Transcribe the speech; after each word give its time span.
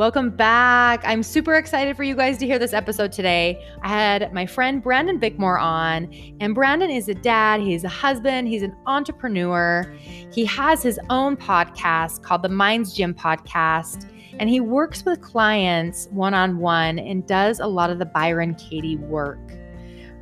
Welcome 0.00 0.30
back. 0.30 1.02
I'm 1.04 1.22
super 1.22 1.56
excited 1.56 1.94
for 1.94 2.04
you 2.04 2.16
guys 2.16 2.38
to 2.38 2.46
hear 2.46 2.58
this 2.58 2.72
episode 2.72 3.12
today. 3.12 3.62
I 3.82 3.88
had 3.88 4.32
my 4.32 4.46
friend 4.46 4.82
Brandon 4.82 5.20
Bickmore 5.20 5.60
on, 5.60 6.10
and 6.40 6.54
Brandon 6.54 6.88
is 6.88 7.10
a 7.10 7.14
dad, 7.14 7.60
he's 7.60 7.84
a 7.84 7.90
husband, 7.90 8.48
he's 8.48 8.62
an 8.62 8.74
entrepreneur. 8.86 9.94
He 10.32 10.46
has 10.46 10.82
his 10.82 10.98
own 11.10 11.36
podcast 11.36 12.22
called 12.22 12.40
the 12.40 12.48
Minds 12.48 12.94
Gym 12.94 13.12
Podcast, 13.12 14.10
and 14.38 14.48
he 14.48 14.58
works 14.58 15.04
with 15.04 15.20
clients 15.20 16.08
one 16.12 16.32
on 16.32 16.56
one 16.56 16.98
and 16.98 17.26
does 17.26 17.60
a 17.60 17.66
lot 17.66 17.90
of 17.90 17.98
the 17.98 18.06
Byron 18.06 18.54
Katie 18.54 18.96
work. 18.96 19.38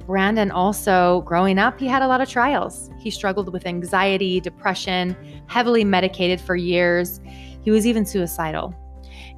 Brandon 0.06 0.50
also, 0.50 1.20
growing 1.20 1.60
up, 1.60 1.78
he 1.78 1.86
had 1.86 2.02
a 2.02 2.08
lot 2.08 2.20
of 2.20 2.28
trials. 2.28 2.90
He 2.98 3.12
struggled 3.12 3.52
with 3.52 3.64
anxiety, 3.64 4.40
depression, 4.40 5.16
heavily 5.46 5.84
medicated 5.84 6.40
for 6.40 6.56
years. 6.56 7.20
He 7.62 7.70
was 7.70 7.86
even 7.86 8.04
suicidal. 8.04 8.74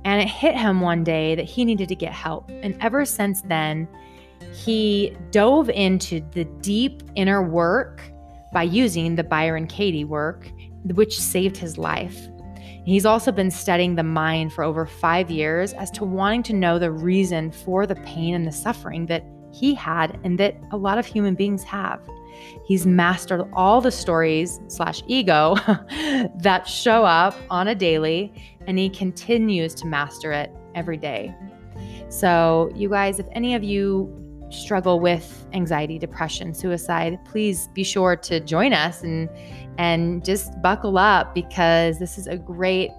And 0.05 0.21
it 0.21 0.29
hit 0.29 0.57
him 0.57 0.81
one 0.81 1.05
day 1.05 1.35
that 1.35 1.45
he 1.45 1.65
needed 1.65 1.89
to 1.89 1.95
get 1.95 2.13
help. 2.13 2.51
And 2.63 2.77
ever 2.81 3.05
since 3.05 3.43
then, 3.43 3.89
he 4.53 5.17
dove 5.31 5.69
into 5.71 6.21
the 6.33 6.45
deep 6.45 7.03
inner 7.15 7.43
work 7.43 8.03
by 8.53 8.63
using 8.63 9.17
the 9.17 9.25
Byron 9.25 9.67
Katie 9.67 10.05
work, 10.05 10.51
which 10.85 11.19
saved 11.19 11.57
his 11.57 11.79
life. 11.79 12.29
He's 12.85 13.07
also 13.07 13.31
been 13.31 13.51
studying 13.51 13.95
the 13.95 14.03
mind 14.03 14.53
for 14.53 14.65
over 14.65 14.87
five 14.87 15.31
years 15.31 15.73
as 15.75 15.91
to 15.93 16.05
wanting 16.05 16.43
to 16.45 16.55
know 16.55 16.79
the 16.79 16.91
reason 16.91 17.53
for 17.53 17.87
the 17.87 17.95
pain 17.97 18.35
and 18.35 18.47
the 18.47 18.53
suffering 18.53 19.07
that 19.07 19.25
he 19.53 19.75
had 19.75 20.19
and 20.25 20.39
that 20.39 20.57
a 20.73 20.77
lot 20.77 20.99
of 20.99 21.07
human 21.07 21.35
beings 21.35 21.63
have. 21.65 22.01
He's 22.65 22.87
mastered 22.87 23.43
all 23.53 23.81
the 23.81 23.91
stories 23.91 24.61
slash 24.69 25.03
ego 25.07 25.55
that 26.39 26.67
show 26.67 27.05
up 27.05 27.35
on 27.51 27.69
a 27.69 27.75
daily, 27.75 28.33
and 28.71 28.79
he 28.79 28.89
continues 28.89 29.75
to 29.75 29.87
master 29.87 30.31
it 30.31 30.53
every 30.77 30.97
day. 30.97 31.35
So, 32.09 32.71
you 32.77 32.89
guys, 32.89 33.19
if 33.19 33.27
any 33.33 33.57
of 33.57 33.65
you 33.65 34.17
struggle 34.51 35.01
with 35.01 35.47
anxiety, 35.53 35.99
depression, 35.99 36.55
suicide, 36.55 37.19
please 37.25 37.69
be 37.75 37.83
sure 37.83 38.15
to 38.17 38.39
join 38.41 38.73
us 38.73 39.03
and 39.03 39.29
and 39.79 40.25
just 40.25 40.61
buckle 40.63 40.99
up 40.99 41.35
because 41.35 41.99
this 41.99 42.17
is 42.17 42.29
a 42.29 42.37
great 42.37 42.91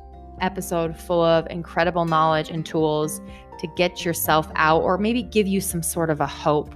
episode 0.42 0.98
full 0.98 1.24
of 1.24 1.48
incredible 1.50 2.04
knowledge 2.04 2.50
and 2.50 2.66
tools 2.66 3.22
to 3.60 3.68
get 3.78 4.04
yourself 4.04 4.50
out 4.56 4.82
or 4.82 4.98
maybe 4.98 5.24
give 5.24 5.48
you 5.48 5.62
some 5.62 5.84
sort 5.84 6.10
of 6.10 6.20
a 6.20 6.28
hope 6.28 6.76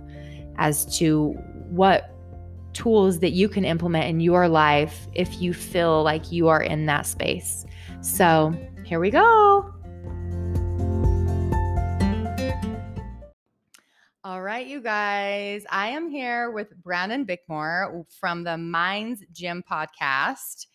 as 0.57 0.85
to 0.99 1.31
what 1.69 2.11
tools 2.71 3.19
that 3.19 3.31
you 3.31 3.49
can 3.49 3.65
implement 3.65 4.05
in 4.05 4.21
your 4.21 4.47
life 4.47 5.07
if 5.13 5.41
you 5.41 5.53
feel 5.53 6.03
like 6.03 6.31
you 6.31 6.47
are 6.47 6.61
in 6.61 6.85
that 6.85 7.05
space. 7.05 7.65
So, 8.01 8.53
here 8.85 8.99
we 8.99 9.09
go. 9.09 9.73
All 14.23 14.41
right, 14.41 14.65
you 14.65 14.81
guys, 14.81 15.65
I 15.69 15.89
am 15.89 16.09
here 16.09 16.51
with 16.51 16.75
Brandon 16.83 17.25
Bickmore 17.25 18.05
from 18.19 18.43
the 18.43 18.57
Minds 18.57 19.23
Gym 19.31 19.63
podcast. 19.69 20.67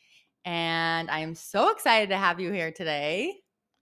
And 0.44 1.10
I 1.10 1.20
am 1.20 1.34
so 1.34 1.70
excited 1.70 2.08
to 2.08 2.16
have 2.16 2.40
you 2.40 2.50
here 2.50 2.72
today. 2.72 3.34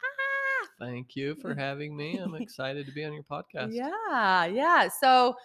Ah! 0.03 0.69
Thank 0.79 1.17
you 1.17 1.35
for 1.37 1.55
having 1.59 1.97
me. 1.97 2.19
I'm 2.19 2.35
excited 2.35 2.87
to 2.87 2.93
be 2.93 3.05
on 3.05 3.15
your 3.15 3.25
podcast. 3.25 3.73
Yeah, 3.73 4.45
yeah. 4.47 4.89
So, 4.89 5.37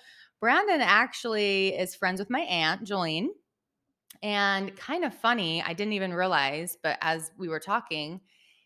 Brandon 0.42 0.81
actually 0.81 1.70
is 1.70 1.95
friends 1.95 2.20
with 2.20 2.30
my 2.30 2.42
aunt, 2.42 2.84
Jolene. 2.86 3.28
And 4.22 4.75
kind 4.75 5.06
of 5.06 5.14
funny, 5.14 5.62
I 5.62 5.73
didn't 5.73 5.94
even 5.94 6.14
realize, 6.14 6.78
but 6.81 6.97
as 7.02 7.31
we 7.38 7.47
were 7.47 7.59
talking, 7.59 8.22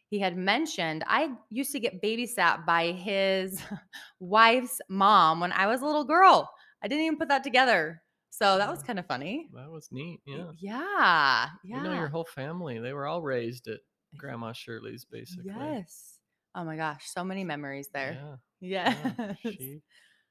he 0.10 0.20
had 0.20 0.38
mentioned 0.38 1.04
I 1.08 1.32
used 1.50 1.72
to 1.74 1.80
get 1.80 2.02
babysat 2.02 2.66
by 2.66 2.92
his 2.92 3.62
wife's 4.20 4.80
mom 4.90 5.40
when 5.40 5.52
I 5.52 5.68
was 5.68 5.82
a 5.82 5.86
little 5.86 6.06
girl. 6.06 6.50
I 6.84 6.88
didn't 6.88 7.06
even 7.06 7.18
put 7.18 7.28
that 7.30 7.44
together. 7.44 8.02
So 8.30 8.58
that 8.58 8.70
was 8.70 8.84
kind 8.84 9.00
of 9.00 9.06
funny. 9.08 9.50
That 9.54 9.70
was 9.72 9.90
neat. 9.92 10.20
Yeah. 10.26 10.52
Yeah. 10.60 11.48
Yeah. 11.64 11.78
You 11.78 11.84
know, 11.84 11.94
your 11.94 12.08
whole 12.08 12.26
family, 12.36 12.78
they 12.80 12.94
were 12.94 13.08
all 13.08 13.22
raised 13.22 13.68
at 13.68 13.80
Grandma 14.16 14.54
Shirley's, 14.54 15.06
basically. 15.06 15.52
Yes. 15.60 16.20
Oh 16.54 16.64
my 16.64 16.76
gosh. 16.78 17.06
So 17.08 17.24
many 17.24 17.44
memories 17.44 17.90
there. 17.94 18.14
Yeah. 18.14 18.36
Yeah. 18.60 18.96
yeah. 19.20 19.34
She, 19.52 19.82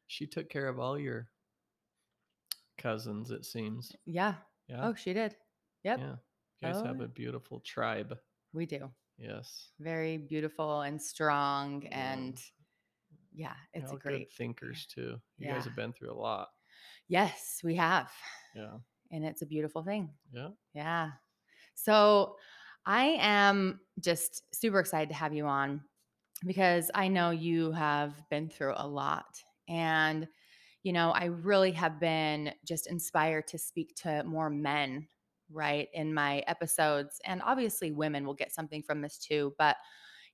she 0.09 0.27
took 0.27 0.49
care 0.51 0.67
of 0.67 0.81
all 0.81 0.99
your 0.99 1.29
cousins, 2.79 3.31
it 3.31 3.45
seems. 3.45 3.93
yeah. 4.05 4.35
Yeah. 4.69 4.89
Oh, 4.89 4.95
she 4.95 5.13
did. 5.13 5.37
Yep. 5.85 5.99
Yeah. 6.01 6.15
You 6.61 6.69
guys 6.73 6.77
Oh, 6.79 6.87
have 6.87 7.01
a 7.01 7.07
beautiful 7.07 7.61
tribe. 7.61 8.17
We 8.53 8.67
do. 8.67 8.91
Yes. 9.19 9.71
Very 9.81 10.19
beautiful 10.19 10.83
and 10.83 11.01
strong. 11.01 11.83
Yeah. 11.83 12.13
And 12.13 12.41
yeah, 13.35 13.55
it's 13.73 13.91
all 13.91 13.97
a 13.97 14.01
great. 14.01 14.33
thinkers 14.33 14.87
too. 14.87 15.21
You 15.39 15.47
Yeah. 15.47 15.55
guys 15.55 15.65
have 15.65 15.77
been 15.77 15.93
through 15.93 16.13
a 16.13 16.15
lot. 16.21 16.49
Yes, 17.09 17.61
we 17.63 17.75
have. 17.77 18.11
Yeah. 18.55 18.79
And 19.11 19.25
it's 19.25 19.43
a 19.43 19.47
beautiful 19.47 19.83
thing. 19.83 20.11
Yeah. 20.33 20.49
Yeah. 20.75 21.11
So 21.75 22.37
I 22.85 23.17
am 23.21 23.81
just 24.01 24.43
super 24.55 24.81
excited 24.81 25.09
to 25.11 25.15
have 25.15 25.35
you 25.35 25.47
on 25.47 25.83
because 26.45 26.91
I 26.95 27.09
know 27.09 27.31
you 27.31 27.73
have 27.73 28.15
been 28.31 28.49
through 28.49 28.75
a 28.77 28.87
lot. 28.87 29.43
And, 29.69 30.29
you 30.83 30.93
know, 30.93 31.11
I 31.11 31.27
really 31.27 31.73
have 31.73 31.99
been 32.01 32.53
just 32.65 32.87
inspired 32.87 33.47
to 33.49 33.59
speak 33.59 33.95
to 34.03 34.23
more 34.25 34.51
men, 34.51 35.07
right, 35.51 35.89
in 35.93 36.13
my 36.15 36.39
episodes. 36.47 37.21
And 37.25 37.43
obviously, 37.43 37.93
women 37.93 38.27
will 38.27 38.35
get 38.35 38.55
something 38.55 38.83
from 38.83 39.01
this 39.01 39.19
too. 39.19 39.55
But, 39.59 39.77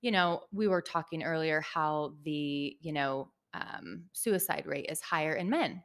you 0.00 0.10
know, 0.10 0.42
we 0.52 0.68
were 0.68 0.82
talking 0.82 1.22
earlier 1.22 1.60
how 1.60 2.14
the, 2.24 2.76
you 2.80 2.92
know, 2.92 3.30
um, 3.54 4.04
suicide 4.12 4.64
rate 4.66 4.86
is 4.88 5.00
higher 5.00 5.34
in 5.34 5.50
men. 5.50 5.82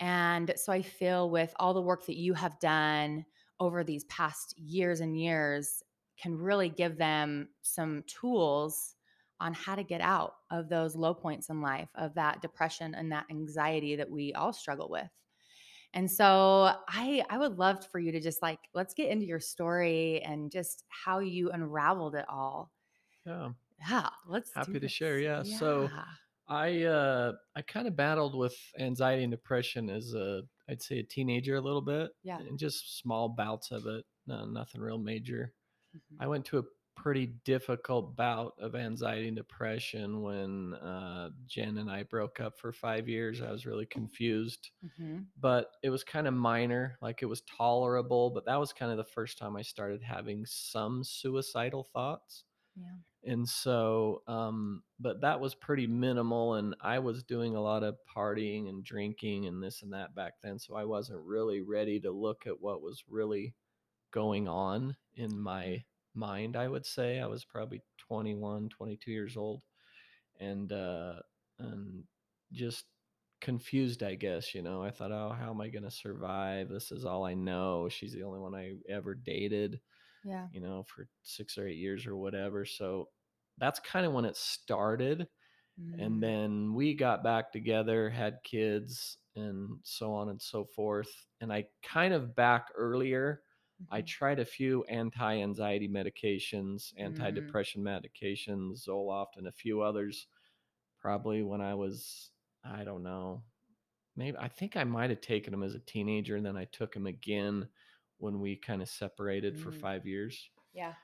And 0.00 0.52
so 0.56 0.72
I 0.72 0.82
feel 0.82 1.30
with 1.30 1.54
all 1.56 1.74
the 1.74 1.80
work 1.80 2.06
that 2.06 2.16
you 2.16 2.34
have 2.34 2.58
done 2.58 3.24
over 3.60 3.84
these 3.84 4.04
past 4.04 4.58
years 4.58 5.00
and 5.00 5.18
years 5.18 5.82
can 6.20 6.36
really 6.36 6.68
give 6.68 6.98
them 6.98 7.48
some 7.62 8.02
tools 8.06 8.94
on 9.40 9.52
how 9.52 9.74
to 9.74 9.82
get 9.82 10.00
out 10.00 10.34
of 10.50 10.68
those 10.68 10.96
low 10.96 11.14
points 11.14 11.48
in 11.48 11.60
life, 11.60 11.88
of 11.94 12.14
that 12.14 12.40
depression 12.40 12.94
and 12.94 13.12
that 13.12 13.26
anxiety 13.30 13.96
that 13.96 14.10
we 14.10 14.32
all 14.32 14.52
struggle 14.52 14.88
with. 14.88 15.08
And 15.94 16.10
so 16.10 16.74
I 16.88 17.24
I 17.30 17.38
would 17.38 17.58
love 17.58 17.86
for 17.90 17.98
you 18.00 18.12
to 18.12 18.20
just 18.20 18.42
like 18.42 18.60
let's 18.74 18.94
get 18.94 19.10
into 19.10 19.26
your 19.26 19.40
story 19.40 20.20
and 20.22 20.50
just 20.50 20.84
how 20.90 21.20
you 21.20 21.50
unraveled 21.52 22.16
it 22.16 22.26
all. 22.28 22.72
Yeah. 23.26 23.52
Yeah, 23.78 24.10
let's 24.26 24.58
do 24.60 24.60
Happy 24.60 24.80
to 24.80 24.88
share, 24.88 25.20
this. 25.38 25.50
yeah. 25.50 25.58
So, 25.58 25.88
I 26.46 26.82
uh 26.84 27.32
I 27.56 27.62
kind 27.62 27.88
of 27.88 27.96
battled 27.96 28.36
with 28.36 28.56
anxiety 28.78 29.24
and 29.24 29.30
depression 29.30 29.90
as 29.90 30.14
a 30.14 30.42
I'd 30.68 30.82
say 30.82 30.98
a 31.00 31.02
teenager 31.02 31.56
a 31.56 31.60
little 31.60 31.82
bit. 31.82 32.12
Yeah. 32.22 32.38
And 32.38 32.58
just 32.58 32.98
small 32.98 33.28
bouts 33.30 33.70
of 33.70 33.86
it. 33.86 34.04
No, 34.26 34.44
nothing 34.46 34.80
real 34.80 34.98
major. 34.98 35.54
Mhm. 35.94 36.20
I 36.20 36.26
went 36.28 36.46
to 36.46 36.58
a 36.58 36.62
pretty 36.96 37.26
difficult 37.26 38.16
bout 38.16 38.54
of 38.58 38.74
anxiety 38.74 39.28
and 39.28 39.36
depression 39.36 40.22
when 40.22 40.74
uh, 40.74 41.30
Jen 41.46 41.78
and 41.78 41.90
I 41.90 42.02
broke 42.04 42.40
up 42.40 42.58
for 42.58 42.72
five 42.72 43.08
years. 43.08 43.40
I 43.42 43.50
was 43.50 43.66
really 43.66 43.86
confused, 43.86 44.70
Mhm. 44.82 45.26
but 45.36 45.72
it 45.82 45.90
was 45.90 46.04
kind 46.04 46.26
of 46.28 46.34
minor, 46.34 46.96
like 47.02 47.22
it 47.22 47.26
was 47.26 47.42
tolerable. 47.42 48.30
But 48.30 48.46
that 48.46 48.56
was 48.56 48.72
kind 48.72 48.90
of 48.92 48.98
the 48.98 49.04
first 49.04 49.38
time 49.38 49.56
I 49.56 49.62
started 49.62 50.02
having 50.02 50.46
some 50.46 51.04
suicidal 51.04 51.84
thoughts. 51.84 52.44
Yeah. 52.76 52.96
And 53.26 53.48
so, 53.48 54.22
um, 54.26 54.84
but 55.00 55.20
that 55.22 55.40
was 55.40 55.54
pretty 55.54 55.86
minimal. 55.86 56.54
And 56.54 56.74
I 56.80 56.98
was 56.98 57.22
doing 57.22 57.56
a 57.56 57.60
lot 57.62 57.82
of 57.82 57.98
partying 58.04 58.68
and 58.68 58.84
drinking 58.84 59.46
and 59.46 59.62
this 59.62 59.82
and 59.82 59.92
that 59.94 60.14
back 60.14 60.34
then. 60.42 60.58
So 60.58 60.74
I 60.74 60.84
wasn't 60.84 61.20
really 61.24 61.62
ready 61.62 62.00
to 62.00 62.10
look 62.10 62.46
at 62.46 62.60
what 62.60 62.82
was 62.82 63.04
really 63.08 63.54
going 64.10 64.48
on 64.48 64.96
in 65.14 65.38
my 65.38 65.84
mind, 66.14 66.56
I 66.56 66.68
would 66.68 66.86
say. 66.86 67.20
I 67.20 67.26
was 67.26 67.44
probably 67.44 67.82
21, 67.98 68.68
22 68.70 69.10
years 69.12 69.36
old 69.36 69.62
and, 70.40 70.72
uh, 70.72 71.20
and 71.58 72.04
just 72.52 72.86
confused, 73.40 74.02
I 74.02 74.14
guess, 74.16 74.54
you 74.54 74.62
know. 74.62 74.82
I 74.82 74.90
thought, 74.90 75.12
oh, 75.12 75.30
how 75.38 75.50
am 75.50 75.60
I 75.60 75.68
going 75.68 75.84
to 75.84 75.90
survive? 75.90 76.68
This 76.68 76.92
is 76.92 77.04
all 77.04 77.24
I 77.24 77.34
know. 77.34 77.88
She's 77.88 78.12
the 78.12 78.22
only 78.24 78.40
one 78.40 78.54
I 78.54 78.76
ever 78.88 79.14
dated 79.14 79.80
Yeah. 80.22 80.48
you 80.50 80.60
know, 80.60 80.84
for 80.84 81.08
six 81.22 81.58
or 81.58 81.66
eight 81.66 81.78
years 81.78 82.06
or 82.06 82.16
whatever. 82.16 82.64
So 82.64 83.10
that's 83.58 83.80
kind 83.80 84.06
of 84.06 84.12
when 84.12 84.24
it 84.24 84.36
started. 84.36 85.28
Mm. 85.80 85.98
And 85.98 86.22
then 86.22 86.74
we 86.74 86.94
got 86.94 87.24
back 87.24 87.52
together, 87.52 88.10
had 88.10 88.38
kids, 88.44 89.18
and 89.36 89.80
so 89.82 90.12
on 90.14 90.28
and 90.28 90.40
so 90.40 90.64
forth. 90.64 91.10
And 91.40 91.52
I 91.52 91.66
kind 91.82 92.14
of 92.14 92.34
back 92.36 92.68
earlier, 92.76 93.42
I 93.90 94.00
Mhm. 94.00 94.02
tried 94.02 94.40
a 94.40 94.44
few 94.44 94.84
anti 94.84 95.36
anxiety 95.40 95.88
medications, 95.88 96.92
Mm. 96.98 96.98
anti 96.98 97.30
depression 97.30 97.82
medications, 97.82 98.86
Zoloft, 98.86 99.36
and 99.36 99.46
a 99.46 99.52
few 99.52 99.82
others, 99.82 100.28
probably 100.98 101.42
when 101.42 101.60
I 101.62 101.74
was, 101.74 102.32
I 102.64 102.84
don't 102.84 103.02
know, 103.04 103.44
maybe 104.16 104.38
I 104.38 104.48
think 104.48 104.76
I 104.76 104.84
might 104.84 105.10
have 105.10 105.20
taken 105.22 105.52
them 105.52 105.62
as 105.64 105.74
a 105.74 105.80
teenager 105.80 106.36
and 106.36 106.46
then 106.46 106.56
I 106.56 106.66
took 106.66 106.94
them 106.94 107.06
again 107.06 107.68
when 108.18 108.40
we 108.40 108.56
kind 108.56 108.82
of 108.82 108.88
separated 108.88 109.58
for 109.58 109.70
Mm. 109.70 109.84
five 109.84 110.06
years. 110.06 110.50
Yeah. 110.72 110.94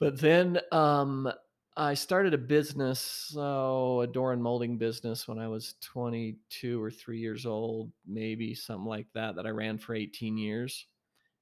But 0.00 0.18
then 0.20 0.60
um 0.72 1.30
I 1.76 1.94
started 1.94 2.34
a 2.34 2.38
business, 2.38 3.00
so 3.00 4.00
a 4.00 4.06
door 4.08 4.32
and 4.32 4.42
molding 4.42 4.78
business 4.78 5.28
when 5.28 5.38
I 5.38 5.46
was 5.48 5.74
22 5.80 6.82
or 6.82 6.90
3 6.90 7.20
years 7.20 7.46
old, 7.46 7.92
maybe 8.04 8.54
something 8.54 8.86
like 8.86 9.12
that, 9.14 9.36
that 9.36 9.46
I 9.46 9.50
ran 9.50 9.78
for 9.78 9.94
18 9.94 10.36
years. 10.38 10.86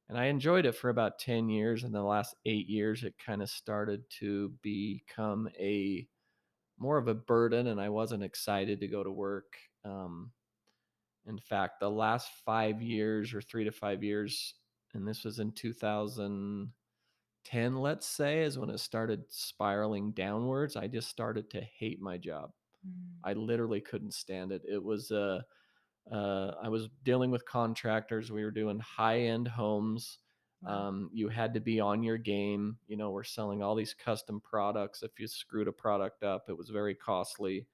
And 0.08 0.18
I 0.18 0.26
enjoyed 0.26 0.66
it 0.66 0.76
for 0.76 0.88
about 0.88 1.18
10 1.18 1.48
years. 1.48 1.82
And 1.82 1.94
the 1.94 2.02
last 2.02 2.36
eight 2.44 2.68
years, 2.68 3.02
it 3.02 3.14
kind 3.18 3.42
of 3.42 3.50
started 3.50 4.04
to 4.20 4.52
become 4.62 5.48
a 5.58 6.06
more 6.78 6.98
of 6.98 7.08
a 7.08 7.14
burden, 7.14 7.68
and 7.68 7.80
I 7.80 7.88
wasn't 7.88 8.22
excited 8.22 8.80
to 8.80 8.86
go 8.86 9.02
to 9.02 9.10
work. 9.10 9.56
Um, 9.84 10.30
in 11.26 11.38
fact, 11.38 11.80
the 11.80 11.90
last 11.90 12.30
five 12.44 12.82
years 12.82 13.32
or 13.34 13.40
three 13.40 13.64
to 13.64 13.72
five 13.72 14.04
years, 14.04 14.54
and 14.94 15.08
this 15.08 15.24
was 15.24 15.38
in 15.38 15.52
2010, 15.52 17.76
let's 17.76 18.06
say, 18.06 18.42
is 18.42 18.58
when 18.58 18.70
it 18.70 18.78
started 18.78 19.24
spiraling 19.28 20.12
downwards. 20.12 20.76
I 20.76 20.86
just 20.86 21.08
started 21.08 21.50
to 21.50 21.60
hate 21.60 22.00
my 22.00 22.16
job. 22.18 22.52
Mm. 22.86 22.92
I 23.24 23.32
literally 23.32 23.80
couldn't 23.80 24.14
stand 24.14 24.52
it. 24.52 24.62
It 24.68 24.82
was 24.82 25.10
uh, 25.10 25.40
uh, 26.10 26.52
I 26.62 26.68
was 26.68 26.88
dealing 27.02 27.30
with 27.30 27.44
contractors. 27.46 28.30
We 28.30 28.44
were 28.44 28.50
doing 28.50 28.78
high 28.78 29.20
end 29.20 29.48
homes. 29.48 30.18
Um, 30.64 31.10
you 31.12 31.28
had 31.28 31.54
to 31.54 31.60
be 31.60 31.80
on 31.80 32.02
your 32.02 32.18
game. 32.18 32.78
You 32.86 32.96
know, 32.96 33.10
we're 33.10 33.24
selling 33.24 33.62
all 33.62 33.74
these 33.74 33.94
custom 33.94 34.40
products. 34.40 35.02
If 35.02 35.18
you 35.20 35.28
screwed 35.28 35.68
a 35.68 35.72
product 35.72 36.22
up, 36.22 36.48
it 36.48 36.56
was 36.56 36.70
very 36.70 36.94
costly. 36.94 37.68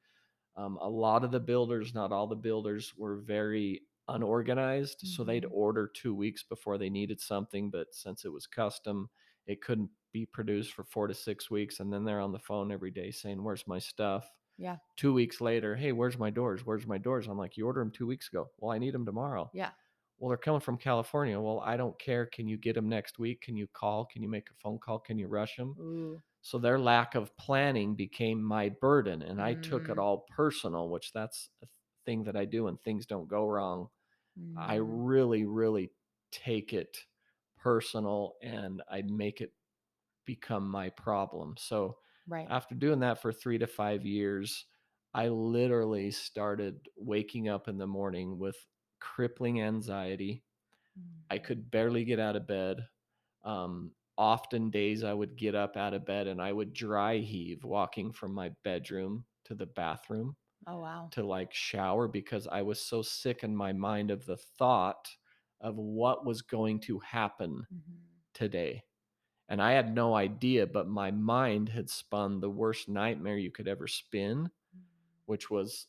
Um, 0.56 0.76
a 0.78 0.88
lot 0.88 1.24
of 1.24 1.30
the 1.30 1.40
builders, 1.40 1.94
not 1.94 2.12
all 2.12 2.26
the 2.26 2.36
builders, 2.36 2.94
were 2.96 3.16
very 3.16 3.82
unorganized. 4.08 5.00
So 5.06 5.24
they'd 5.24 5.44
Mhm. 5.44 5.50
order 5.50 5.88
two 5.88 6.14
weeks 6.14 6.42
before 6.42 6.76
they 6.78 6.90
needed 6.90 7.20
something, 7.20 7.70
but 7.70 7.94
since 7.94 8.24
it 8.24 8.28
was 8.32 8.46
custom, 8.46 9.08
it 9.46 9.62
couldn't 9.62 9.90
be 10.12 10.26
produced 10.26 10.72
for 10.74 10.84
four 10.84 11.06
to 11.06 11.14
six 11.14 11.50
weeks. 11.50 11.80
And 11.80 11.92
then 11.92 12.04
they're 12.04 12.20
on 12.20 12.32
the 12.32 12.38
phone 12.38 12.70
every 12.70 12.90
day 12.90 13.10
saying, 13.10 13.42
Where's 13.42 13.66
my 13.66 13.78
stuff? 13.78 14.30
Yeah. 14.56 14.78
Two 14.96 15.12
weeks 15.14 15.40
later, 15.40 15.76
hey, 15.76 15.92
where's 15.92 16.18
my 16.18 16.30
doors? 16.30 16.64
Where's 16.66 16.86
my 16.86 16.98
doors? 16.98 17.26
I'm 17.28 17.38
like, 17.38 17.56
You 17.56 17.66
ordered 17.66 17.82
them 17.82 17.92
two 17.92 18.06
weeks 18.06 18.28
ago. 18.28 18.50
Well, 18.58 18.72
I 18.72 18.78
need 18.78 18.94
them 18.94 19.06
tomorrow. 19.06 19.52
Yeah. 19.52 19.72
Well, 20.18 20.28
they're 20.30 20.38
coming 20.38 20.60
from 20.60 20.78
California. 20.78 21.40
Well, 21.40 21.60
I 21.60 21.76
don't 21.76 21.98
care. 21.98 22.26
Can 22.26 22.48
you 22.48 22.56
get 22.58 22.74
them 22.74 22.88
next 22.88 23.18
week? 23.18 23.42
Can 23.42 23.56
you 23.56 23.66
call? 23.68 24.06
Can 24.06 24.22
you 24.22 24.28
make 24.28 24.50
a 24.50 24.54
phone 24.54 24.78
call? 24.78 25.00
Can 25.00 25.18
you 25.18 25.28
rush 25.28 25.56
them? 25.56 25.78
Ooh. 25.78 26.22
So 26.42 26.58
their 26.58 26.78
lack 26.78 27.14
of 27.14 27.36
planning 27.36 27.94
became 27.96 28.42
my 28.42 28.68
burden, 28.70 29.22
and 29.22 29.40
I 29.42 29.54
took 29.54 29.88
it 29.88 29.98
Mm. 29.98 30.00
all 30.00 30.26
personal, 30.30 30.90
which 30.90 31.12
that's 31.12 31.50
a 31.62 31.68
thing 32.06 32.24
that 32.24 32.36
I 32.36 32.44
do 32.46 32.64
when 32.64 32.78
things 32.78 33.06
don't 33.06 33.28
go 33.28 33.48
wrong. 33.48 33.88
I 34.56 34.76
Mm. 34.76 34.76
really, 34.76 35.44
really 35.44 35.92
take 36.30 36.72
it 36.72 37.06
personal 37.56 38.36
and 38.42 38.82
I 38.90 39.02
make 39.02 39.40
it 39.40 39.54
become 40.24 40.68
my 40.68 40.90
problem. 40.90 41.56
So 41.58 41.98
Right. 42.26 42.50
after 42.50 42.74
doing 42.74 43.00
that 43.00 43.20
for 43.22 43.32
three 43.32 43.58
to 43.58 43.66
five 43.66 44.04
years, 44.06 44.66
I 45.14 45.28
literally 45.28 46.10
started 46.10 46.88
waking 46.96 47.48
up 47.48 47.68
in 47.68 47.78
the 47.78 47.86
morning 47.86 48.38
with 48.38 48.56
crippling 49.00 49.60
anxiety. 49.62 50.44
I 51.30 51.38
Mm. 51.38 51.38
could 51.38 51.70
barely 51.70 52.04
get 52.04 52.20
out 52.20 52.36
of 52.36 52.46
bed. 52.46 52.88
Um, 53.44 53.94
often 54.18 54.70
days 54.70 55.04
I 55.04 55.14
would 55.14 55.36
get 55.36 55.54
up 55.54 55.76
out 55.76 55.94
of 55.94 56.04
bed 56.06 56.26
and 56.28 56.42
I 56.42 56.52
would 56.52 56.72
dry 56.74 57.18
heave 57.18 57.64
walking 57.64 58.12
from 58.12 58.34
my 58.34 58.50
bedroom 58.64 59.26
to 59.44 59.54
the 59.54 59.66
bathroom 59.66 60.36
Oh 60.66 60.78
wow. 60.80 61.12
to 61.12 61.22
like 61.24 61.52
shower 61.54 62.08
because 62.08 62.46
I 62.46 62.62
was 62.62 62.80
so 62.80 63.02
sick 63.02 63.44
in 63.44 63.56
my 63.56 63.72
mind 63.72 64.10
of 64.10 64.26
the 64.26 64.36
thought 64.36 65.08
of 65.60 65.76
what 65.76 66.24
was 66.26 66.42
going 66.42 66.80
to 66.80 66.98
happen 67.00 67.66
Mhm. 67.70 68.22
today. 68.34 68.84
And 69.52 69.60
I 69.60 69.72
had 69.72 69.94
no 69.94 70.14
idea, 70.14 70.66
but 70.66 70.88
my 70.88 71.10
mind 71.10 71.68
had 71.68 71.90
spun 71.90 72.40
the 72.40 72.48
worst 72.48 72.88
nightmare 72.88 73.36
you 73.36 73.50
could 73.50 73.68
ever 73.68 73.86
spin, 73.86 74.50
Mm. 74.74 74.80
which 75.26 75.50
was 75.50 75.88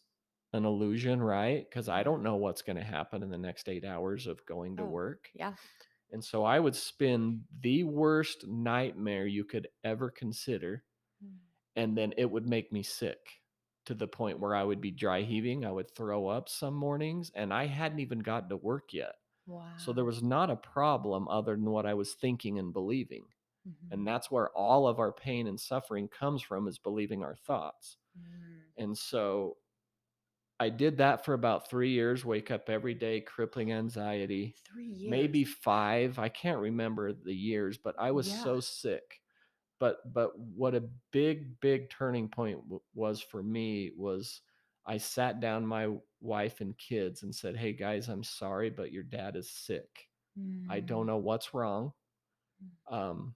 an 0.52 0.66
illusion, 0.66 1.22
right? 1.24 1.66
Because 1.68 1.88
I 1.88 2.04
don't 2.04 2.24
know 2.24 2.36
what's 2.36 2.62
going 2.62 2.76
to 2.76 2.84
happen 2.84 3.24
in 3.24 3.30
the 3.30 3.38
next 3.38 3.70
eight 3.70 3.86
hours 3.86 4.28
of 4.28 4.46
going 4.46 4.76
to 4.78 4.84
Oh, 4.84 4.90
work. 4.90 5.32
yeah. 5.34 5.56
And 6.12 6.22
so 6.24 6.44
I 6.44 6.60
would 6.60 6.76
spin 6.76 7.48
the 7.62 7.86
worst 7.86 8.46
nightmare 8.48 9.28
you 9.28 9.46
could 9.46 9.70
ever 9.86 10.12
consider, 10.12 10.84
Mm. 11.24 11.38
and 11.78 11.98
then 11.98 12.14
it 12.18 12.30
would 12.30 12.46
make 12.46 12.70
me 12.74 12.84
sick 12.84 13.42
to 13.86 13.94
the 13.96 14.10
point 14.10 14.40
where 14.40 14.56
I 14.56 14.66
would 14.66 14.82
be 14.82 14.92
dry 14.92 15.22
heaving. 15.22 15.64
I 15.64 15.72
would 15.72 15.90
throw 15.90 16.28
up 16.28 16.50
some 16.50 16.74
mornings, 16.74 17.32
and 17.32 17.54
I 17.54 17.68
hadn't 17.68 18.00
even 18.00 18.20
gotten 18.20 18.50
to 18.50 18.58
work 18.58 18.94
yet. 18.94 19.16
Wow. 19.48 19.78
So 19.78 19.94
there 19.94 20.04
was 20.06 20.22
not 20.22 20.50
a 20.50 20.58
problem 20.58 21.30
other 21.30 21.56
than 21.56 21.72
what 21.72 21.86
I 21.86 21.94
was 21.94 22.14
thinking 22.14 22.60
and 22.60 22.74
believing. 22.74 23.33
Mhm. 23.66 23.92
And 23.92 24.08
that's 24.08 24.32
where 24.32 24.50
all 24.52 24.88
of 24.88 25.00
our 25.00 25.12
pain 25.12 25.48
and 25.48 25.60
suffering 25.60 26.08
comes 26.08 26.42
from 26.42 26.68
is 26.68 26.78
believing 26.80 27.24
our 27.24 27.36
thoughts. 27.36 27.98
Mm. 28.18 28.64
And 28.78 28.98
so 28.98 29.58
I 30.60 30.70
did 30.70 30.98
that 30.98 31.26
for 31.26 31.34
about 31.34 31.70
three 31.70 31.90
years, 31.92 32.24
wake 32.26 32.52
up 32.52 32.70
every 32.70 32.94
day, 32.94 33.22
crippling 33.22 33.72
anxiety 33.74 34.56
Three 34.66 34.86
years. 34.88 35.10
maybe 35.10 35.44
five 35.44 36.20
i 36.20 36.30
can't 36.30 36.60
remember 36.60 37.14
the 37.14 37.34
years 37.36 37.78
but 37.78 37.96
i 38.00 38.12
was 38.12 38.28
Yeah. 38.28 38.44
so 38.44 38.60
sick 38.60 39.22
but 39.80 40.14
but 40.14 40.38
what 40.40 40.76
a 40.76 40.90
big 41.12 41.60
big 41.62 41.90
turning 41.90 42.28
point 42.30 42.60
w- 42.64 42.82
was 42.94 43.22
for 43.22 43.44
me 43.44 43.92
was 43.98 44.42
i 44.86 44.98
sat 44.98 45.40
down 45.42 45.66
my 45.66 45.90
wife 46.22 46.62
and 46.62 46.78
kids 46.78 47.24
and 47.24 47.34
said 47.36 47.56
hey 47.58 47.74
guys 47.74 48.08
i'm 48.10 48.24
sorry 48.24 48.70
but 48.70 48.92
your 48.92 49.04
dad 49.04 49.36
is 49.36 49.50
sick 49.50 50.08
i 50.70 50.80
don't 50.80 51.06
Mm. 51.06 51.08
know 51.08 51.18
what's 51.18 51.54
wrong 51.54 51.94
Mm. 52.62 52.70
um 52.88 53.36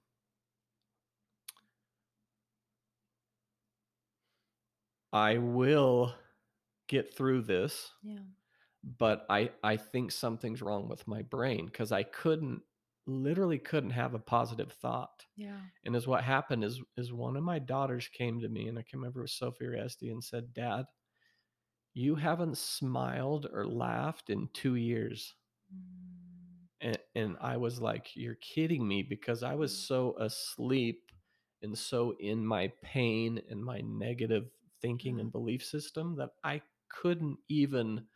i 5.18 5.38
will 5.38 6.14
get 6.88 7.14
through 7.16 7.42
this 7.42 7.92
Yeah. 8.02 8.18
but 8.98 9.26
I 9.28 9.50
I 9.62 9.76
think 9.76 10.12
something's 10.12 10.62
wrong 10.62 10.88
with 10.88 11.06
my 11.06 11.22
brain 11.22 11.66
because 11.66 11.92
I 11.92 12.02
couldn't 12.04 12.62
literally 13.06 13.58
couldn't 13.58 13.90
have 14.02 14.14
a 14.14 14.18
positive 14.18 14.72
thought. 14.72 15.24
Yeah. 15.36 15.60
And 15.84 15.96
as 15.96 16.06
what 16.06 16.24
happened 16.24 16.62
is 16.64 16.80
is 16.96 17.12
one 17.12 17.36
of 17.36 17.42
my 17.42 17.58
daughters 17.58 18.08
came 18.20 18.40
to 18.40 18.48
me 18.48 18.68
and 18.68 18.78
I 18.78 18.82
can 18.82 18.98
remember 19.00 19.20
it 19.20 19.24
was 19.24 19.32
Sophie 19.32 19.66
or 19.66 19.74
Esty 19.76 20.10
and 20.10 20.22
said, 20.22 20.52
Dad, 20.54 20.84
you 21.94 22.14
haven't 22.14 22.56
smiled 22.58 23.46
or 23.52 23.66
laughed 23.66 24.30
in 24.30 24.48
two 24.54 24.76
years. 24.76 25.34
Mm. 25.74 25.80
And, 26.80 26.98
and 27.14 27.36
I 27.40 27.56
was 27.56 27.80
like, 27.80 28.06
You're 28.14 28.36
kidding 28.54 28.86
me 28.86 29.02
because 29.02 29.42
I 29.42 29.54
was 29.54 29.76
so 29.76 30.14
asleep 30.18 31.00
and 31.62 31.76
so 31.76 32.14
in 32.20 32.46
my 32.46 32.72
pain 32.82 33.40
and 33.50 33.64
my 33.64 33.80
negative 33.84 34.46
thinking 34.80 35.18
Yeah. 35.18 35.20
and 35.20 35.32
belief 35.32 35.64
system 35.64 36.16
that 36.16 36.30
I 36.44 36.62
couldn't 36.88 37.38
even 37.48 38.08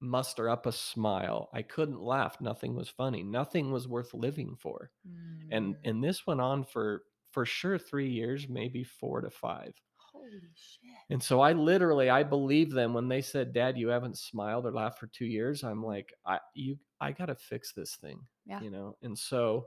muster 0.00 0.48
up 0.48 0.66
a 0.66 0.72
smile. 0.72 1.50
I 1.52 1.62
couldn't 1.62 2.00
laugh. 2.00 2.40
Nothing 2.40 2.74
was 2.74 2.88
funny. 2.88 3.22
Nothing 3.22 3.72
was 3.72 3.88
worth 3.88 4.14
living 4.14 4.56
for. 4.56 4.92
And 5.50 5.76
Mm. 5.76 5.84
and 5.84 6.02
this 6.04 6.26
went 6.26 6.40
on 6.42 6.64
for 6.64 7.04
for 7.30 7.46
sure 7.46 7.78
3 7.78 8.10
years, 8.10 8.48
maybe 8.48 8.84
4 8.84 9.22
to 9.22 9.30
5. 9.30 9.74
Holy 9.96 10.50
shit. 10.54 10.90
And 11.10 11.22
so 11.22 11.40
I 11.40 11.52
literally 11.52 12.10
I 12.10 12.22
believe 12.22 12.70
them 12.72 12.94
when 12.94 13.08
they 13.08 13.22
said, 13.22 13.52
"Dad, 13.52 13.78
you 13.78 13.88
haven't 13.88 14.18
smiled 14.18 14.66
or 14.66 14.72
laughed 14.72 14.98
for 14.98 15.06
2 15.06 15.26
years." 15.26 15.64
I'm 15.64 15.82
like, 15.82 16.12
"I 16.24 16.40
you 16.54 16.78
I 17.00 17.12
got 17.12 17.26
to 17.26 17.34
fix 17.34 17.72
this 17.72 17.96
thing." 17.96 18.26
Yeah. 18.44 18.62
You 18.62 18.70
know? 18.70 18.96
And 19.02 19.18
so 19.18 19.66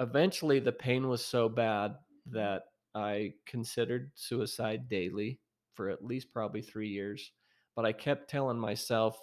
eventually 0.00 0.60
the 0.60 0.72
pain 0.72 1.08
was 1.08 1.24
so 1.24 1.48
bad 1.48 1.98
Mm-hmm. 2.34 2.44
that 2.44 2.64
I 2.94 3.34
considered 3.46 4.12
suicide 4.16 4.88
daily 4.88 5.40
for 5.74 5.90
at 5.90 6.04
least 6.04 6.32
probably 6.32 6.62
3 6.62 6.88
years. 6.88 7.32
But 7.76 7.84
I 7.84 7.92
kept 7.92 8.30
telling 8.30 8.58
myself 8.58 9.18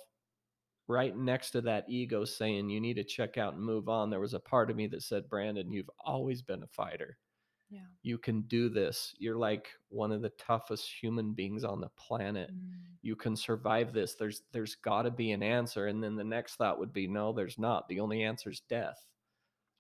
right 0.88 1.16
next 1.16 1.52
to 1.52 1.62
that 1.62 1.86
ego 1.88 2.26
saying 2.26 2.70
you 2.70 2.82
need 2.82 2.96
to 2.96 3.04
check 3.04 3.38
out 3.38 3.54
and 3.54 3.64
move 3.64 3.88
on. 3.88 4.10
There 4.10 4.20
was 4.20 4.34
a 4.34 4.40
part 4.40 4.70
of 4.70 4.76
me 4.76 4.88
that 4.88 5.04
said 5.04 5.30
brandon 5.30 5.72
you've 5.72 5.90
always 6.04 6.42
been 6.42 6.64
a 6.64 6.68
fighter. 6.68 7.18
Yeah. 7.70 7.80
you 8.04 8.18
can 8.18 8.42
do 8.42 8.68
this. 8.68 9.16
You're 9.18 9.38
like 9.38 9.70
one 9.88 10.12
of 10.12 10.22
the 10.22 10.32
toughest 10.32 10.92
human 11.02 11.32
beings 11.32 11.64
on 11.64 11.80
the 11.80 11.88
planet. 11.98 12.52
Mm. 12.52 12.74
you 13.02 13.16
can 13.16 13.34
survive 13.38 13.94
this. 13.94 14.16
There's 14.16 14.44
there's 14.52 14.76
got 14.76 15.04
to 15.04 15.12
be 15.12 15.32
an 15.32 15.42
answer. 15.42 15.88
And 15.88 16.04
then 16.04 16.18
the 16.18 16.24
next 16.24 16.56
thought 16.56 16.80
would 16.80 16.92
be 16.92 17.08
no 17.08 17.32
there's 17.32 17.58
not. 17.58 17.88
The 17.88 18.02
only 18.02 18.24
answer 18.24 18.50
is 18.50 18.62
death. 18.68 19.06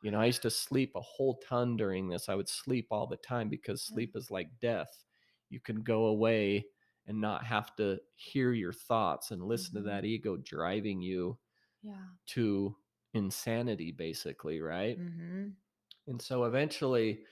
You 0.01 0.10
know 0.10 0.22
i 0.22 0.25
used 0.25 0.42
to 0.44 0.50
sleep 0.50 0.94
a 0.96 1.01
whole 1.01 1.42
ton 1.48 1.75
during 1.75 2.08
this. 2.08 2.30
I 2.30 2.36
would 2.36 2.48
sleep 2.48 2.88
all 2.92 3.08
the 3.08 3.18
time 3.18 3.50
because 3.50 3.82
sleep 3.82 4.16
is 4.16 4.32
like 4.32 4.48
death 4.62 5.04
you 5.51 5.60
can 5.60 5.84
go 5.84 6.05
away 6.05 6.65
and 7.08 7.20
not 7.22 7.46
have 7.46 7.75
to 7.77 8.00
hear 8.15 8.53
your 8.53 8.74
thoughts 8.74 9.31
and 9.31 9.43
listen 9.43 9.75
to 9.75 9.81
that 9.84 10.05
ego 10.05 10.38
driving 10.38 11.01
you 11.01 11.38
Yeah. 11.81 12.15
to 12.27 12.75
insanity 13.13 13.91
basically 13.91 14.62
right 14.62 14.98
Mm-hmm. 14.98 15.50
and 16.08 16.22
so 16.22 16.46
eventually 16.46 17.24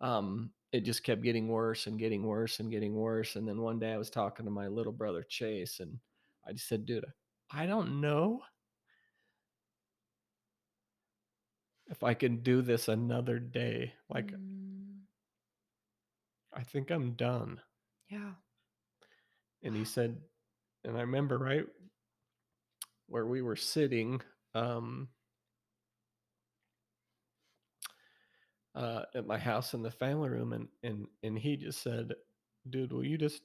um 0.00 0.52
it 0.72 0.80
just 0.80 1.04
kept 1.04 1.22
getting 1.22 1.48
worse 1.48 1.86
and 1.86 1.98
getting 1.98 2.22
worse 2.24 2.60
and 2.60 2.70
getting 2.70 2.94
worse 2.94 3.36
and 3.36 3.46
then 3.48 3.60
one 3.60 3.78
day 3.78 3.92
i 3.92 3.96
was 3.98 4.10
talking 4.10 4.44
to 4.44 4.50
my 4.50 4.66
little 4.68 4.92
brother 4.92 5.22
chase 5.22 5.80
and 5.80 5.98
i 6.46 6.52
just 6.52 6.68
said 6.68 6.84
dude 6.86 7.04
i 7.50 7.66
don't 7.66 8.00
know 8.00 8.42
if 11.88 12.02
i 12.04 12.14
can 12.14 12.42
do 12.42 12.62
this 12.62 12.88
another 12.88 13.38
day 13.38 13.92
like 14.08 14.32
Mm. 14.32 14.65
I 16.56 16.62
think 16.62 16.90
I'm 16.90 17.12
done. 17.12 17.60
Yeah. 18.08 18.32
And 19.62 19.76
he 19.76 19.84
said, 19.84 20.16
and 20.84 20.96
I 20.96 21.02
remember 21.02 21.38
right 21.38 21.66
where 23.08 23.26
we 23.26 23.42
were 23.42 23.56
sitting 23.56 24.20
um, 24.54 25.08
uh, 28.74 29.02
at 29.14 29.26
my 29.26 29.38
house 29.38 29.74
in 29.74 29.82
the 29.82 29.90
family 29.90 30.28
room, 30.28 30.52
and 30.52 30.68
and 30.82 31.06
and 31.22 31.38
he 31.38 31.56
just 31.56 31.82
said, 31.82 32.12
"Dude, 32.68 32.92
will 32.92 33.04
you 33.04 33.18
just?" 33.18 33.42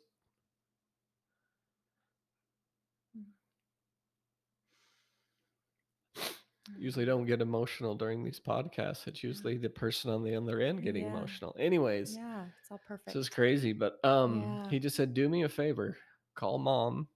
Usually 6.77 7.05
don't 7.05 7.25
get 7.25 7.41
emotional 7.41 7.95
during 7.95 8.23
these 8.23 8.39
podcasts. 8.39 9.07
It's 9.07 9.23
usually 9.23 9.57
the 9.57 9.69
person 9.69 10.09
on 10.11 10.23
the 10.23 10.35
other 10.35 10.59
end 10.61 10.83
getting 10.83 11.03
Yeah. 11.03 11.13
emotional. 11.13 11.55
Anyways, 11.59 12.17
Yeah. 12.17 12.45
It's 12.61 12.71
all 12.71 12.79
perfect. 12.79 13.07
this 13.07 13.15
is 13.15 13.29
crazy, 13.29 13.73
but 13.73 14.03
um, 14.05 14.41
Yeah. 14.43 14.67
he 14.69 14.79
just 14.79 14.95
said, 14.95 15.13
"Do 15.13 15.27
me 15.29 15.43
a 15.43 15.49
favor, 15.49 15.97
call 16.35 16.57
mom, 16.59 17.07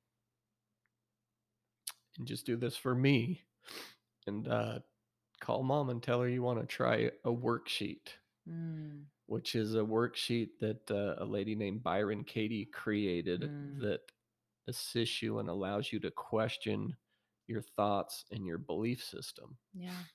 and 2.18 2.28
just 2.28 2.46
do 2.46 2.56
this 2.56 2.78
for 2.78 2.96
me, 2.96 3.42
and 4.28 4.48
uh, 4.48 4.80
call 5.42 5.64
mom 5.64 5.90
and 5.90 6.02
tell 6.04 6.22
her 6.22 6.30
you 6.30 6.44
want 6.44 6.60
to 6.60 6.66
try 6.66 7.12
a 7.26 7.30
worksheet." 7.32 8.10
Mm, 8.48 9.06
which 9.28 9.56
is 9.56 9.74
a 9.76 9.80
worksheet 9.80 10.50
that 10.60 10.90
uh, 10.92 11.16
a 11.18 11.26
lady 11.26 11.56
named 11.56 11.82
Byron 11.84 12.24
Katie 12.24 12.66
created 12.66 13.42
Mm. 13.42 13.80
that 13.80 14.02
assists 14.68 15.22
you 15.22 15.40
and 15.40 15.50
allows 15.50 15.92
you 15.92 16.00
to 16.00 16.12
question 16.12 16.96
your 17.48 17.62
thoughts 17.62 18.26
and 18.32 18.46
your 18.46 18.58
belief 18.58 19.04
system. 19.04 19.58
yeah. 19.74 20.06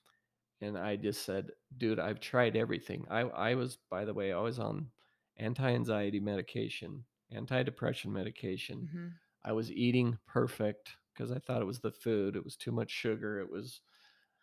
And 0.61 0.77
I 0.77 0.95
just 0.95 1.23
said, 1.25 1.51
dude, 1.77 1.99
I've 1.99 2.19
tried 2.19 2.55
everything. 2.55 3.05
I, 3.09 3.21
I 3.21 3.55
was, 3.55 3.77
by 3.89 4.05
the 4.05 4.13
way, 4.13 4.31
I 4.31 4.39
was 4.39 4.59
on 4.59 4.91
anti 5.37 5.69
anxiety 5.71 6.19
medication, 6.19 7.05
anti 7.31 7.63
depression 7.63 8.13
medication. 8.13 8.87
hmm 8.91 9.21
I 9.43 9.53
was 9.53 9.71
eating 9.71 10.19
perfect 10.27 10.97
because 11.13 11.31
I 11.31 11.39
thought 11.39 11.61
it 11.61 11.65
was 11.65 11.81
the 11.81 11.91
food. 11.91 12.35
It 12.35 12.43
was 12.43 12.57
too 12.57 12.71
much 12.71 12.91
sugar. 12.91 13.39
It 13.39 13.49
was, 13.51 13.81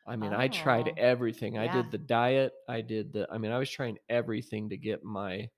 I 0.07 0.17
mean, 0.17 0.35
I 0.35 0.49
tried 0.49 0.93
Oh, 0.93 0.99
everything. 0.99 1.59
I 1.59 1.69
did 1.69 1.91
the 1.91 1.99
diet. 1.99 2.55
I 2.69 2.83
did 2.83 3.13
the, 3.13 3.29
I 3.33 3.39
mean, 3.39 3.53
I 3.53 3.59
was 3.59 3.71
trying 3.71 3.99
everything 4.09 4.71
to 4.71 4.79
get 4.79 5.05
my 5.05 5.51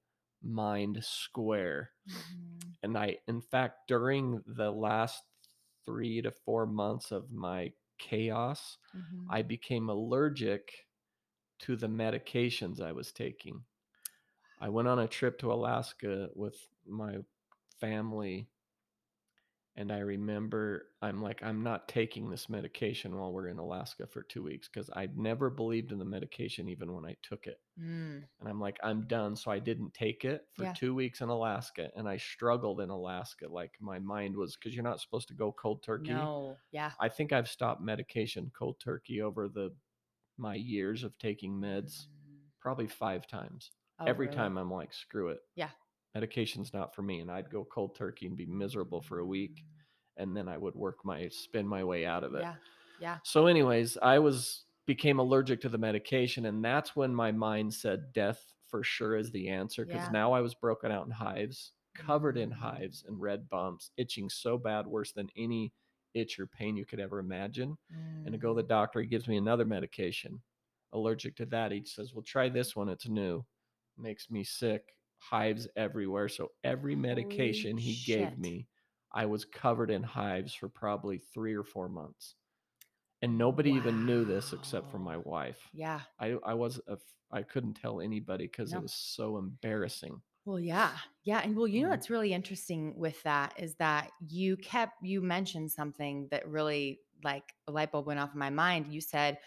mind 0.43 1.05
square. 1.05 1.93
Mhm. 2.07 2.77
And 2.83 2.97
I, 2.97 3.19
in 3.27 3.41
fact, 3.41 3.89
during 3.89 4.43
the 4.47 4.71
last 4.71 5.23
three 5.87 6.23
to 6.23 6.31
four 6.31 6.67
months 6.67 7.13
of 7.13 7.31
my 7.33 7.73
chaos, 7.99 8.79
Mhm. 8.95 9.27
I 9.29 9.43
became 9.43 9.89
allergic 9.91 10.87
to 11.61 11.77
the 11.77 11.89
medications 11.89 12.81
I 12.81 12.93
was 12.93 13.13
taking. 13.13 13.65
I 14.61 14.69
went 14.69 14.89
on 14.89 14.99
a 15.01 15.09
trip 15.09 15.39
to 15.41 15.53
Alaska 15.53 16.31
with 16.35 16.69
my 16.87 17.25
family 17.81 18.49
and 19.81 19.91
I 19.91 20.01
remember 20.01 20.89
I'm 21.01 21.23
like, 21.23 21.43
I'm 21.43 21.63
not 21.63 21.89
taking 21.89 22.29
this 22.29 22.51
medication 22.51 23.17
while 23.19 23.33
we're 23.33 23.49
in 23.49 23.59
Alaska 23.59 24.07
for 24.07 24.23
two 24.23 24.43
weeks 24.43 24.69
because 24.69 24.91
I 24.95 25.09
never 25.17 25.49
believed 25.49 25.91
in 25.91 25.99
the 25.99 26.05
medication 26.05 26.69
even 26.69 26.93
when 26.93 27.07
I 27.07 27.17
took 27.23 27.47
it. 27.47 27.59
Mm, 27.81 28.23
And 28.41 28.49
I'm 28.49 28.61
like, 28.61 28.79
I'm 28.83 29.07
done. 29.09 29.35
So 29.37 29.51
I 29.51 29.59
didn't 29.59 29.95
take 29.95 30.27
it 30.27 30.47
for 30.53 30.65
Yeah. 30.65 30.75
two 30.75 30.95
weeks 30.95 31.23
in 31.23 31.31
Alaska. 31.31 31.91
And 31.97 32.07
I 32.07 32.19
struggled 32.19 32.83
in 32.83 32.91
Alaska. 32.91 33.49
Like 33.49 33.73
my 33.81 33.99
mind 33.99 34.37
was 34.37 34.55
because 34.57 34.75
you're 34.75 34.85
not 34.85 35.01
supposed 35.01 35.29
to 35.29 35.35
go 35.35 35.51
cold 35.51 35.83
turkey. 35.83 36.13
No. 36.13 36.59
Yeah. 36.73 36.93
I 37.01 37.09
think 37.09 37.33
I've 37.33 37.49
stopped 37.49 37.81
medication 37.81 38.53
cold 38.55 38.79
turkey 38.81 39.23
over 39.23 39.49
the 39.49 39.75
my 40.37 40.55
years 40.57 41.05
of 41.05 41.17
taking 41.19 41.55
meds 41.59 42.07
Mm. 42.07 42.41
probably 42.61 42.87
five 42.87 43.27
times. 43.27 43.71
Oh, 43.99 44.05
Every 44.07 44.27
really? 44.27 44.37
time 44.37 44.59
I'm 44.59 44.71
like, 44.71 44.93
screw 44.93 45.29
it. 45.29 45.41
Yeah. 45.55 45.71
Medication's 46.15 46.73
not 46.73 46.95
for 46.95 47.03
me. 47.03 47.21
And 47.21 47.31
I'd 47.31 47.51
go 47.51 47.65
cold 47.65 47.95
turkey 47.95 48.27
and 48.27 48.37
be 48.37 48.47
miserable 48.47 49.01
for 49.01 49.19
a 49.21 49.27
week 49.27 49.65
and 50.17 50.37
then 50.37 50.49
I 50.49 50.59
would 50.59 50.75
work 50.75 51.05
my 51.05 51.29
spin 51.29 51.67
my 51.67 51.85
way 51.85 52.05
out 52.05 52.25
of 52.25 52.35
it. 52.35 52.47
Yeah. 52.47 52.57
Yeah. 52.99 53.21
So 53.23 53.47
anyways, 53.47 53.97
I 53.99 54.19
was 54.19 54.67
became 54.87 55.19
allergic 55.19 55.61
to 55.63 55.69
the 55.69 55.79
medication 55.79 56.47
and 56.47 56.65
that's 56.65 56.97
when 56.97 57.15
my 57.15 57.31
mind 57.33 57.73
said 57.75 58.13
death 58.13 58.53
for 58.67 58.83
sure 58.83 59.17
is 59.17 59.31
the 59.31 59.49
answer 59.49 59.85
because 59.85 60.11
Yeah. 60.11 60.11
now 60.11 60.33
I 60.33 60.41
was 60.41 60.55
broken 60.55 60.91
out 60.91 61.07
in 61.07 61.13
hives, 61.13 61.73
covered 61.95 62.37
in 62.39 62.51
Mm. 62.51 62.53
hives 62.53 63.05
and 63.07 63.21
red 63.21 63.49
bumps, 63.49 63.91
itching 63.97 64.29
so 64.31 64.59
bad 64.59 64.87
worse 64.87 65.13
than 65.13 65.29
any 65.37 65.73
itch 66.15 66.39
or 66.41 66.47
pain 66.47 66.77
you 66.77 66.87
could 66.87 67.01
ever 67.01 67.19
imagine. 67.19 67.79
And 68.25 68.33
to 68.33 68.39
go 68.39 68.55
to 68.55 68.63
the 68.63 68.67
Mm. 68.67 68.69
doctor, 68.69 69.01
he 69.01 69.07
gives 69.07 69.29
me 69.29 69.37
another 69.37 69.65
medication. 69.65 70.43
Allergic 70.93 71.37
to 71.37 71.47
that, 71.47 71.73
he 71.73 71.85
says, 71.85 72.13
"Well, 72.15 72.23
try 72.23 72.49
this 72.49 72.75
one. 72.75 72.89
It's 72.89 73.09
new. 73.09 73.45
Makes 73.97 74.31
me 74.31 74.45
sick, 74.45 74.97
hives 75.21 75.69
everywhere." 75.77 76.29
So 76.29 76.53
every 76.65 76.97
Holy 76.97 76.97
medication 76.97 77.79
he 77.79 77.97
gave 77.97 78.39
me, 78.39 78.69
I 79.13 79.27
was 79.27 79.45
covered 79.47 79.91
in 79.93 80.03
hives 80.05 80.55
for 80.55 80.69
probably 80.69 81.19
3 81.19 81.55
or 81.55 81.65
4 81.65 81.89
months. 81.91 82.37
And 83.23 83.39
nobody 83.39 83.73
even 83.73 84.05
knew 84.07 84.25
this 84.27 84.53
except 84.53 84.91
for 84.91 84.99
my 84.99 85.17
wife. 85.19 85.73
Yeah. 85.73 86.03
I 86.21 86.33
I 86.45 86.55
was 86.55 86.81
a 86.89 86.99
I 87.31 87.43
couldn't 87.45 87.75
tell 87.75 88.01
anybody 88.01 88.49
cuz 88.49 88.73
No. 88.73 88.77
it 88.77 88.83
was 88.83 88.95
so 88.95 89.39
embarrassing. 89.39 90.23
Well, 90.45 90.59
yeah. 90.61 90.97
Yeah. 91.23 91.41
And 91.41 91.57
well, 91.57 91.67
you 91.67 91.83
know 91.83 91.91
Mhm. 91.91 91.91
what's 91.91 92.11
really 92.11 92.33
interesting 92.33 92.97
with 92.97 93.23
that 93.25 93.59
is 93.61 93.77
that 93.77 94.11
you 94.29 94.57
kept, 94.57 95.03
you 95.03 95.21
mentioned 95.21 95.71
something 95.71 96.29
that 96.31 96.49
really 96.49 97.01
like 97.23 97.55
a 97.69 97.73
light 97.73 97.93
bulb 97.93 98.07
went 98.07 98.21
off 98.21 98.33
in 98.33 98.39
my 98.39 98.51
mind. 98.51 98.87
You 98.93 99.01
said, 99.01 99.39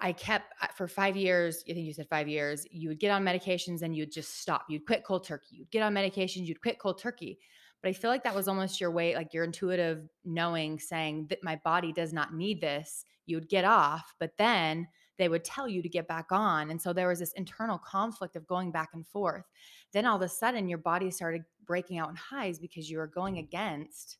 I 0.00 0.12
kept 0.12 0.54
uh, 0.62 0.68
for 0.74 0.88
five 0.88 1.16
years, 1.16 1.62
I 1.68 1.74
think 1.74 1.86
you 1.86 1.92
said 1.92 2.08
five 2.08 2.28
years, 2.28 2.66
you 2.70 2.88
would 2.88 2.98
get 3.00 3.10
on 3.10 3.24
medications 3.24 3.82
and 3.82 3.94
you'd 3.94 4.12
just 4.12 4.40
stop. 4.40 4.64
You'd 4.68 4.86
quit 4.86 5.04
cold 5.04 5.24
turkey. 5.24 5.56
You'd 5.56 5.70
get 5.70 5.82
on 5.82 5.94
medications, 5.94 6.46
you'd 6.46 6.60
quit 6.60 6.78
cold 6.78 6.98
turkey. 7.00 7.38
But 7.82 7.88
I 7.88 7.92
feel 7.92 8.10
like 8.10 8.24
that 8.24 8.34
was 8.34 8.48
almost 8.48 8.80
your 8.80 8.90
way, 8.90 9.14
like 9.14 9.32
your 9.32 9.44
intuitive 9.44 10.08
knowing, 10.24 10.78
saying 10.78 11.26
that 11.30 11.42
my 11.42 11.56
body 11.64 11.92
does 11.92 12.12
not 12.12 12.34
need 12.34 12.60
this. 12.60 13.04
You 13.26 13.36
would 13.36 13.48
get 13.48 13.64
off, 13.64 14.14
but 14.18 14.36
then 14.36 14.86
they 15.16 15.28
would 15.28 15.44
tell 15.44 15.68
you 15.68 15.82
to 15.82 15.88
get 15.88 16.08
back 16.08 16.26
on. 16.30 16.70
And 16.70 16.80
so 16.80 16.92
there 16.92 17.08
was 17.08 17.18
this 17.18 17.32
internal 17.32 17.78
conflict 17.78 18.36
of 18.36 18.46
going 18.46 18.70
back 18.70 18.90
and 18.94 19.06
forth. 19.06 19.44
Then 19.92 20.06
all 20.06 20.16
of 20.16 20.22
a 20.22 20.28
sudden, 20.28 20.68
your 20.68 20.78
body 20.78 21.10
started 21.10 21.42
breaking 21.66 21.98
out 21.98 22.10
in 22.10 22.16
highs 22.16 22.58
because 22.58 22.90
you 22.90 22.98
were 22.98 23.06
going 23.06 23.38
against 23.38 24.18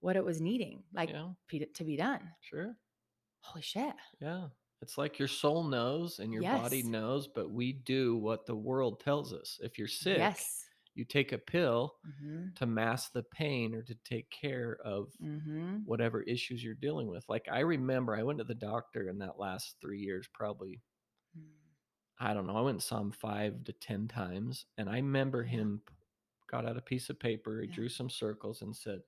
what 0.00 0.16
it 0.16 0.24
was 0.24 0.40
needing, 0.40 0.82
like 0.94 1.10
Yeah, 1.10 1.28
to 1.74 1.84
be 1.84 1.96
done. 1.96 2.20
sure. 2.40 2.76
Holy 3.42 3.62
shit. 3.62 3.94
Yeah. 4.20 4.48
It's 4.82 4.96
like 4.98 5.18
your 5.18 5.28
soul 5.28 5.64
knows 5.64 6.18
and 6.20 6.32
your 6.32 6.44
body 6.44 6.82
knows, 6.82 7.28
but 7.28 7.50
we 7.50 7.72
do 7.72 8.16
what 8.16 8.46
the 8.46 8.56
world 8.56 9.00
tells 9.00 9.32
us. 9.32 9.58
If 9.62 9.78
you're 9.78 9.88
sick, 9.88 10.30
Yes. 10.30 10.70
you 10.94 11.04
take 11.04 11.32
a 11.32 11.38
pill 11.38 11.96
hmm 12.04 12.56
to 12.56 12.66
mask 12.66 13.12
the 13.12 13.22
pain 13.22 13.74
or 13.74 13.82
to 13.82 13.94
take 13.96 14.30
care 14.30 14.78
of 14.84 15.12
hmm 15.20 15.84
whatever 15.84 16.22
issues 16.22 16.64
you're 16.64 16.74
dealing 16.74 17.08
with. 17.08 17.24
Like 17.28 17.48
I 17.50 17.60
remember 17.60 18.16
I 18.16 18.22
went 18.24 18.38
to 18.40 18.44
the 18.44 18.54
doctor 18.54 19.08
in 19.08 19.18
that 19.18 19.38
last 19.38 19.76
3 19.82 20.00
years 20.00 20.28
probably 20.32 20.82
I 22.18 22.34
don't 22.34 22.46
know, 22.46 22.56
I 22.56 22.60
went 22.60 22.76
and 22.76 22.82
saw 22.82 23.00
him 23.00 23.12
5 23.12 23.64
to 23.64 23.72
10 23.72 24.06
times 24.08 24.66
and 24.76 24.88
I 24.90 24.96
remember 24.96 25.42
him 25.44 25.82
got 26.48 26.66
out 26.66 26.76
a 26.76 26.82
piece 26.82 27.10
of 27.10 27.18
paper, 27.20 27.60
he 27.60 27.66
Yeah. 27.66 27.68
drew 27.68 27.88
some 27.88 28.10
circles 28.10 28.62
and 28.62 28.76
said, 28.76 29.02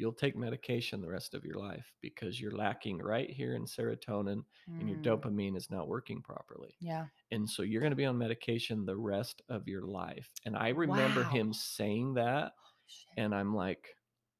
"You'll 0.00 0.12
take 0.14 0.34
medication 0.36 1.00
the 1.00 1.08
rest 1.08 1.34
of 1.34 1.44
your 1.44 1.56
life 1.56 1.92
because 2.00 2.40
you're 2.40 2.56
lacking 2.56 2.98
right 2.98 3.30
here 3.30 3.54
in 3.54 3.64
serotonin 3.66 4.44
and 4.66 4.88
your 4.88 4.98
Mm. 4.98 5.04
dopamine 5.04 5.56
is 5.56 5.70
not 5.70 5.86
working 5.88 6.22
properly. 6.22 6.74
Yeah. 6.80 7.06
And 7.30 7.48
so 7.48 7.62
you're 7.62 7.80
going 7.82 7.92
to 7.92 7.96
be 7.96 8.06
on 8.06 8.18
medication 8.18 8.84
the 8.86 8.96
rest 8.96 9.42
of 9.48 9.68
your 9.68 9.82
life." 9.82 10.32
And 10.46 10.56
I 10.56 10.70
remember 10.70 11.22
him 11.24 11.52
saying 11.52 12.14
that 12.14 12.54
shit. 12.86 13.12
and 13.18 13.34
I'm 13.34 13.54
like, 13.54 13.94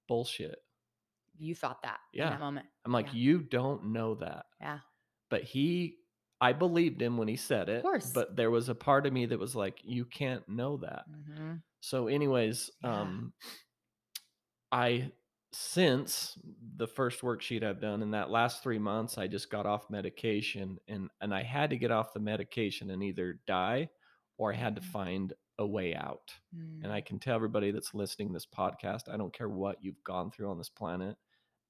"Bullshit." 0.08 0.64
You 1.38 1.54
thought 1.54 1.82
that 1.82 2.00
in 2.12 2.18
Yeah. 2.20 2.30
that 2.30 2.40
moment. 2.40 2.66
I'm 2.84 2.92
like, 2.92 3.06
Yeah. 3.08 3.12
"You 3.14 3.42
don't 3.42 3.84
know 3.92 4.14
that." 4.16 4.46
Yeah. 4.60 4.80
But 5.28 5.44
he 5.44 5.98
I 6.42 6.54
believed 6.54 7.02
him 7.02 7.18
when 7.18 7.28
he 7.28 7.36
said 7.36 7.68
it, 7.68 7.82
course. 7.82 8.12
but 8.14 8.34
there 8.34 8.50
was 8.50 8.70
a 8.70 8.74
part 8.74 9.04
of 9.04 9.12
me 9.12 9.26
that 9.26 9.38
was 9.38 9.54
like, 9.54 9.84
"You 9.84 10.06
can't 10.06 10.48
know 10.48 10.78
that." 10.78 11.04
hmm 11.06 11.56
So, 11.80 12.06
anyways, 12.08 12.70
Yeah. 12.82 13.00
um, 13.02 13.34
I 14.72 15.12
since 15.52 16.38
the 16.76 16.86
first 16.86 17.20
worksheet 17.22 17.62
I've 17.64 17.80
done 17.80 18.02
in 18.02 18.12
that 18.12 18.30
last 18.30 18.62
three 18.62 18.78
months, 18.78 19.18
I 19.18 19.26
just 19.26 19.50
got 19.50 19.66
off 19.66 19.90
medication, 19.90 20.78
and 20.88 21.10
and 21.20 21.34
I 21.34 21.42
had 21.42 21.70
to 21.70 21.76
get 21.78 21.90
off 21.90 22.12
the 22.12 22.20
medication 22.20 22.90
and 22.90 23.02
either 23.02 23.40
die, 23.46 23.90
or 24.38 24.52
I 24.52 24.56
had 24.56 24.76
to 24.76 24.80
Mhm. 24.80 24.82
find 24.82 25.32
a 25.58 25.66
way 25.66 25.94
out. 25.94 26.32
And 26.82 26.92
I 26.92 27.00
can 27.02 27.18
tell 27.18 27.34
everybody 27.36 27.70
that's 27.70 27.94
listening 27.94 28.28
to 28.28 28.34
this 28.34 28.46
podcast, 28.46 29.08
I 29.12 29.16
don't 29.18 29.34
care 29.34 29.48
what 29.48 29.82
you've 29.84 30.02
gone 30.04 30.30
through 30.30 30.50
on 30.50 30.58
this 30.58 30.70
planet, 30.70 31.18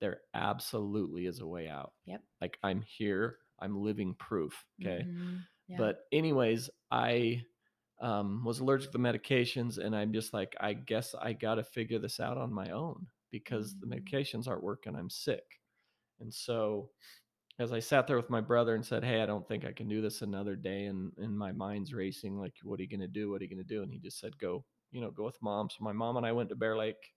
there 0.01 0.23
absolutely 0.35 1.27
is 1.27 1.41
a 1.41 1.47
way 1.47 1.69
out. 1.69 1.95
Yep. 2.05 2.23
Like 2.41 2.59
I'm 2.63 2.83
here, 2.83 3.39
I'm 3.59 3.77
living 3.77 4.15
proof. 4.15 4.65
Okay. 4.81 5.07
Mhm. 5.07 5.47
Yeah. 5.69 5.79
But 5.79 6.01
anyways, 6.13 6.71
I 6.91 7.45
um, 8.01 8.45
was 8.45 8.61
allergic 8.61 8.93
to 8.93 8.99
the 8.99 9.05
medications, 9.05 9.79
and 9.79 9.95
I'm 9.95 10.13
just 10.13 10.33
like, 10.33 10.57
I 10.61 10.73
guess 10.75 11.15
I 11.15 11.35
got 11.35 11.57
to 11.57 11.65
figure 11.65 11.99
this 11.99 12.19
out 12.21 12.39
on 12.39 12.53
my 12.53 12.71
own 12.71 13.09
because 13.31 13.77
the 13.79 13.87
Mhm. 13.87 14.01
medications 14.01 14.49
aren't 14.49 14.63
working. 14.63 14.97
I'm 14.97 15.11
sick, 15.11 15.61
and 16.21 16.33
so 16.35 16.93
as 17.59 17.73
I 17.73 17.79
sat 17.81 18.07
there 18.07 18.17
with 18.17 18.31
my 18.31 18.41
brother 18.41 18.75
and 18.75 18.85
said, 18.85 19.05
"Hey, 19.05 19.23
I 19.23 19.27
don't 19.27 19.47
think 19.47 19.65
I 19.65 19.73
can 19.73 19.89
do 19.89 20.01
this 20.01 20.23
another 20.23 20.57
day," 20.57 20.87
and 20.87 21.13
and 21.19 21.39
my 21.39 21.53
mind's 21.53 21.95
racing, 21.95 22.39
like, 22.39 22.57
"What 22.63 22.81
are 22.81 22.83
you 22.83 22.89
gonna 22.89 23.09
do? 23.09 23.31
What 23.31 23.41
are 23.43 23.45
you 23.45 23.51
gonna 23.51 23.65
do?" 23.65 23.83
And 23.83 23.93
he 23.93 23.99
just 24.01 24.19
said, 24.21 24.39
"Go, 24.39 24.65
you 24.93 25.01
know, 25.01 25.11
go 25.11 25.25
with 25.25 25.43
mom." 25.43 25.71
So 25.71 25.85
my 25.85 25.93
mom 25.93 26.17
and 26.17 26.27
I 26.27 26.33
went 26.33 26.49
to 26.51 26.57
Bear 26.57 26.77
Lake. 26.79 27.15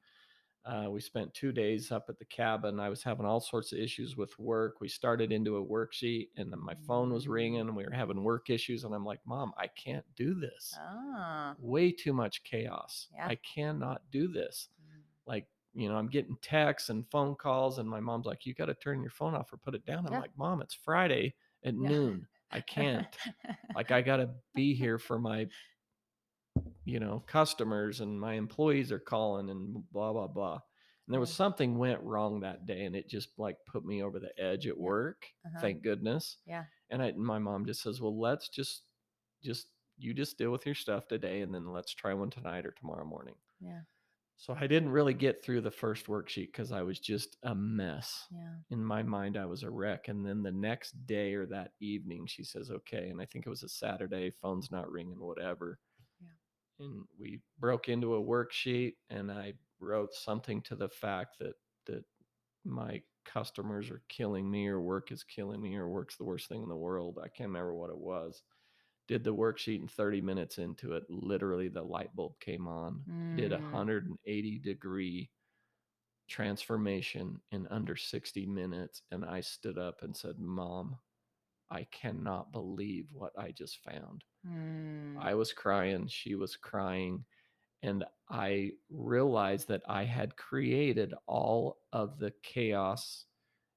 Uh, 0.65 0.88
we 0.89 1.01
spent 1.01 1.34
two 1.34 1.51
days 1.51 1.91
up 1.91 2.05
at 2.10 2.17
the 2.20 2.25
cabin. 2.25 2.79
I 2.79 2.88
was 2.89 3.03
having 3.03 3.25
all 3.25 3.41
sorts 3.41 3.74
of 3.74 3.79
issues 3.79 4.15
with 4.15 4.38
work. 4.39 4.79
We 4.79 4.88
started 4.88 5.32
into 5.32 5.58
a 5.58 5.65
worksheet, 5.65 6.29
and 6.38 6.51
then 6.53 6.60
my 6.62 6.75
phone 6.75 7.12
was 7.12 7.27
ringing, 7.27 7.60
and 7.62 7.75
we 7.75 7.84
were 7.86 7.91
having 7.91 8.24
work 8.24 8.50
issues. 8.50 8.84
And 8.86 8.96
I'm 8.96 9.05
like, 9.05 9.25
"Mom, 9.25 9.53
I 9.58 9.67
can't 9.67 10.05
do 10.15 10.34
this. 10.36 10.79
Ah. 10.79 11.58
Way 11.58 11.91
too 11.93 12.13
much 12.13 12.43
chaos. 12.43 13.10
Yeah. 13.12 13.29
I 13.29 13.36
cannot 13.36 14.12
do 14.12 14.27
this." 14.29 14.70
Mm. 14.82 15.03
like 15.27 15.50
you 15.74 15.89
know 15.89 15.96
i'm 15.96 16.08
getting 16.10 16.38
texts 16.42 16.89
and 16.89 17.10
phone 17.10 17.36
calls 17.36 17.80
and 17.80 17.89
my 17.89 18.00
mom's 18.00 18.25
like 18.25 18.46
you 18.46 18.53
got 18.53 18.65
to 18.65 18.74
turn 18.75 19.01
your 19.01 19.12
phone 19.12 19.36
off 19.36 19.51
or 19.51 19.58
put 19.58 19.75
it 19.75 19.86
down 19.86 20.06
i'm 20.06 20.13
Yeah. 20.13 20.22
like 20.22 20.38
mom 20.38 20.62
it's 20.62 20.74
friday 20.75 21.34
at 21.65 21.75
Yeah. 21.75 21.89
noon 21.89 22.27
i 22.51 22.60
can't 22.62 23.06
like 23.75 23.92
i 23.92 24.01
got 24.01 24.18
to 24.18 24.30
be 24.56 24.74
here 24.75 24.98
for 25.00 25.18
my 25.20 25.48
you 26.86 27.00
know 27.00 27.24
customers 27.27 28.01
and 28.01 28.20
my 28.20 28.34
employees 28.34 28.92
are 28.92 29.00
calling 29.00 29.50
and 29.50 29.74
blah 29.92 30.12
blah 30.13 30.27
blah 30.27 30.53
and 31.08 31.13
there 31.13 31.20
was 31.20 31.34
something 31.34 31.77
went 31.77 32.01
wrong 32.01 32.39
that 32.39 32.65
day 32.65 32.86
and 32.86 32.96
it 32.96 33.10
just 33.10 33.30
like 33.38 33.58
put 33.65 33.86
me 33.86 34.03
over 34.03 34.20
the 34.20 34.32
edge 34.42 34.68
at 34.68 34.77
work 34.77 35.25
Uh-huh. 35.46 35.60
thank 35.62 35.82
goodness 35.82 36.38
Yeah. 36.46 36.65
and 36.89 37.01
I, 37.01 37.12
my 37.13 37.39
mom 37.39 37.65
just 37.65 37.82
says 37.82 38.01
well 38.01 38.20
let's 38.20 38.50
just 38.50 38.84
just 39.44 39.68
you 39.98 40.13
just 40.13 40.38
deal 40.38 40.51
with 40.51 40.65
your 40.65 40.75
stuff 40.75 41.08
today 41.08 41.42
and 41.42 41.53
then 41.53 41.72
let's 41.72 41.94
try 41.94 42.13
one 42.13 42.30
tonight 42.30 42.65
or 42.65 42.72
tomorrow 42.72 43.06
morning 43.06 43.36
Yeah. 43.60 43.82
So 44.44 44.54
I 44.60 44.68
didn't 44.68 44.90
really 44.90 45.14
get 45.14 45.42
through 45.42 45.62
the 45.62 45.72
first 45.72 46.08
worksheet 46.08 46.48
because 46.48 46.74
I 46.74 46.82
was 46.82 47.00
just 47.00 47.38
a 47.44 47.56
mess. 47.56 48.26
Yeah. 48.30 48.56
In 48.72 48.84
my 48.84 49.02
mind, 49.02 49.38
I 49.38 49.46
was 49.46 49.64
a 49.64 49.70
wreck. 49.70 50.10
And 50.10 50.26
then 50.26 50.44
the 50.44 50.52
next 50.52 51.06
day 51.06 51.34
or 51.34 51.46
that 51.46 51.72
evening, 51.80 52.26
she 52.28 52.44
says, 52.44 52.70
okay. 52.70 53.08
And 53.08 53.22
I 53.22 53.26
think 53.26 53.46
it 53.46 53.50
was 53.50 53.64
a 53.64 53.70
Saturday, 53.70 54.32
phone's 54.32 54.70
not 54.70 54.92
ringing, 54.92 55.22
whatever. 55.22 55.80
Yeah. 56.20 56.86
And 56.86 57.06
we 57.18 57.40
broke 57.58 57.88
into 57.88 58.16
a 58.16 58.22
worksheet 58.22 58.96
and 59.10 59.32
I 59.32 59.54
wrote 59.80 60.14
something 60.14 60.62
to 60.64 60.76
the 60.76 60.90
fact 60.90 61.40
that, 61.40 61.54
that 61.86 62.04
my 62.66 63.02
customers 63.24 63.90
are 63.90 64.02
killing 64.10 64.52
me 64.52 64.68
or 64.68 64.82
work 64.82 65.14
is 65.14 65.24
killing 65.24 65.62
me 65.62 65.78
or 65.78 65.88
work's 65.88 66.18
the 66.18 66.26
worst 66.26 66.50
thing 66.50 66.64
in 66.64 66.68
the 66.68 66.76
world. 66.76 67.18
I 67.18 67.30
can't 67.30 67.48
remember 67.48 67.76
what 67.76 67.92
it 67.92 67.98
was. 67.98 68.44
Did 69.07 69.24
the 69.24 69.36
worksheet 69.36 69.81
in 69.81 69.88
30 69.88 70.22
minutes 70.22 70.57
into 70.60 70.93
it, 70.93 71.10
literally 71.10 71.67
the 71.67 71.83
light 71.83 72.15
bulb 72.15 72.39
came 72.39 72.67
on 72.67 73.05
did 73.36 73.51
a 73.51 73.57
Mm. 73.57 73.62
180 73.72 74.60
degree 74.60 75.31
transformation 76.29 77.41
in 77.51 77.67
under 77.67 77.95
60 77.95 78.45
minutes 78.45 79.01
and 79.12 79.25
i 79.25 79.41
stood 79.41 79.77
up 79.77 80.01
and 80.03 80.15
said 80.15 80.39
mom 80.39 80.98
i 81.72 81.83
cannot 81.86 82.51
believe 82.51 83.07
what 83.13 83.33
i 83.38 83.51
just 83.51 83.83
found 83.83 84.24
Mm. 84.45 85.17
i 85.17 85.33
was 85.36 85.53
crying 85.53 86.07
she 86.07 86.36
was 86.36 86.55
crying 86.57 87.25
and 87.83 88.05
i 88.29 88.72
realized 88.89 89.67
that 89.69 89.83
i 89.88 90.03
had 90.03 90.38
created 90.38 91.13
all 91.27 91.79
of 91.93 92.19
the 92.19 92.31
chaos 92.43 93.27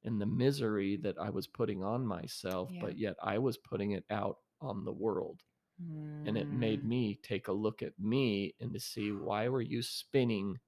and 0.04 0.21
the 0.21 0.26
misery 0.26 0.97
that 0.97 1.18
i 1.18 1.30
was 1.30 1.47
putting 1.47 1.85
on 1.85 2.06
myself 2.06 2.73
Yeah. 2.73 2.80
but 2.80 2.99
yet 2.99 3.16
i 3.23 3.38
was 3.38 3.59
putting 3.59 3.92
it 3.92 4.04
out 4.11 4.38
on 4.61 4.85
the 4.85 4.93
world 4.93 5.43
and 6.25 6.37
it 6.39 6.53
made 6.53 6.85
Mm. 6.85 6.89
me 6.89 7.15
take 7.23 7.49
a 7.49 7.53
look 7.53 7.83
at 7.83 7.99
me 7.99 8.55
and 8.61 8.73
to 8.75 8.81
see 8.81 9.13
why 9.13 9.49
were 9.49 9.63
you 9.63 9.83
spinning 9.83 10.59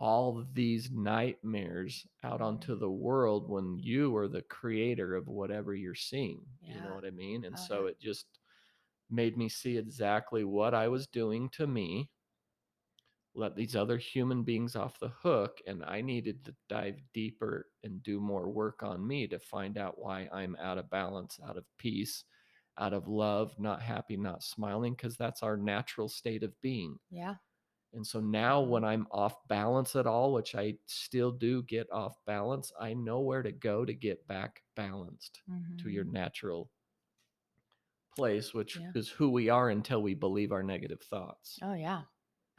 all 0.00 0.44
these 0.54 0.90
nightmares 0.90 2.06
out 2.24 2.40
onto 2.40 2.74
the 2.76 2.90
world 2.90 3.48
when 3.48 3.78
you 3.78 4.14
are 4.16 4.28
the 4.28 4.42
creator 4.42 5.14
of 5.14 5.28
whatever 5.28 5.74
you're 5.74 5.94
seeing 5.94 6.40
you 6.66 6.80
know 6.80 6.92
what 6.94 7.04
i 7.04 7.10
mean 7.10 7.44
and 7.44 7.56
Oh, 7.56 7.58
so 7.58 7.84
yeah. 7.84 7.86
it 7.86 7.98
just 8.00 8.26
made 9.10 9.36
me 9.36 9.48
see 9.48 9.76
exactly 9.78 10.44
what 10.44 10.74
i 10.74 10.88
was 10.88 11.06
doing 11.08 11.48
to 11.50 11.66
me 11.66 12.08
let 13.34 13.54
these 13.54 13.76
other 13.76 13.96
human 13.96 14.42
beings 14.42 14.74
off 14.76 14.98
the 14.98 15.08
hook 15.08 15.60
and 15.66 15.84
i 15.84 16.00
needed 16.00 16.44
to 16.44 16.54
dive 16.68 16.96
deeper 17.14 17.66
and 17.84 18.02
do 18.02 18.20
more 18.20 18.48
work 18.48 18.82
on 18.82 19.06
me 19.06 19.26
to 19.26 19.38
find 19.38 19.78
out 19.78 19.98
why 19.98 20.28
i'm 20.32 20.56
out 20.60 20.78
of 20.78 20.90
balance 20.90 21.38
out 21.46 21.56
of 21.56 21.64
peace 21.78 22.24
out 22.80 22.92
of 22.92 23.06
love 23.08 23.54
not 23.58 23.82
happy 23.82 24.16
not 24.16 24.42
smiling 24.42 24.94
because 24.94 25.16
that's 25.16 25.42
our 25.42 25.56
natural 25.56 26.08
state 26.08 26.42
of 26.42 26.58
being 26.62 26.98
Yeah. 27.10 27.36
and 27.92 28.06
so 28.06 28.20
now 28.20 28.60
when 28.60 28.84
i'm 28.84 29.06
off 29.10 29.36
balance 29.48 29.96
at 29.96 30.06
all 30.06 30.32
which 30.32 30.54
i 30.54 30.74
still 30.86 31.32
do 31.32 31.62
get 31.64 31.86
off 31.92 32.16
balance 32.26 32.72
i 32.80 32.94
know 32.94 33.20
where 33.20 33.42
to 33.42 33.52
go 33.52 33.84
to 33.84 33.92
get 33.94 34.26
back 34.26 34.62
balanced 34.76 35.42
to 35.78 35.90
your 35.90 36.04
Mhm. 36.04 36.12
natural 36.12 36.70
place 38.16 38.52
which 38.52 38.76
Yeah. 38.76 38.92
is 38.94 39.08
who 39.08 39.30
we 39.30 39.48
are 39.48 39.70
until 39.70 40.02
we 40.02 40.14
believe 40.14 40.52
our 40.52 40.62
negative 40.62 41.00
thoughts 41.02 41.58
Oh 41.62 41.74
yeah. 41.74 42.02
So- 42.02 42.08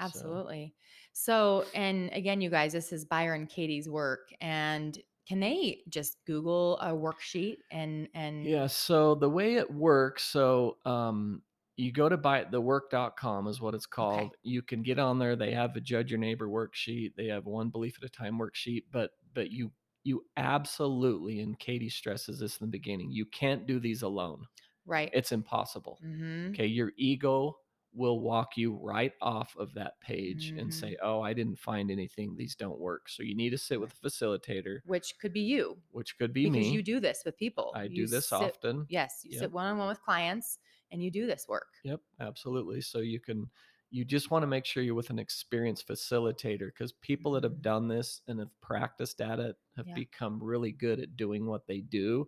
Absolutely. 0.05 0.73
So, 1.13 1.65
and 1.75 2.09
again, 2.11 2.41
you 2.41 2.49
guys, 2.49 2.73
this 2.73 2.91
is 2.91 3.05
Byron 3.05 3.45
Katie's 3.45 3.87
work, 3.87 4.29
and 4.41 4.97
can 5.27 5.39
they 5.39 5.79
just 5.89 6.17
Google 6.25 6.77
a 6.79 6.89
worksheet 6.89 7.57
and 7.71 8.07
and 8.13 8.45
Yeah. 8.45 8.67
So 8.67 9.15
the 9.15 9.29
way 9.29 9.55
it 9.55 9.71
works, 9.71 10.23
so 10.23 10.77
um, 10.85 11.41
you 11.77 11.91
go 11.91 12.09
to 12.09 12.17
buyitthework.com 12.17 13.47
is 13.47 13.61
what 13.61 13.73
it's 13.73 13.85
called. 13.85 14.35
You 14.43 14.61
can 14.61 14.83
get 14.83 14.99
on 14.99 15.19
there. 15.19 15.35
They 15.35 15.51
have 15.51 15.75
a 15.75 15.81
judge 15.81 16.11
your 16.11 16.19
neighbor 16.19 16.47
worksheet. 16.47 17.13
They 17.15 17.27
have 17.27 17.45
one 17.45 17.69
belief 17.69 17.97
at 17.97 18.05
a 18.05 18.09
time 18.09 18.39
worksheet, 18.39 18.83
but 18.91 19.11
but 19.33 19.51
you 19.51 19.71
you 20.03 20.25
absolutely 20.37 21.41
and 21.41 21.57
Katie 21.59 21.89
stresses 21.89 22.39
this 22.39 22.57
in 22.57 22.67
the 22.67 22.71
beginning. 22.71 23.11
You 23.11 23.25
can't 23.25 23.67
do 23.67 23.79
these 23.79 24.01
alone. 24.01 24.45
right? 24.85 25.09
It's 25.13 25.31
impossible. 25.31 25.99
mm-hmm. 26.03 26.49
Okay, 26.49 26.65
your 26.65 26.91
ego 26.97 27.57
will 27.93 28.19
walk 28.21 28.57
you 28.57 28.73
right 28.75 29.13
off 29.21 29.55
of 29.57 29.73
that 29.75 29.99
page 30.01 30.53
and 30.57 30.73
Mhm. 30.73 30.73
say, 30.73 30.97
"Oh, 31.01 31.21
I 31.21 31.33
didn't 31.33 31.59
find 31.59 31.91
anything. 31.91 32.35
These 32.35 32.55
don't 32.55 32.79
work." 32.79 33.09
So 33.09 33.23
you 33.23 33.35
need 33.35 33.51
to 33.51 33.57
sit 33.57 33.79
with 33.81 33.93
a 33.93 34.07
facilitator, 34.07 34.81
Which 34.83 35.17
could 35.19 35.33
be 35.33 35.41
you 35.41 35.81
which 35.91 36.17
could 36.17 36.33
be 36.33 36.47
me. 36.47 36.49
because 36.49 36.71
me. 36.71 36.71
you 36.71 36.81
do 36.83 36.99
this 36.99 37.23
with 37.25 37.37
people. 37.37 37.79
I 37.83 37.87
You 37.87 38.05
do 38.05 38.07
this 38.07 38.31
sit- 38.31 38.33
often. 38.33 38.87
Yes, 38.87 39.21
you 39.23 39.31
Yep. 39.31 39.51
sit 39.51 39.51
one 39.51 39.67
on 39.67 39.77
one 39.77 39.87
with 39.87 40.01
clients 40.01 40.59
and 40.91 41.03
you 41.03 41.11
do 41.11 41.25
this 41.27 41.47
work. 41.47 41.69
Yep, 41.83 42.01
absolutely. 42.19 42.81
So 42.81 42.99
you 42.99 43.19
can 43.19 43.49
you 43.93 44.05
just 44.05 44.31
want 44.31 44.43
to 44.43 44.47
make 44.47 44.63
sure 44.65 44.81
you're 44.83 44.95
with 44.95 45.09
an 45.09 45.19
experienced 45.19 45.85
facilitator 45.87 46.67
because 46.67 46.93
people 46.93 47.33
that 47.33 47.43
have 47.43 47.61
Mhm. 47.61 47.61
done 47.61 47.89
this 47.89 48.21
and 48.27 48.39
have 48.39 48.61
practiced 48.61 49.19
at 49.19 49.39
it 49.39 49.57
have 49.75 49.91
Yeah. 49.91 49.93
become 49.93 50.41
really 50.41 50.71
good 50.71 50.99
at 51.01 51.17
doing 51.17 51.45
what 51.45 51.67
they 51.67 51.81
do 51.81 52.27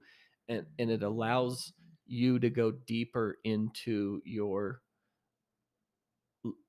and 0.49 0.65
and 0.79 0.89
it 0.91 1.03
allows 1.03 1.71
you 2.05 2.37
to 2.39 2.49
go 2.49 2.69
deeper 2.71 3.37
into 3.45 4.21
your 4.25 4.82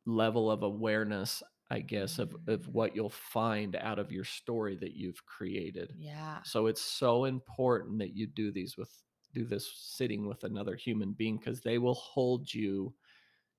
level 0.07 0.51
of 0.51 0.63
awareness 0.63 1.43
i 1.71 1.81
guess 1.81 2.19
of 2.19 2.35
of 2.47 2.69
Mm. 2.69 2.75
what 2.75 2.95
you'll 2.95 3.11
find 3.11 3.77
out 3.77 3.99
of 3.99 4.13
your 4.13 4.25
story 4.25 4.77
that 4.77 4.95
you've 4.95 5.25
created 5.27 5.95
Yeah. 5.95 6.45
so 6.45 6.67
it's 6.67 6.83
so 6.83 7.25
important 7.25 7.99
that 7.99 8.15
you 8.15 8.27
do 8.27 8.53
these 8.53 8.77
with 8.77 8.93
do 9.33 9.45
this 9.45 9.73
sitting 9.77 10.27
with 10.27 10.45
another 10.45 10.77
human 10.77 11.13
being 11.13 11.39
because 11.39 11.61
they 11.63 11.79
will 11.79 11.95
hold 11.95 12.53
you 12.53 12.95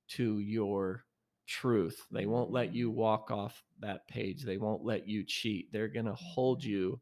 to 0.07 0.39
your 0.39 1.05
truth. 1.47 2.07
They 2.11 2.25
won't 2.25 2.51
let 2.51 2.73
you 2.73 2.89
Mm. 2.89 2.91
walk 2.91 3.31
off 3.31 3.63
that 3.79 4.07
page. 4.07 4.43
They 4.43 4.57
won't 4.57 4.83
let 4.83 5.07
you 5.07 5.23
cheat. 5.23 5.71
They're 5.71 5.87
going 5.87 6.05
to 6.05 6.15
hold 6.15 6.63
Mhm. 6.63 6.65
you 6.65 7.01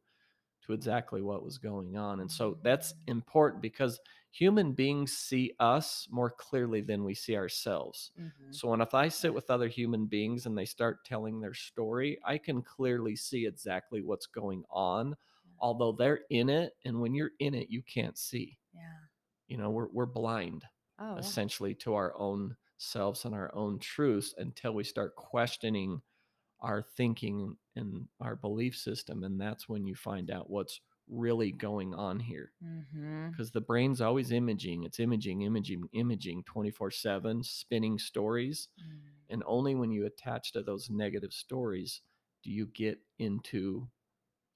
to 0.63 0.73
exactly 0.73 1.21
what 1.21 1.43
was 1.43 1.58
going 1.58 1.97
on. 1.97 2.19
And 2.21 2.32
so 2.32 2.60
that's 2.63 2.93
important 3.08 3.62
because 3.62 3.99
human 4.34 4.74
beings 4.74 5.13
see 5.17 5.54
us 5.60 6.08
more 6.12 6.32
clearly 6.32 6.82
than 6.82 7.06
we 7.06 7.15
see 7.15 7.38
ourselves. 7.38 8.12
Mhm. 8.15 8.62
So 8.62 8.69
when 8.69 8.82
if 8.82 8.93
I 8.93 9.08
sit 9.10 9.34
with 9.34 9.50
other 9.52 9.69
human 9.69 10.08
beings 10.08 10.46
and 10.46 10.58
they 10.58 10.65
start 10.65 11.06
telling 11.06 11.39
their 11.41 11.56
story, 11.56 12.19
I 12.26 12.38
can 12.39 12.62
clearly 12.63 13.15
see 13.15 13.46
exactly 13.48 14.02
what's 14.02 14.28
going 14.28 14.65
on, 14.69 15.15
although 15.60 15.93
they're 15.93 16.26
in 16.32 16.50
it. 16.50 16.74
And 16.86 17.02
when 17.02 17.15
you're 17.15 17.32
in 17.39 17.56
it, 17.56 17.69
you 17.72 17.84
can't 17.84 18.17
see. 18.17 18.60
Yeah. 18.74 19.08
You 19.48 19.58
know, 19.58 19.69
we're 19.72 19.89
we're 19.89 20.06
blind 20.06 20.65
Oh, 20.98 21.19
yeah. 21.19 21.34
essentially 21.34 21.76
to 21.76 21.93
our 21.96 22.15
own 22.17 22.58
selves 22.78 23.26
and 23.26 23.36
our 23.36 23.54
own 23.56 23.80
truths 23.80 24.34
until 24.38 24.74
we 24.74 24.84
start 24.84 25.15
questioning 25.15 26.02
our 26.62 26.82
thinking 26.84 27.58
and 27.76 28.10
our 28.22 28.36
belief 28.36 28.78
system. 28.78 29.24
And 29.24 29.39
that's 29.41 29.69
when 29.69 29.86
you 29.88 29.96
find 29.96 30.32
out 30.32 30.50
what's 30.50 30.82
really 31.08 31.52
going 31.52 31.94
on 31.94 32.20
here. 32.20 32.54
Mm-hmm. 32.63 33.30
Because 33.30 33.52
the 33.52 33.62
brain's 33.62 34.02
always 34.02 34.32
imaging, 34.32 34.84
it's 34.84 35.00
imaging, 35.00 35.42
imaging, 35.44 35.84
imaging 35.94 36.44
24 36.44 36.92
7, 36.92 37.44
spinning 37.44 37.98
stories. 38.00 38.70
Mm. 38.80 39.00
And 39.30 39.44
only 39.48 39.76
when 39.76 39.92
you 39.92 40.06
attach 40.06 40.52
to 40.54 40.62
those 40.63 40.89
negative 40.89 41.34
stories 41.34 42.02
do 42.44 42.52
you 42.52 42.68
get 42.68 43.00
into 43.20 43.88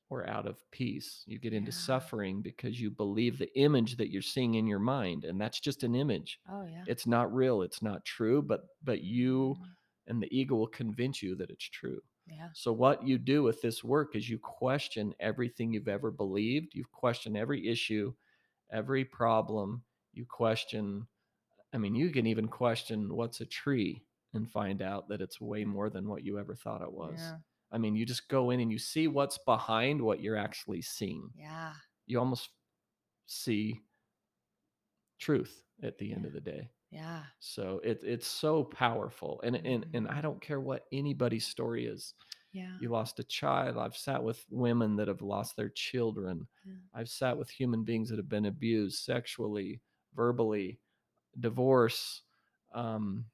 or 0.09 0.27
out 0.29 0.45
of 0.47 0.63
peace. 0.71 1.23
You 1.27 1.37
get 1.39 1.53
into 1.53 1.71
Yeah. 1.71 1.77
suffering 1.77 2.41
because 2.41 2.79
you 2.79 2.89
believe 2.91 3.37
the 3.37 3.53
image 3.59 3.97
that 3.97 4.09
you're 4.09 4.21
seeing 4.21 4.55
in 4.55 4.67
your 4.67 4.79
mind. 4.79 5.25
And 5.25 5.39
that's 5.39 5.59
just 5.59 5.83
an 5.83 5.95
image. 5.95 6.39
Oh 6.49 6.63
yeah. 6.63 6.83
It's 6.85 7.07
not 7.07 7.33
real, 7.33 7.61
it's 7.61 7.81
not 7.81 8.05
true, 8.05 8.41
but 8.41 8.61
but 8.83 9.01
you 9.01 9.55
Mhm. 9.59 9.75
and 10.07 10.21
the 10.23 10.37
ego 10.37 10.55
will 10.55 10.67
convince 10.67 11.21
you 11.21 11.35
that 11.35 11.49
it's 11.49 11.65
true. 11.69 12.01
Yeah. 12.29 12.49
So, 12.53 12.73
what 12.73 13.07
you 13.07 13.17
do 13.17 13.43
with 13.43 13.61
this 13.61 13.83
work 13.83 14.15
is 14.15 14.29
you 14.29 14.37
question 14.37 15.13
everything 15.19 15.73
you've 15.73 15.87
ever 15.87 16.11
believed. 16.11 16.75
You 16.75 16.83
question 16.91 17.35
every 17.35 17.67
issue, 17.67 18.13
every 18.71 19.05
problem. 19.05 19.83
You 20.13 20.25
question, 20.25 21.07
I 21.73 21.77
mean, 21.77 21.95
you 21.95 22.09
can 22.09 22.25
even 22.27 22.47
question 22.47 23.15
what's 23.15 23.41
a 23.41 23.45
tree 23.45 24.03
and 24.33 24.49
find 24.49 24.81
out 24.81 25.09
that 25.09 25.21
it's 25.21 25.39
way 25.39 25.63
mm. 25.63 25.67
more 25.67 25.89
than 25.89 26.07
what 26.07 26.23
you 26.23 26.39
ever 26.39 26.55
thought 26.55 26.81
it 26.81 26.91
was. 26.91 27.17
Yeah. 27.17 27.37
I 27.71 27.77
mean, 27.77 27.95
you 27.95 28.05
just 28.05 28.29
go 28.29 28.49
in 28.51 28.59
and 28.59 28.71
you 28.71 28.79
see 28.79 29.07
what's 29.07 29.37
behind 29.45 30.01
what 30.01 30.21
you're 30.21 30.37
actually 30.37 30.81
seeing. 30.81 31.29
Yeah. 31.35 31.73
You 32.05 32.19
almost 32.19 32.49
see 33.25 33.81
truth 35.19 35.63
at 35.83 35.97
the 35.97 36.13
end 36.13 36.25
of 36.25 36.33
the 36.33 36.39
day. 36.39 36.69
Yeah. 36.89 37.27
So 37.39 37.79
it, 37.83 37.99
it's 38.03 38.27
so 38.27 38.63
powerful. 38.63 39.39
And, 39.43 39.55
and, 39.57 39.85
and 39.93 40.07
I 40.07 40.21
Mhm. 40.21 40.21
don't 40.21 40.41
care 40.41 40.59
what 40.59 40.85
anybody's 40.91 41.45
story 41.47 41.85
is. 41.85 42.15
Yeah. 42.51 42.79
You 42.79 42.89
lost 42.89 43.19
a 43.19 43.23
child. 43.23 43.77
I've 43.77 43.97
sat 43.97 44.23
with 44.23 44.45
women 44.49 44.97
that 44.97 45.07
have 45.07 45.21
lost 45.21 45.55
their 45.55 45.69
children. 45.69 46.47
Yeah. 46.63 46.75
I've 46.93 47.09
sat 47.09 47.37
with 47.37 47.49
human 47.49 47.83
beings 47.83 48.09
that 48.09 48.17
have 48.17 48.29
been 48.29 48.45
abused 48.45 49.03
sexually, 49.03 49.81
verbally, 50.15 50.81
divorce, 51.39 52.23
um, 52.73 53.27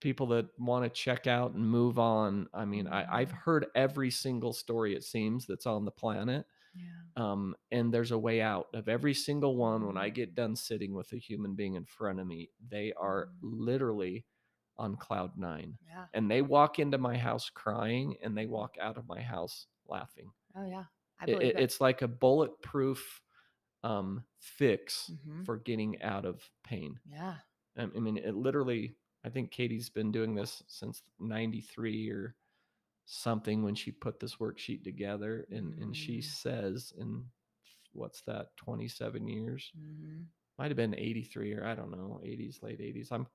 people 0.00 0.26
that 0.28 0.48
want 0.58 0.84
to 0.84 0.90
check 0.90 1.26
out 1.26 1.52
and 1.54 1.66
move 1.68 1.98
on. 1.98 2.48
I 2.54 2.64
mean, 2.64 2.86
I, 2.88 3.20
I've 3.20 3.30
Mhm. 3.30 3.32
heard 3.32 3.66
every 3.74 4.10
single 4.10 4.52
story, 4.52 4.94
it 4.94 5.04
seems, 5.04 5.46
that's 5.46 5.66
on 5.66 5.84
the 5.84 5.92
planet. 5.92 6.46
Yeah. 6.74 6.84
Um, 7.16 7.54
and 7.70 7.92
there's 7.92 8.10
a 8.12 8.18
way 8.18 8.40
out 8.40 8.68
of 8.74 8.88
every 8.88 9.14
single 9.14 9.56
one. 9.56 9.86
When 9.86 9.96
I 9.98 10.10
Mhm. 10.10 10.14
get 10.14 10.34
done 10.34 10.56
sitting 10.56 10.94
with 10.94 11.12
a 11.12 11.18
human 11.18 11.54
being 11.54 11.74
in 11.74 11.84
front 11.84 12.20
of 12.20 12.26
me, 12.26 12.50
they 12.68 12.92
are 12.94 13.26
Mhm. 13.26 13.38
literally 13.42 14.26
on 14.78 14.96
cloud 14.96 15.36
nine. 15.36 15.78
Yeah. 15.86 16.06
And 16.14 16.30
they 16.30 16.40
walk 16.42 16.78
into 16.78 16.96
my 16.98 17.16
house 17.16 17.50
crying 17.50 18.16
and 18.22 18.36
they 18.36 18.46
walk 18.46 18.76
out 18.80 18.96
of 18.96 19.06
my 19.06 19.20
house 19.20 19.66
laughing. 19.86 20.32
Oh 20.56 20.64
yeah. 20.66 20.86
I 21.20 21.24
It- 21.24 21.26
believe 21.26 21.42
it- 21.50 21.56
it. 21.56 21.62
it's 21.62 21.80
like 21.80 22.02
a 22.02 22.08
bulletproof 22.08 23.22
um, 23.84 24.24
fix 24.38 25.10
Mhm. 25.10 25.44
for 25.44 25.58
getting 25.58 26.00
out 26.02 26.24
of 26.24 26.48
pain. 26.62 27.00
Yeah. 27.04 27.40
I 27.76 27.82
I 27.82 27.86
mean, 27.86 28.16
it 28.16 28.34
literally, 28.36 28.96
I 29.24 29.28
think 29.28 29.50
Katie's 29.50 29.90
been 29.90 30.12
doing 30.12 30.34
this 30.36 30.62
since 30.68 31.02
93 31.18 32.08
or 32.10 32.36
something 33.04 33.62
when 33.62 33.74
she 33.74 33.90
put 33.90 34.20
this 34.20 34.36
worksheet 34.36 34.84
together. 34.84 35.46
And, 35.50 35.74
and 35.78 35.96
she 35.96 36.18
Mm. 36.18 36.24
says, 36.24 36.92
in 36.98 37.24
what's 37.92 38.22
that, 38.22 38.56
27 38.56 39.28
years? 39.28 39.70
hmm 39.74 40.22
Might 40.58 40.68
have 40.70 40.76
been 40.76 40.94
83 40.94 41.54
or 41.54 41.64
I 41.64 41.74
don't 41.74 41.90
know, 41.90 42.20
80s, 42.22 42.62
late 42.62 42.80
80s. 42.80 43.10
I'm 43.10 43.26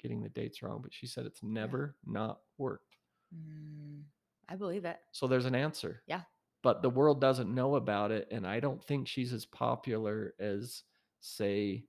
getting 0.00 0.22
the 0.22 0.28
dates 0.28 0.62
wrong, 0.62 0.80
but 0.82 0.92
she 0.92 1.06
said 1.06 1.26
it's 1.26 1.42
never 1.42 1.96
not 2.04 2.40
worked. 2.58 2.96
Mm, 3.34 4.02
I 4.48 4.56
believe 4.56 4.84
it. 4.84 4.98
So 5.12 5.26
there's 5.26 5.46
an 5.46 5.54
answer. 5.54 6.02
Yeah. 6.06 6.22
But 6.62 6.82
the 6.82 6.90
world 6.90 7.20
doesn't 7.20 7.54
know 7.54 7.76
about 7.76 8.10
it. 8.10 8.28
And 8.30 8.46
I 8.46 8.58
don't 8.60 8.82
think 8.82 9.06
she's 9.06 9.32
as 9.32 9.44
popular 9.44 10.34
as, 10.38 10.82
say, 11.20 11.84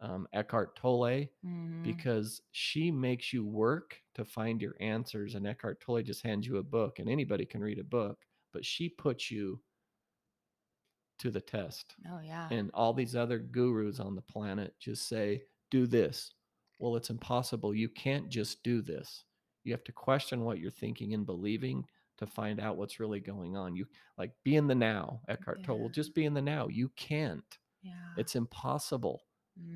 um, 0.00 0.26
Eckhart 0.32 0.76
Tolle 0.76 1.28
Mhm. 1.44 1.82
because 1.82 2.40
she 2.52 2.90
makes 2.90 3.32
you 3.32 3.44
work 3.44 4.00
to 4.14 4.24
find 4.24 4.60
your 4.62 4.74
answers. 4.80 5.34
And 5.34 5.46
Eckhart 5.46 5.80
Tolle 5.80 6.02
just 6.02 6.22
hands 6.22 6.46
you 6.46 6.56
a 6.58 6.62
book, 6.62 6.98
and 6.98 7.08
anybody 7.08 7.44
can 7.44 7.60
read 7.62 7.78
a 7.78 7.84
book, 7.84 8.24
but 8.52 8.64
she 8.64 8.88
puts 8.88 9.30
you 9.30 9.60
to 11.18 11.30
the 11.30 11.40
test. 11.40 11.94
Oh 12.10 12.20
yeah. 12.20 12.48
And 12.50 12.70
all 12.72 12.94
these 12.94 13.14
other 13.14 13.38
gurus 13.38 14.00
on 14.00 14.14
the 14.14 14.22
planet 14.22 14.74
just 14.78 15.06
say, 15.06 15.42
do 15.70 15.86
this. 15.86 16.32
Well, 16.78 16.96
it's 16.96 17.10
impossible. 17.10 17.74
You 17.74 17.90
can't 17.90 18.28
just 18.30 18.62
do 18.62 18.80
this. 18.80 19.24
You 19.64 19.72
have 19.72 19.84
to 19.84 19.92
question 19.92 20.44
what 20.44 20.58
you're 20.60 20.70
thinking 20.70 21.12
and 21.12 21.26
believing 21.26 21.84
to 22.16 22.26
find 22.26 22.58
out 22.58 22.76
what's 22.78 22.98
really 23.00 23.20
going 23.20 23.54
on. 23.56 23.76
You 23.76 23.86
like 24.16 24.32
be 24.44 24.56
in 24.56 24.66
the 24.66 24.74
now. 24.74 25.20
Eckhart 25.28 25.62
Tolle, 25.62 25.78
well, 25.80 25.88
just 25.90 26.14
be 26.14 26.24
in 26.24 26.32
the 26.34 26.40
now. 26.42 26.68
You 26.68 26.88
can't. 26.96 27.58
yeah. 27.82 27.92
It's 28.16 28.34
impossible 28.36 29.22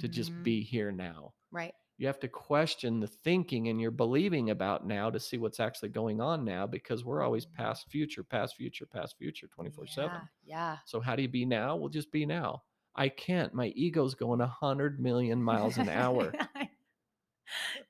to 0.00 0.08
just 0.08 0.30
Mhm. 0.32 0.42
be 0.42 0.62
here 0.62 0.90
now. 0.92 1.34
right. 1.50 1.74
You 1.96 2.08
have 2.08 2.18
to 2.20 2.28
question 2.28 2.98
the 2.98 3.06
thinking 3.06 3.68
and 3.68 3.80
your 3.80 3.92
believing 3.92 4.50
about 4.50 4.84
now 4.84 5.10
to 5.10 5.20
see 5.20 5.38
what's 5.38 5.60
actually 5.60 5.90
going 5.90 6.20
on 6.20 6.44
now 6.44 6.66
because 6.66 7.04
we're 7.04 7.22
always 7.22 7.46
Mhm. 7.46 7.52
past 7.54 7.88
future, 7.88 8.24
past 8.24 8.56
future, 8.56 8.84
past 8.84 9.16
future 9.16 9.46
24 9.46 9.86
7. 9.86 10.10
Yeah. 10.42 10.56
Yeah. 10.74 10.78
So 10.86 10.98
how 10.98 11.14
do 11.14 11.22
you 11.22 11.28
be 11.28 11.44
now? 11.46 11.76
Well, 11.76 11.88
just 11.88 12.10
be 12.10 12.26
now. 12.26 12.64
I 12.96 13.08
can't. 13.08 13.54
My 13.54 13.68
ego's 13.76 14.16
going 14.16 14.40
a 14.40 14.46
hundred 14.48 14.98
million 14.98 15.40
miles 15.40 15.78
an 15.78 15.88
hour. 15.88 16.32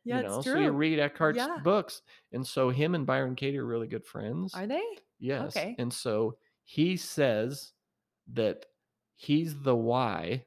yeah, 0.05 0.19
you 0.19 0.23
know, 0.23 0.37
it's 0.39 0.45
so 0.47 0.59
you 0.59 0.71
read 0.71 0.99
Eckhart's 0.99 1.39
Yeah. 1.39 1.59
books, 1.63 2.03
and 2.33 2.47
so 2.47 2.69
him 2.71 2.95
and 2.95 3.07
Byron 3.07 3.35
Katie 3.37 3.59
are 3.59 3.65
really 3.65 3.87
good 3.89 4.05
friends. 4.05 4.53
Are 4.55 4.67
they? 4.67 4.85
yes, 5.19 5.57
okay. 5.57 5.75
and 5.79 5.93
so 5.93 6.37
he 6.65 6.97
says 6.97 7.73
that 8.33 8.67
he's 9.17 9.59
the 9.63 9.75
why, 9.77 10.45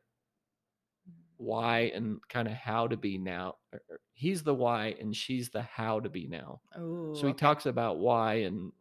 why, 1.37 1.91
and 1.95 2.19
kind 2.29 2.47
of 2.47 2.53
how 2.53 2.87
to 2.87 2.97
be 2.97 3.17
now. 3.17 3.55
or- 3.71 3.81
or 3.89 3.99
He's 4.13 4.41
the 4.43 4.55
why, 4.55 4.95
and 4.99 5.15
she's 5.15 5.49
the 5.49 5.61
how 5.61 5.99
to 5.99 6.09
be 6.09 6.25
now. 6.27 6.61
Oh. 6.75 7.13
So 7.13 7.27
he 7.27 7.33
talks 7.33 7.65
about 7.65 7.99
why 7.99 8.35
and 8.35 8.71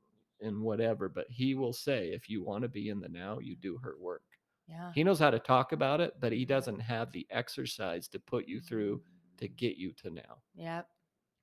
and 0.41 0.61
whatever, 0.63 1.09
but 1.09 1.27
he 1.31 1.55
will 1.55 1.73
say 1.73 2.09
if 2.13 2.29
you 2.29 2.43
want 2.45 2.63
to 2.63 2.69
be 2.69 2.89
in 2.91 3.01
the 3.01 3.09
now, 3.09 3.39
you 3.39 3.57
do 3.57 3.79
her 3.79 3.97
work. 3.99 4.23
Yeah. 4.69 4.93
He 4.95 5.03
knows 5.05 5.19
how 5.19 5.31
to 5.31 5.39
talk 5.39 5.73
about 5.73 6.01
it, 6.03 6.15
but 6.21 6.31
he 6.33 6.45
doesn't 6.45 6.81
have 6.81 7.11
the 7.13 7.27
exercise 7.31 8.07
to 8.09 8.19
put 8.21 8.47
you 8.47 8.61
through 8.61 9.03
to 9.39 9.49
Mm. 9.49 9.57
get 9.57 9.77
you 9.77 9.93
to 9.95 10.11
now. 10.11 10.43
Yep. 10.55 10.89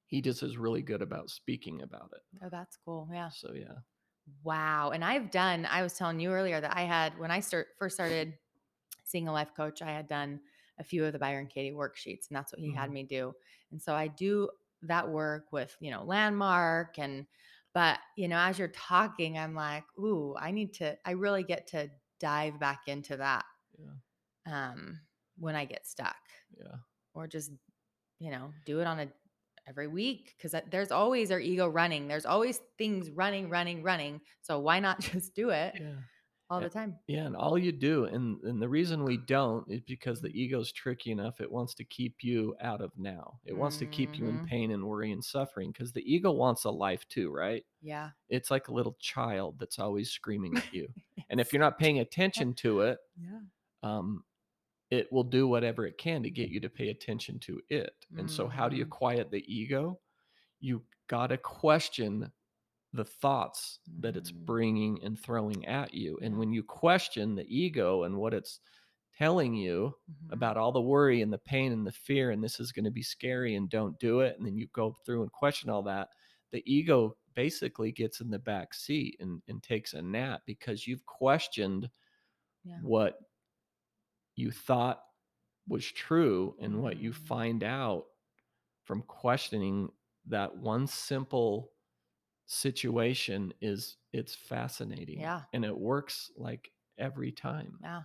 He 0.05 0.21
just 0.21 0.43
is 0.43 0.57
really 0.57 0.81
good 0.83 1.01
about 1.01 1.29
speaking 1.31 1.81
about 1.81 2.11
it. 2.13 2.21
Oh, 2.43 2.49
that's 2.49 2.77
cool. 2.77 3.07
Yeah. 3.11 3.29
So 3.29 3.53
yeah. 3.53 3.79
Wow. 4.43 4.91
And 4.91 5.03
I've 5.03 5.31
done, 5.31 5.65
I 5.65 5.81
was 5.81 5.93
telling 5.93 6.19
you 6.19 6.31
earlier 6.31 6.61
that 6.61 6.75
I 6.77 6.81
had, 6.81 7.17
when 7.17 7.31
I 7.31 7.39
start 7.39 7.67
first 7.79 7.95
started 7.95 8.37
seeing 9.03 9.27
a 9.27 9.33
life 9.33 9.53
coach, 9.55 9.81
I 9.81 9.91
had 9.91 10.07
done 10.07 10.39
a 10.79 10.83
few 10.83 11.05
of 11.05 11.13
the 11.13 11.19
Byron 11.19 11.47
Katie 11.47 11.71
worksheets, 11.75 12.29
and 12.29 12.35
that's 12.35 12.51
what 12.51 12.59
he 12.61 12.71
had 12.71 12.89
Mhm. 12.89 12.93
me 12.93 13.03
do. 13.03 13.33
And 13.71 13.81
so 13.81 13.95
I 13.95 14.07
do 14.07 14.49
that 14.83 15.09
work 15.09 15.51
with, 15.51 15.75
you 15.79 15.91
know, 15.91 16.03
landmark 16.03 16.99
and, 16.99 17.27
but, 17.73 17.99
you 18.17 18.27
know, 18.27 18.37
as 18.37 18.59
you're 18.59 18.67
talking, 18.67 19.37
I'm 19.37 19.55
like, 19.55 19.85
ooh, 19.97 20.35
I 20.37 20.51
need 20.51 20.73
to, 20.75 20.97
I 21.07 21.11
really 21.11 21.43
get 21.43 21.67
to 21.67 21.89
dive 22.19 22.59
back 22.59 22.81
into 22.87 23.17
that 23.17 23.45
Yeah. 23.77 23.95
um, 24.45 24.99
when 25.37 25.55
I 25.55 25.65
get 25.65 25.87
stuck 25.87 26.17
Yeah. 26.57 26.77
or 27.13 27.27
just, 27.27 27.51
you 28.19 28.31
know, 28.31 28.53
do 28.65 28.81
it 28.81 28.87
on 28.87 28.99
a, 29.01 29.13
every 29.67 29.87
week 29.87 30.35
because 30.37 30.55
there's 30.71 30.91
always 30.91 31.31
our 31.31 31.39
ego 31.39 31.67
running. 31.67 32.07
There's 32.07 32.25
always 32.25 32.59
things 32.77 33.11
running, 33.11 33.49
running, 33.49 33.83
running. 33.83 34.21
So 34.41 34.59
why 34.59 34.79
not 34.79 34.99
just 35.01 35.35
do 35.35 35.51
it 35.51 35.75
Yeah. 35.77 36.01
All 36.53 36.61
the 36.61 36.69
time? 36.69 36.97
Yeah. 37.07 37.25
And 37.25 37.35
all 37.35 37.57
you 37.57 37.71
do, 37.71 38.05
and, 38.05 38.41
and 38.43 38.61
the 38.61 38.69
reason 38.69 39.03
we 39.03 39.17
don't 39.17 39.69
is 39.69 39.81
because 39.81 40.21
the 40.21 40.29
ego's 40.29 40.71
tricky 40.71 41.11
enough. 41.11 41.41
It 41.41 41.51
wants 41.51 41.73
to 41.75 41.83
keep 41.83 42.23
you 42.23 42.55
out 42.61 42.81
of 42.81 42.91
now. 42.97 43.39
It 43.45 43.57
wants 43.57 43.77
to 43.79 43.87
keep 43.87 44.17
you 44.17 44.27
in 44.27 44.39
Mhm. 44.39 44.45
pain 44.45 44.71
and 44.71 44.85
worry 44.85 45.11
and 45.11 45.23
suffering 45.23 45.71
because 45.71 45.91
the 45.91 46.03
ego 46.11 46.31
wants 46.31 46.63
a 46.65 46.71
life 46.71 47.07
too, 47.09 47.31
right? 47.31 47.65
Yeah. 47.81 48.11
It's 48.29 48.51
like 48.51 48.67
a 48.69 48.73
little 48.73 48.95
child 48.99 49.59
that's 49.59 49.79
always 49.79 50.11
screaming 50.11 50.57
at 50.57 50.71
you. 50.71 50.87
and 51.29 51.39
if 51.39 51.51
you're 51.51 51.59
not 51.61 51.77
paying 51.79 51.99
attention 51.99 52.53
to 52.55 52.81
it, 52.81 52.99
yeah. 53.21 53.39
um, 53.83 54.23
it 54.91 55.11
will 55.11 55.23
do 55.23 55.47
whatever 55.47 55.85
it 55.87 55.97
can 55.97 56.23
to 56.23 56.29
get 56.29 56.49
you 56.49 56.59
to 56.61 56.69
pay 56.69 56.89
attention 56.89 57.39
to 57.39 57.61
it. 57.69 57.93
And 58.17 58.29
so, 58.29 58.47
how 58.47 58.69
do 58.69 58.75
you 58.77 58.85
Mhm. 58.85 58.89
quiet 58.91 59.31
the 59.31 59.43
ego? 59.53 59.99
You 60.59 60.83
got 61.07 61.27
to 61.27 61.37
question 61.37 62.31
the 62.93 63.05
thoughts 63.05 63.79
that 63.99 64.15
it's 64.17 64.31
Mm. 64.31 64.45
bringing 64.45 65.03
and 65.03 65.19
throwing 65.19 65.65
at 65.65 65.93
you. 65.93 66.19
And 66.21 66.37
when 66.37 66.53
you 66.53 66.63
question 66.63 67.35
the 67.35 67.45
ego 67.55 68.03
and 68.03 68.17
what 68.17 68.33
it's 68.33 68.59
telling 69.17 69.55
you 69.55 69.95
Mhm. 70.07 70.29
about 70.29 70.57
all 70.57 70.71
the 70.71 70.81
worry 70.81 71.21
and 71.21 71.31
the 71.31 71.37
pain 71.37 71.71
and 71.71 71.85
the 71.85 71.91
fear, 71.91 72.31
and 72.31 72.43
this 72.43 72.59
is 72.59 72.71
going 72.71 72.85
to 72.85 72.91
be 72.91 73.03
scary 73.03 73.55
and 73.55 73.69
don't 73.69 73.99
do 73.99 74.21
it, 74.21 74.37
and 74.37 74.45
then 74.45 74.57
you 74.57 74.67
go 74.67 74.95
through 75.05 75.23
and 75.23 75.31
question 75.31 75.69
all 75.69 75.83
that, 75.83 76.09
the 76.51 76.63
ego 76.71 77.17
basically 77.35 77.91
gets 77.91 78.21
in 78.21 78.29
the 78.29 78.39
back 78.39 78.73
seat 78.73 79.17
and, 79.19 79.41
and 79.47 79.63
takes 79.63 79.93
a 79.93 80.01
nap 80.01 80.41
because 80.45 80.87
you've 80.87 81.05
questioned 81.05 81.89
Yeah. 82.63 82.81
what 82.81 83.19
you 84.35 84.51
thought 84.51 85.03
was 85.67 85.85
true 85.91 86.57
and 86.61 86.81
what 86.81 86.99
you 86.99 87.13
Mhm. 87.13 87.13
find 87.13 87.63
out 87.63 88.05
from 88.83 89.03
questioning 89.03 89.89
that 90.27 90.57
one 90.57 90.87
simple 90.87 91.72
situation 92.45 93.53
is 93.61 93.97
it's 94.13 94.35
fascinating 94.35 95.21
Yeah. 95.21 95.45
and 95.53 95.65
it 95.65 95.77
works 95.77 96.31
like 96.37 96.71
every 96.97 97.31
time 97.31 97.81
Yeah. 97.81 98.03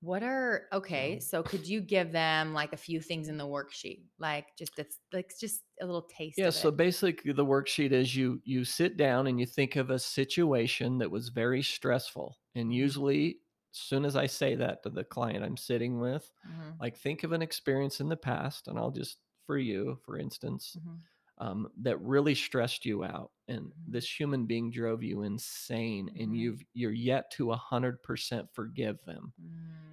What 0.00 0.22
are 0.22 0.68
okay? 0.72 1.20
So- 1.20 1.42
could 1.42 1.66
you 1.68 1.80
give 1.80 2.12
them 2.12 2.54
like 2.54 2.72
a 2.72 2.76
few 2.76 3.00
things 3.00 3.28
in 3.28 3.38
the 3.38 3.46
worksheet, 3.46 4.06
like 4.18 4.56
just 4.56 4.78
it's 4.78 4.98
like 5.12 5.32
just 5.40 5.64
a 5.80 5.86
little 5.86 6.02
taste? 6.04 6.36
yeah 6.36 6.50
so 6.50 6.70
basically 6.70 7.32
the 7.32 7.44
worksheet 7.44 7.92
is 7.92 8.14
you 8.14 8.40
you 8.44 8.64
sit 8.64 8.96
down 8.96 9.26
and 9.26 9.40
you 9.40 9.46
think 9.46 9.76
of 9.76 9.90
a 9.90 9.98
situation 9.98 10.98
that 10.98 11.10
was 11.10 11.28
very 11.28 11.62
stressful 11.62 12.38
and 12.54 12.72
Mhm. 12.72 12.74
usually 12.74 13.40
as 13.72 13.78
soon 13.78 14.04
as 14.04 14.16
i 14.16 14.26
say 14.26 14.54
that 14.54 14.82
to 14.82 14.90
the 14.90 15.04
client 15.04 15.44
i'm 15.44 15.56
sitting 15.56 15.98
with 16.00 16.30
Mhm, 16.44 16.80
like 16.80 16.96
think 16.96 17.24
of 17.24 17.32
an 17.32 17.42
experience 17.42 18.00
in 18.00 18.08
the 18.08 18.16
past 18.16 18.68
and 18.68 18.78
i'll 18.78 18.90
just 18.90 19.18
for 19.46 19.58
you 19.58 19.98
for 20.04 20.18
instance 20.18 20.78
mhm. 20.78 21.08
Um, 21.40 21.68
that 21.78 22.00
really 22.00 22.34
stressed 22.34 22.84
you 22.84 23.04
out 23.04 23.32
and 23.48 23.72
Mhm. 23.74 23.84
this 23.86 24.08
human 24.20 24.46
being 24.46 24.70
drove 24.70 25.02
you 25.02 25.22
insane 25.22 26.10
and 26.18 26.34
Mhm. 26.34 26.36
you've 26.36 26.62
you're 26.74 26.92
yet 26.92 27.30
to 27.32 27.46
100% 27.46 28.48
forgive 28.54 29.02
them 29.04 29.32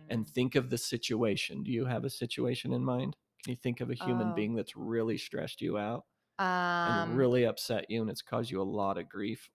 and 0.10 0.28
Mm. 0.28 0.30
think 0.30 0.56
of 0.56 0.70
the 0.70 0.78
situation 0.78 1.64
do 1.64 1.72
you 1.72 1.86
have 1.86 2.06
a 2.06 2.10
situation 2.10 2.74
in 2.74 2.84
mind 2.86 3.16
can 3.44 3.52
you 3.52 3.58
think 3.58 3.82
of 3.82 3.90
a 3.92 3.96
human 3.96 4.32
Oh. 4.32 4.34
being 4.34 4.56
that's 4.56 4.76
really 4.76 5.18
stressed 5.18 5.62
you 5.62 5.78
out 5.78 6.06
um, 6.86 6.96
and 6.96 7.16
really 7.16 7.46
upset 7.46 7.90
you 7.90 8.02
and 8.02 8.10
it's 8.10 8.22
caused 8.22 8.52
you 8.52 8.62
a 8.62 8.64
lot 8.64 8.98
of 8.98 9.10
grief 9.10 9.50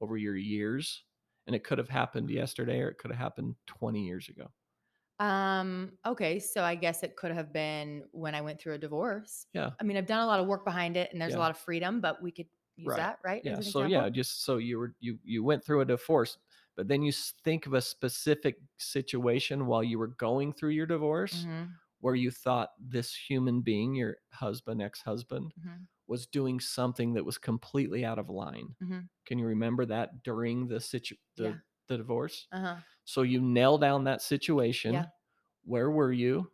over 0.00 0.16
your 0.16 0.36
years 0.36 1.04
and 1.46 1.56
it 1.56 1.64
could 1.64 1.78
have 1.78 1.88
happened 1.90 2.30
yesterday 2.30 2.80
or 2.80 2.88
it 2.88 2.98
could 2.98 3.10
have 3.10 3.20
happened 3.20 3.56
20 3.66 4.04
years 4.06 4.28
ago 4.28 4.52
Um, 5.18 5.98
okay, 6.04 6.38
so 6.40 6.64
I 6.64 6.74
guess 6.74 7.02
it 7.02 7.16
could 7.16 7.32
have 7.32 7.52
been 7.52 8.08
when 8.12 8.34
I 8.34 8.40
went 8.40 8.60
through 8.60 8.74
a 8.74 8.78
divorce. 8.78 9.46
yeah 9.52 9.72
I 9.80 9.84
mean, 9.84 9.96
I've 9.96 10.06
done 10.06 10.20
a 10.20 10.26
lot 10.26 10.40
of 10.40 10.46
work 10.46 10.64
behind 10.64 10.96
it 10.96 11.12
and 11.12 11.20
there's 11.20 11.34
Yeah. 11.34 11.36
a 11.36 11.40
lot 11.40 11.50
of 11.50 11.58
freedom, 11.58 12.00
but 12.00 12.22
we 12.22 12.32
could 12.32 12.48
use 12.76 12.94
Right. 12.94 12.96
that, 12.96 13.18
right? 13.24 13.42
yeah 13.42 13.60
so 13.60 13.82
yeah 13.82 14.08
just 14.08 14.44
so 14.44 14.56
you 14.58 14.78
were 14.78 14.94
you 15.00 15.18
you 15.24 15.42
went 15.44 15.64
through 15.64 15.80
a 15.80 15.84
divorce 15.84 16.38
but 16.76 16.88
then 16.88 17.02
you 17.02 17.12
think 17.12 17.66
of 17.66 17.74
a 17.74 17.80
specific 17.80 18.56
situation 18.78 19.66
while 19.66 19.82
you 19.84 19.98
were 19.98 20.08
going 20.08 20.52
through 20.52 20.70
your 20.70 20.86
divorce 20.86 21.46
Mhm, 21.46 21.80
where 22.00 22.14
you 22.16 22.30
thought 22.30 22.70
this 22.80 23.14
human 23.14 23.60
being 23.62 23.94
your 23.94 24.16
husband 24.32 24.82
ex-husband 24.82 25.54
mhm, 25.56 25.86
was 26.08 26.26
doing 26.26 26.60
something 26.60 27.14
that 27.14 27.24
was 27.24 27.38
completely 27.38 28.04
out 28.04 28.18
of 28.18 28.28
line 28.30 28.76
mhm. 28.80 29.08
can 29.26 29.38
you 29.38 29.46
remember 29.46 29.86
that 29.86 30.22
during 30.24 30.68
the 30.68 30.80
situ 30.80 31.16
the, 31.36 31.50
Yeah. 31.50 31.60
The 31.88 31.96
divorce 31.96 32.48
Uh-huh. 32.52 32.82
so 33.04 33.22
you 33.22 33.40
nail 33.40 33.78
down 33.78 34.04
that 34.04 34.22
situation 34.22 35.04
Yeah. 35.04 35.10
where 35.64 35.90
were 35.90 36.12
you 36.12 36.50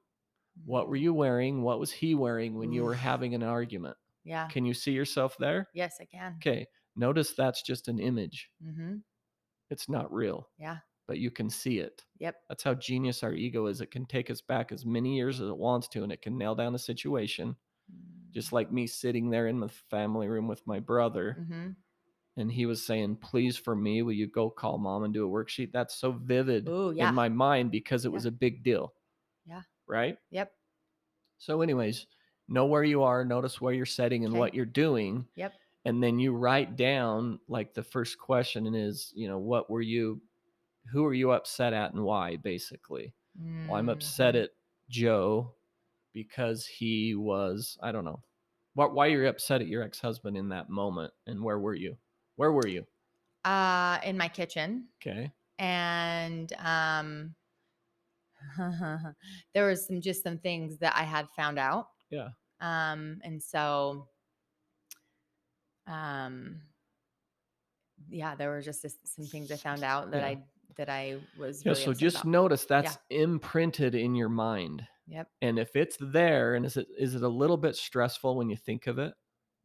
what 0.64 0.88
were 0.88 0.96
Mhm. 0.96 1.04
you 1.04 1.14
wearing 1.14 1.62
what 1.62 1.80
was 1.80 1.92
he 1.92 2.14
wearing 2.14 2.56
when 2.56 2.72
you 2.72 2.84
were 2.84 2.94
having 2.96 3.34
an 3.34 3.42
argument 3.42 3.96
Yeah. 4.24 4.50
can 4.50 4.64
you 4.64 4.74
see 4.74 4.92
yourself 4.92 5.36
there 5.38 5.68
Yes, 5.72 5.98
I 6.00 6.04
can. 6.04 6.44
okay 6.44 6.66
notice 6.96 7.34
that's 7.34 7.62
just 7.62 7.88
an 7.88 7.98
image 8.00 8.50
hmm 8.60 9.02
it's 9.70 9.88
not 9.88 10.12
real 10.12 10.48
Yeah. 10.58 10.80
but 11.08 11.18
you 11.18 11.30
can 11.30 11.50
see 11.50 11.78
it 11.80 12.04
Yep. 12.18 12.36
that's 12.48 12.64
how 12.64 12.74
genius 12.74 13.22
our 13.22 13.34
ego 13.34 13.66
is 13.66 13.80
it 13.80 13.90
can 13.90 14.06
take 14.06 14.30
us 14.30 14.42
back 14.42 14.72
as 14.72 14.86
many 14.86 15.16
years 15.16 15.40
as 15.40 15.48
it 15.50 15.56
wants 15.56 15.88
to 15.88 16.02
and 16.02 16.12
it 16.12 16.22
can 16.22 16.38
nail 16.38 16.54
down 16.54 16.74
a 16.74 16.78
situation 16.78 17.56
just 18.34 18.52
like 18.52 18.72
me 18.72 18.86
sitting 18.86 19.30
there 19.30 19.48
in 19.48 19.60
the 19.60 19.68
family 19.68 20.28
room 20.28 20.48
with 20.48 20.66
my 20.66 20.80
brother 20.80 21.38
hmm 21.38 21.76
and 22.38 22.50
he 22.50 22.64
was 22.66 22.82
saying 22.84 23.16
please 23.16 23.56
for 23.56 23.74
me 23.76 24.02
will 24.02 24.12
you 24.12 24.26
go 24.26 24.48
call 24.48 24.78
mom 24.78 25.04
and 25.04 25.12
do 25.12 25.26
a 25.26 25.30
worksheet 25.30 25.72
that's 25.72 25.94
so 25.96 26.12
vivid 26.12 26.66
Oh, 26.68 26.90
yeah. 26.90 27.08
in 27.08 27.14
my 27.14 27.28
mind 27.28 27.70
because 27.70 28.04
it 28.04 28.08
Yeah. 28.08 28.14
was 28.14 28.24
a 28.26 28.30
big 28.30 28.62
deal 28.62 28.94
Yeah. 29.46 29.62
right 29.86 30.16
Yep. 30.30 30.52
so 31.38 31.60
anyways 31.62 32.06
know 32.48 32.66
where 32.66 32.84
you 32.84 33.02
are 33.02 33.24
notice 33.24 33.60
where 33.60 33.74
you're 33.74 33.84
setting 33.86 34.24
and 34.24 34.32
Okay. 34.32 34.38
what 34.38 34.54
you're 34.54 34.64
doing 34.64 35.26
Yep. 35.34 35.52
and 35.84 36.02
then 36.02 36.18
you 36.18 36.32
write 36.32 36.76
down 36.76 37.38
like 37.48 37.74
the 37.74 37.82
first 37.82 38.18
question 38.18 38.74
is 38.74 39.12
you 39.14 39.28
know 39.28 39.38
what 39.38 39.68
were 39.70 39.82
you 39.82 40.20
who 40.90 41.04
are 41.04 41.14
you 41.14 41.32
upset 41.32 41.72
at 41.74 41.92
and 41.92 42.02
why 42.02 42.36
basically 42.36 43.12
well 43.66 43.76
i'm 43.76 43.88
upset 43.88 44.34
Mhm. 44.34 44.44
at 44.44 44.50
joe 44.88 45.54
because 46.14 46.66
he 46.66 47.14
was 47.14 47.76
i 47.82 47.92
don't 47.92 48.04
know 48.04 48.22
what 48.74 48.94
why 48.94 49.06
you're 49.06 49.26
upset 49.26 49.60
at 49.60 49.66
your 49.68 49.82
ex-husband 49.82 50.36
in 50.36 50.48
that 50.48 50.70
moment 50.70 51.12
and 51.26 51.42
where 51.42 51.58
were 51.58 51.74
you 51.74 51.96
where 52.38 52.52
were 52.52 52.66
you 52.66 52.84
Uh, 53.44 53.98
in 54.04 54.16
my 54.16 54.28
kitchen. 54.28 54.88
okay 55.02 55.30
and 55.58 56.52
um 56.58 57.34
there 59.54 59.66
was 59.66 59.86
some 59.86 60.00
just 60.00 60.22
some 60.22 60.38
things 60.38 60.78
that 60.78 60.94
I 60.96 61.02
had 61.02 61.28
found 61.36 61.58
out. 61.58 61.88
Yeah. 62.10 62.28
Um 62.60 63.20
and 63.24 63.42
so 63.42 64.08
um 65.86 66.60
yeah, 68.08 68.34
there 68.36 68.50
were 68.50 68.62
just 68.62 68.82
this, 68.82 68.96
some 69.04 69.24
things 69.26 69.50
I 69.50 69.56
found 69.56 69.82
out 69.82 70.10
that 70.12 70.20
Yeah. 70.22 70.28
I 70.28 70.44
that 70.76 70.88
I 70.88 71.16
was 71.38 71.64
yeah 71.64 71.72
really 71.72 71.84
so 71.86 71.92
just 71.92 72.16
about. 72.18 72.26
notice 72.30 72.64
that's 72.64 72.98
imprinted 73.10 73.94
in 73.96 74.14
your 74.14 74.28
mind 74.28 74.86
Yep. 75.08 75.28
and 75.42 75.58
if 75.58 75.74
it's 75.74 75.96
there 76.00 76.54
and 76.54 76.64
is 76.64 76.76
it 76.76 76.86
is 76.96 77.14
it 77.16 77.22
a 77.22 77.28
little 77.28 77.56
bit 77.56 77.74
stressful 77.74 78.36
when 78.36 78.48
you 78.48 78.56
think 78.56 78.86
of 78.86 78.98
it 78.98 79.12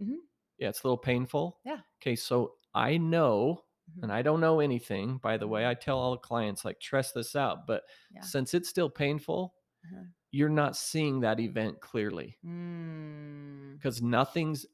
Mm-hmm. 0.02 0.16
yeah 0.58 0.70
it's 0.70 0.82
a 0.84 0.88
little 0.88 0.98
painful 0.98 1.60
Yeah. 1.66 1.82
okay 2.02 2.16
so 2.16 2.54
i 2.76 2.98
know 2.98 3.64
Mhm. 3.88 4.04
and 4.04 4.12
i 4.12 4.22
don't 4.22 4.40
know 4.42 4.60
anything 4.60 5.18
by 5.18 5.38
the 5.38 5.48
way 5.48 5.66
Mhm. 5.66 5.70
i 5.70 5.74
tell 5.74 5.98
all 6.00 6.12
the 6.12 6.18
clients 6.18 6.66
like 6.66 6.80
trust 6.80 7.14
this 7.14 7.36
out 7.36 7.68
but 7.68 7.84
Yeah. 8.10 8.30
since 8.30 8.54
it's 8.54 8.70
still 8.70 8.90
painful 8.90 9.56
Uh-huh. 9.86 10.14
you're 10.32 10.50
not 10.50 10.76
seeing 10.78 11.22
that 11.22 11.40
event 11.40 11.80
clearly 11.82 12.40
Mm. 12.44 13.82
because 13.82 14.02
nothing's 14.02 14.66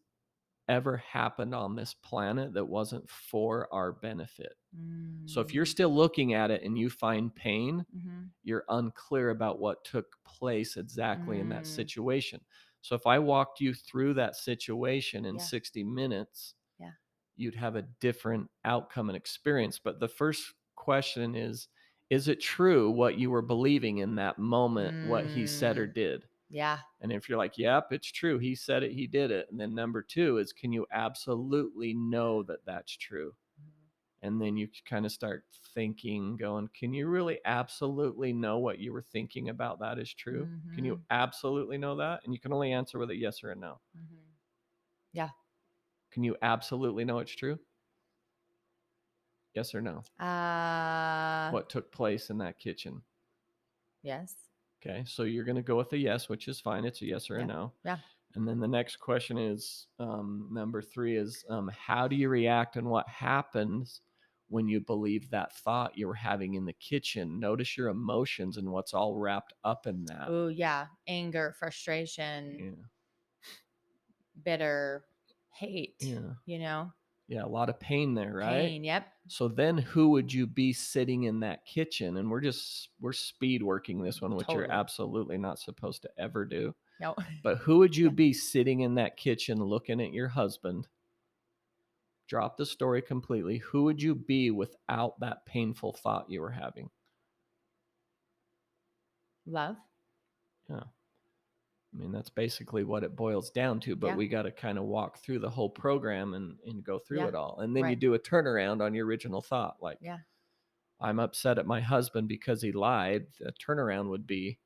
ever 0.67 0.97
happened 0.97 1.55
on 1.55 1.75
this 1.75 1.93
planet 1.95 2.53
that 2.53 2.65
wasn't 2.65 3.09
for 3.09 3.73
our 3.73 3.93
benefit 3.93 4.53
so 5.25 5.41
if 5.41 5.53
you're 5.53 5.65
Mm. 5.65 5.67
still 5.67 5.93
looking 5.95 6.33
at 6.33 6.51
it 6.51 6.63
and 6.63 6.77
you 6.77 6.89
find 6.89 7.35
pain 7.35 7.85
Mhm. 7.91 8.31
you're 8.43 8.65
unclear 8.69 9.31
about 9.31 9.59
what 9.59 9.83
took 9.85 10.17
place 10.25 10.77
exactly 10.77 11.39
in 11.39 11.49
that 11.49 11.65
Mm. 11.65 11.67
situation. 11.67 12.41
So 12.81 12.95
if 12.95 13.07
I 13.07 13.19
walked 13.19 13.59
you 13.61 13.73
through 13.73 14.15
that 14.15 14.35
situation 14.35 15.25
in 15.25 15.37
Yeah. 15.37 15.39
60 15.39 15.83
minutes. 15.83 16.55
You'd 17.39 17.55
have 17.55 17.75
a 17.75 17.83
different 17.83 18.49
outcome 18.65 19.09
and 19.09 19.17
experience. 19.17 19.79
But 19.79 19.99
the 19.99 20.07
first 20.07 20.53
question 20.75 21.35
is 21.35 21.67
is 22.09 22.27
it 22.27 22.41
true 22.41 22.89
what 22.89 23.19
you 23.19 23.29
were 23.29 23.41
believing 23.43 23.99
in 23.99 24.15
that 24.15 24.39
moment, 24.39 24.95
what 25.01 25.27
he 25.27 25.45
said 25.47 25.77
or 25.77 25.85
Mm. 25.85 25.87
did? 25.87 26.27
Yeah. 26.49 26.81
And 27.01 27.11
if 27.11 27.29
you're 27.29 27.37
like, 27.37 27.57
yep, 27.57 27.87
it's 27.91 28.11
true, 28.11 28.39
he 28.39 28.55
said 28.55 28.83
it, 28.83 28.93
he 28.93 29.07
did 29.07 29.31
it. 29.31 29.47
And 29.51 29.59
then 29.59 29.75
number 29.75 30.01
two 30.03 30.37
is, 30.37 30.53
can 30.53 30.73
you 30.73 30.87
absolutely 30.91 31.93
know 31.93 32.43
that 32.43 32.65
that's 32.65 32.93
true? 32.97 33.35
and 34.21 34.41
then 34.41 34.57
you 34.57 34.67
kind 34.85 35.05
of 35.05 35.11
start 35.11 35.45
thinking 35.73 36.35
going 36.37 36.67
can 36.73 36.93
you 36.93 37.07
really 37.07 37.39
absolutely 37.45 38.33
know 38.33 38.57
what 38.57 38.79
you 38.79 38.91
were 38.93 39.01
thinking 39.01 39.49
about 39.49 39.79
that 39.79 39.99
is 39.99 40.13
true 40.13 40.49
can 40.73 40.83
you 40.85 40.95
Mhm. 40.95 41.05
absolutely 41.09 41.77
know 41.77 41.95
that 41.95 42.21
and 42.23 42.33
you 42.33 42.39
can 42.39 42.53
only 42.53 42.71
answer 42.73 42.99
with 42.99 43.09
a 43.11 43.15
yes 43.15 43.43
or 43.43 43.51
a 43.51 43.55
no 43.55 43.79
Mhm. 43.93 44.39
Can 46.19 46.25
you 46.25 46.35
absolutely 46.41 47.05
know 47.05 47.19
it's 47.19 47.31
true 47.35 47.57
yes 49.53 49.73
or 49.75 49.81
no 49.81 50.05
Uh 50.19 50.25
what 51.49 51.69
took 51.69 51.91
place 51.91 52.29
in 52.29 52.37
that 52.37 52.57
kitchen 52.59 53.03
yes. 54.01 54.49
okay 54.81 55.03
so 55.05 55.23
you're 55.23 55.43
going 55.43 55.55
to 55.55 55.61
go 55.61 55.77
with 55.77 55.91
a 55.93 55.97
yes 55.97 56.29
which 56.29 56.47
is 56.47 56.59
fine 56.59 56.85
it's 56.85 57.01
a 57.01 57.05
yes 57.05 57.29
or 57.29 57.37
Yeah. 57.37 57.39
a 57.39 57.43
no 57.45 57.73
Yeah. 57.83 57.99
and 58.35 58.47
then 58.47 58.59
the 58.59 58.67
next 58.67 58.97
question 58.97 59.37
is 59.37 59.87
um, 59.99 60.49
number 60.51 60.81
three 60.81 61.17
is 61.17 61.45
um, 61.49 61.69
how 61.69 62.07
do 62.07 62.15
you 62.15 62.29
react 62.29 62.77
and 62.77 62.87
what 62.89 63.07
happens 63.09 64.01
when 64.49 64.67
you 64.67 64.81
believe 64.81 65.29
that 65.31 65.55
thought 65.57 65.97
you 65.97 66.07
were 66.07 66.15
having 66.15 66.55
in 66.55 66.65
the 66.65 66.73
kitchen 66.73 67.39
notice 67.39 67.77
your 67.77 67.89
emotions 67.89 68.57
and 68.57 68.69
what's 68.71 68.93
all 68.93 69.17
wrapped 69.17 69.53
up 69.63 69.87
in 69.87 70.05
that 70.05 70.31
Oh 70.31 70.47
yeah, 70.47 70.87
anger, 71.07 71.51
frustration, 71.51 72.59
yeah 72.59 72.89
bitter, 74.41 75.05
hate. 75.59 75.95
yeah 75.99 76.33
You 76.45 76.59
know, 76.59 76.91
yeah 77.27 77.43
a 77.43 77.47
lot 77.47 77.69
of 77.69 77.79
pain 77.79 78.13
there 78.15 78.33
right 78.33 78.69
pain. 78.69 78.83
Yep. 78.83 79.07
so 79.27 79.47
then 79.47 79.77
who 79.77 80.09
would 80.09 80.33
you 80.33 80.47
be 80.47 80.73
sitting 80.73 81.23
in 81.23 81.41
that 81.41 81.65
kitchen 81.65 82.17
and 82.17 82.29
we're 82.31 82.41
just 82.41 82.89
we're 82.99 83.13
speed 83.13 83.61
working 83.61 84.01
this 84.01 84.21
one 84.21 84.35
which 84.35 84.47
you're 84.49 84.71
absolutely 84.71 85.37
not 85.37 85.59
supposed 85.59 86.01
to 86.03 86.09
ever 86.17 86.45
do 86.45 86.73
No. 86.99 87.15
But 87.43 87.57
who 87.59 87.77
would 87.79 87.95
you 87.95 88.09
be 88.25 88.33
sitting 88.33 88.79
in 88.81 88.95
that 88.95 89.15
kitchen 89.17 89.63
looking 89.63 90.01
at 90.01 90.11
your 90.13 90.27
husband? 90.27 90.87
Drop 92.27 92.57
the 92.57 92.65
story 92.65 93.01
completely. 93.01 93.57
Who 93.57 93.83
would 93.85 94.01
you 94.01 94.13
be 94.15 94.51
without 94.51 95.19
that 95.21 95.45
painful 95.45 95.93
thought 95.93 96.29
you 96.29 96.41
were 96.41 96.51
having? 96.51 96.89
Love. 99.47 99.77
Yeah. 100.69 100.83
I 101.93 101.97
mean, 101.97 102.11
that's 102.11 102.29
basically 102.29 102.83
what 102.83 103.03
it 103.03 103.15
boils 103.15 103.49
down 103.49 103.79
to, 103.81 103.95
but 103.95 104.07
Yeah. 104.07 104.15
we 104.15 104.27
got 104.27 104.43
to 104.43 104.51
kind 104.51 104.77
of 104.77 104.83
walk 104.85 105.17
through 105.19 105.39
the 105.39 105.49
whole 105.49 105.69
program 105.69 106.35
and, 106.35 106.57
and 106.65 106.83
go 106.83 106.99
through 106.99 107.19
Yeah. 107.19 107.27
it 107.29 107.35
all. 107.35 107.59
And 107.61 107.75
then 107.75 107.89
you 107.89 107.95
do 107.95 108.13
a 108.13 108.19
turnaround 108.19 108.81
on 108.81 108.93
your 108.93 109.05
original 109.07 109.41
thought. 109.41 109.77
Like, 109.81 109.97
Yeah. 110.01 110.19
I'm 110.99 111.19
upset 111.19 111.57
at 111.57 111.65
my 111.65 111.81
husband 111.81 112.27
because 112.27 112.61
he 112.61 112.71
lied. 112.73 113.27
The 113.39 113.53
turnaround 113.53 114.09
would 114.09 114.27
be, 114.27 114.59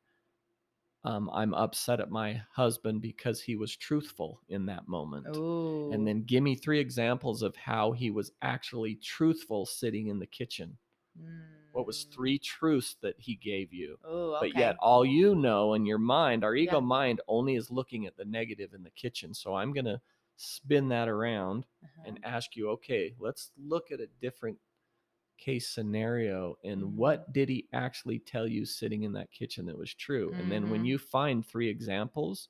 um, 1.05 1.29
I'm 1.31 1.53
upset 1.53 1.99
at 2.01 2.09
my 2.09 2.41
husband 2.51 3.01
because 3.01 3.41
he 3.41 3.55
was 3.55 3.75
truthful 3.77 4.41
in 4.49 4.65
that 4.65 4.87
moment. 4.87 5.27
Oh. 5.29 5.91
and 5.93 6.05
then 6.07 6.23
give 6.23 6.43
me 6.43 6.55
three 6.55 6.79
examples 6.79 7.41
of 7.41 7.55
how 7.55 7.91
he 7.93 8.09
was 8.11 8.31
actually 8.41 8.95
truthful 8.95 9.65
sitting 9.65 10.07
in 10.07 10.19
the 10.19 10.25
kitchen. 10.27 10.77
What 11.73 11.87
was 11.87 12.05
three 12.05 12.39
truths 12.39 12.95
that 13.01 13.19
he 13.19 13.35
gave 13.35 13.73
you? 13.73 13.99
Oh, 14.03 14.35
okay. 14.35 14.39
But 14.39 14.55
yet, 14.55 14.77
all 14.79 15.05
you 15.05 15.35
know 15.35 15.75
in 15.75 15.85
your 15.85 15.99
mind, 15.99 16.45
our 16.45 16.55
ego 16.55 16.81
Yeah. 16.81 16.81
mind 16.81 17.21
only 17.27 17.55
is 17.55 17.71
looking 17.71 18.07
at 18.07 18.17
the 18.17 18.25
negative 18.25 18.73
in 18.73 18.83
the 18.83 18.91
kitchen. 18.91 19.33
So 19.35 19.55
I'm 19.55 19.73
going 19.73 19.85
to 19.85 20.01
spin 20.37 20.89
that 20.89 21.09
around 21.09 21.67
Uh-huh. 21.83 22.05
and 22.05 22.19
ask 22.23 22.55
you, 22.57 22.69
okay, 22.71 23.15
let's 23.19 23.51
look 23.57 23.91
at 23.91 24.01
a 24.01 24.07
different 24.21 24.59
case 25.37 25.69
scenario 25.69 26.55
and 26.63 26.83
Mhm. 26.83 26.95
what 26.95 27.33
did 27.33 27.49
he 27.49 27.67
actually 27.73 28.19
tell 28.19 28.47
you 28.47 28.65
sitting 28.65 29.03
in 29.03 29.13
that 29.13 29.31
kitchen 29.31 29.65
that 29.67 29.77
was 29.77 29.93
true? 29.93 30.35
And 30.39 30.51
then 30.51 30.69
when 30.69 30.83
Mhm. 30.83 30.85
you 30.85 30.97
find 30.99 31.45
three 31.45 31.69
examples, 31.69 32.49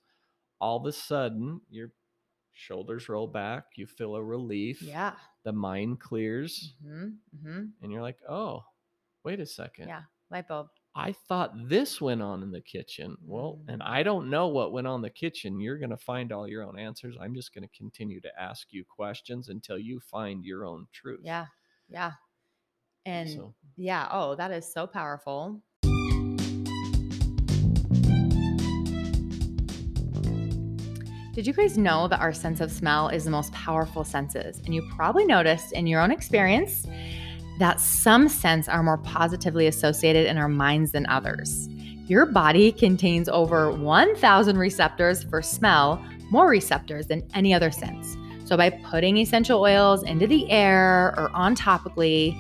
all 0.62 0.78
of 0.80 0.86
a 0.88 0.94
sudden 0.94 1.62
your 1.70 1.94
shoulders 2.54 3.10
roll 3.10 3.28
back, 3.28 3.78
you 3.78 3.88
feel 3.88 4.16
a 4.16 4.24
relief, 4.24 5.00
Yeah. 5.00 5.18
the 5.44 5.54
mind 5.54 6.02
clears, 6.02 6.76
hmm 6.82 7.20
hmm 7.42 7.74
and 7.82 7.92
you're 7.92 8.02
like, 8.02 8.20
oh, 8.30 8.64
wait 9.24 9.40
a 9.40 9.46
second. 9.46 9.88
Yeah. 9.88 10.02
Light 10.32 10.48
bulb. 10.48 10.68
I 10.96 11.12
thought 11.12 11.54
this 11.68 12.00
went 12.00 12.22
on 12.22 12.44
in 12.44 12.52
the 12.52 12.62
kitchen. 12.62 13.18
Well, 13.26 13.60
and 13.68 13.82
Mm. 13.82 13.88
I 13.88 14.04
don't 14.04 14.30
know 14.30 14.48
what 14.48 14.72
went 14.74 14.86
on 14.86 14.96
in 14.98 15.02
the 15.02 15.10
kitchen. 15.10 15.60
You're 15.60 15.80
going 15.80 15.90
to 15.90 15.98
find 15.98 16.32
all 16.32 16.48
your 16.48 16.64
own 16.64 16.78
answers. 16.78 17.16
I'm 17.20 17.34
just 17.34 17.54
going 17.54 17.68
to 17.68 17.78
continue 17.78 18.22
to 18.22 18.40
ask 18.40 18.68
you 18.72 18.84
questions 18.86 19.50
until 19.50 19.78
you 19.78 20.00
find 20.00 20.46
your 20.46 20.66
own 20.66 20.88
truth. 20.94 21.22
Yeah. 21.24 21.48
Yeah. 21.90 22.12
And 23.06 23.30
So, 23.30 23.54
yeah. 23.76 24.08
Oh, 24.12 24.36
that 24.36 24.52
is 24.52 24.72
so 24.72 24.86
powerful. 24.86 25.62
Did 31.34 31.48
you 31.48 31.54
guys 31.54 31.80
know 31.80 32.08
that 32.10 32.20
our 32.20 32.32
sense 32.32 32.62
of 32.62 32.72
smell 32.72 33.10
is 33.10 33.26
the 33.26 33.32
most 33.32 33.52
powerful 33.54 34.04
senses? 34.04 34.60
And 34.66 34.76
you 34.76 34.88
probably 34.96 35.26
noticed 35.26 35.72
in 35.74 35.88
your 35.88 36.00
own 36.00 36.12
experience 36.12 36.86
that 37.60 37.80
some 37.80 38.28
scents 38.28 38.68
are 38.68 38.84
more 38.84 38.98
positively 38.98 39.68
associated 39.68 40.28
in 40.28 40.38
our 40.38 40.48
minds 40.48 40.92
than 40.92 41.06
others. 41.08 41.70
Your 42.08 42.26
body 42.26 42.72
contains 42.72 43.30
over 43.30 43.72
1,000 43.72 44.58
receptors 44.58 45.24
for 45.24 45.42
smell, 45.42 46.04
more 46.32 46.50
receptors 46.50 47.08
than 47.08 47.24
any 47.34 47.54
other 47.54 47.72
sense. 47.72 48.18
So, 48.46 48.58
by 48.58 48.72
putting 48.72 49.18
essential 49.18 49.62
oils 49.62 50.04
into 50.04 50.28
the 50.28 50.50
air 50.52 51.14
or 51.18 51.32
on 51.34 51.56
topically, 51.56 52.36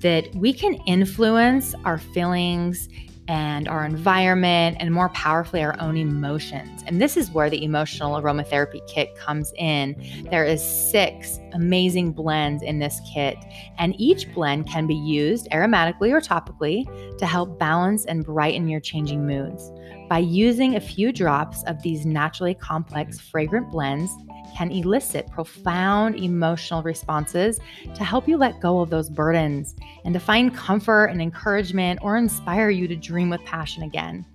that 0.00 0.34
we 0.34 0.52
can 0.52 0.74
influence 0.86 1.74
our 1.84 1.98
feelings 1.98 2.88
and 3.30 3.68
our 3.68 3.84
environment 3.84 4.76
and 4.80 4.92
more 4.92 5.08
powerfully 5.10 5.62
our 5.62 5.80
own 5.80 5.96
emotions. 5.96 6.82
And 6.88 7.00
this 7.00 7.16
is 7.16 7.30
where 7.30 7.48
the 7.48 7.62
emotional 7.62 8.20
aromatherapy 8.20 8.84
kit 8.88 9.14
comes 9.16 9.52
in. 9.56 9.94
There 10.32 10.44
is 10.44 10.60
6 10.60 11.38
amazing 11.52 12.10
blends 12.10 12.60
in 12.60 12.80
this 12.80 13.00
kit, 13.14 13.36
and 13.78 13.94
each 13.98 14.32
blend 14.34 14.66
can 14.66 14.88
be 14.88 14.96
used 14.96 15.48
aromatically 15.52 16.10
or 16.10 16.20
topically 16.20 16.84
to 17.18 17.26
help 17.26 17.56
balance 17.56 18.04
and 18.04 18.24
brighten 18.24 18.66
your 18.66 18.80
changing 18.80 19.24
moods. 19.24 19.70
By 20.10 20.18
using 20.18 20.74
a 20.74 20.80
few 20.80 21.12
drops 21.12 21.62
of 21.68 21.80
these 21.82 22.04
naturally 22.04 22.52
complex 22.52 23.20
fragrant 23.20 23.70
blends 23.70 24.10
can 24.56 24.72
elicit 24.72 25.30
profound 25.30 26.16
emotional 26.16 26.82
responses 26.82 27.60
to 27.94 28.02
help 28.02 28.26
you 28.26 28.36
let 28.36 28.58
go 28.58 28.80
of 28.80 28.90
those 28.90 29.08
burdens 29.08 29.76
and 30.04 30.12
to 30.12 30.18
find 30.18 30.52
comfort 30.52 31.06
and 31.06 31.22
encouragement 31.22 32.00
or 32.02 32.16
inspire 32.16 32.70
you 32.70 32.88
to 32.88 32.96
dream 32.96 33.30
with 33.30 33.40
passion 33.44 33.84
again. 33.84 34.26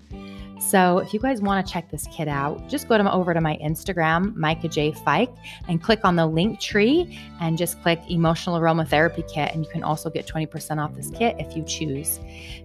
So, 0.61 0.99
if 0.99 1.13
you 1.13 1.19
guys 1.19 1.41
want 1.41 1.67
to 1.67 1.73
check 1.73 1.91
this 1.91 2.07
kit 2.09 2.29
out, 2.29 2.69
just 2.69 2.88
go 2.88 2.97
to 2.97 3.11
over 3.11 3.33
to 3.33 3.41
my 3.41 3.57
Instagram, 3.61 4.33
Micah 4.38 4.69
J 4.69 4.93
Fike, 4.93 5.33
and 5.67 5.83
click 5.83 6.05
on 6.05 6.15
the 6.15 6.25
link 6.25 6.61
tree 6.61 7.19
and 7.41 7.57
just 7.57 7.81
click 7.81 7.99
emotional 8.09 8.57
aromatherapy 8.57 9.29
kit. 9.29 9.53
And 9.53 9.65
you 9.65 9.69
can 9.69 9.83
also 9.83 10.09
get 10.09 10.25
20% 10.25 10.81
off 10.81 10.95
this 10.95 11.09
kit 11.09 11.35
if 11.38 11.57
you 11.57 11.65
choose. 11.65 12.21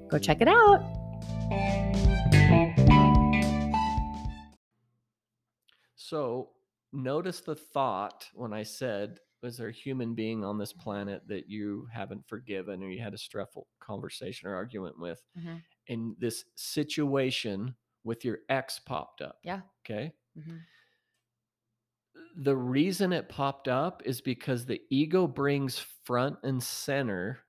Go 0.08 0.18
check 0.18 0.40
it 0.40 0.46
out. 0.46 2.39
So 6.10 6.52
notice 6.92 7.40
the 7.40 7.54
thought 7.54 8.28
when 8.34 8.52
I 8.52 8.62
said, 8.64 9.20
was 9.42 9.56
there 9.56 9.68
a 9.68 9.72
human 9.72 10.14
being 10.14 10.44
on 10.44 10.58
this 10.58 10.72
planet 10.72 11.26
that 11.28 11.48
you 11.48 11.86
haven't 11.92 12.28
forgiven 12.28 12.82
or 12.82 12.90
you 12.90 13.00
had 13.02 13.14
a 13.14 13.18
stressful 13.18 13.68
conversation 13.80 14.48
or 14.48 14.54
argument 14.54 14.98
with? 14.98 15.22
Mhm. 15.34 15.64
And 15.88 16.16
this 16.18 16.44
situation 16.56 17.76
with 18.04 18.24
your 18.24 18.40
ex 18.48 18.78
popped 18.78 19.22
up. 19.22 19.40
Yeah. 19.42 19.62
Okay. 19.84 20.14
Mhm. 20.34 20.66
The 22.36 22.56
reason 22.56 23.12
it 23.12 23.28
popped 23.28 23.68
up 23.68 24.02
is 24.04 24.20
because 24.20 24.66
the 24.66 24.82
ego 24.90 25.26
brings 25.26 25.78
front 25.78 26.38
and 26.42 26.62
center 26.62 27.40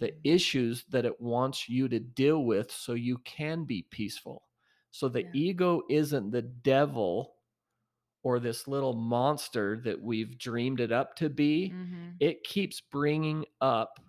the 0.00 0.12
Mm. 0.12 0.24
issues 0.24 0.84
that 0.86 1.04
it 1.06 1.20
wants 1.20 1.68
you 1.68 1.88
to 1.88 2.00
deal 2.00 2.44
with 2.44 2.70
so 2.72 2.94
you 2.94 3.18
can 3.20 3.64
be 3.64 3.82
peaceful. 3.82 4.48
So 4.90 5.08
the 5.08 5.26
Yeah. 5.26 5.34
ego 5.34 5.82
isn't 5.90 6.30
the 6.32 6.42
devil 6.42 7.36
or 8.24 8.40
this 8.40 8.66
little 8.66 8.94
monster 8.94 9.80
that 9.84 10.00
we've 10.02 10.38
dreamed 10.38 10.80
it 10.80 10.90
up 10.92 11.14
to 11.16 11.30
be. 11.30 11.70
Mhm. 11.74 12.16
It 12.20 12.42
keeps 12.44 12.80
bringing 12.80 13.46
up 13.60 14.00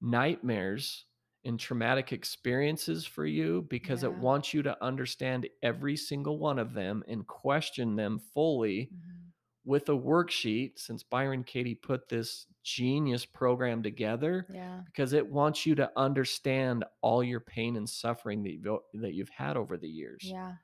nightmares 0.00 1.06
and 1.44 1.58
traumatic 1.58 2.12
experiences 2.12 3.04
for 3.04 3.26
you 3.26 3.62
because 3.68 4.04
it 4.04 4.14
wants 4.14 4.54
you 4.54 4.62
to 4.62 4.82
understand 4.84 5.48
every 5.62 5.96
single 5.96 6.38
one 6.38 6.58
of 6.58 6.72
them 6.72 7.02
and 7.08 7.26
question 7.26 7.96
them 7.96 8.18
fully 8.18 8.90
Mhm. 8.92 9.32
with 9.64 9.88
a 9.88 9.92
worksheet 9.92 10.78
since 10.78 11.02
Byron 11.02 11.44
Katie 11.44 11.74
put 11.74 12.08
this 12.08 12.46
genius 12.62 13.26
program 13.26 13.82
together 13.82 14.46
Yeah. 14.48 14.82
because 14.86 15.12
it 15.12 15.26
wants 15.28 15.66
you 15.66 15.74
to 15.76 15.90
understand 15.96 16.84
all 17.00 17.24
your 17.24 17.40
pain 17.40 17.76
and 17.76 17.88
suffering 17.88 18.42
that 18.44 18.52
you've, 18.52 18.78
that 18.94 19.14
you've 19.14 19.28
had 19.30 19.56
over 19.56 19.76
the 19.76 19.88
years. 19.90 20.22
Yeah. 20.24 20.56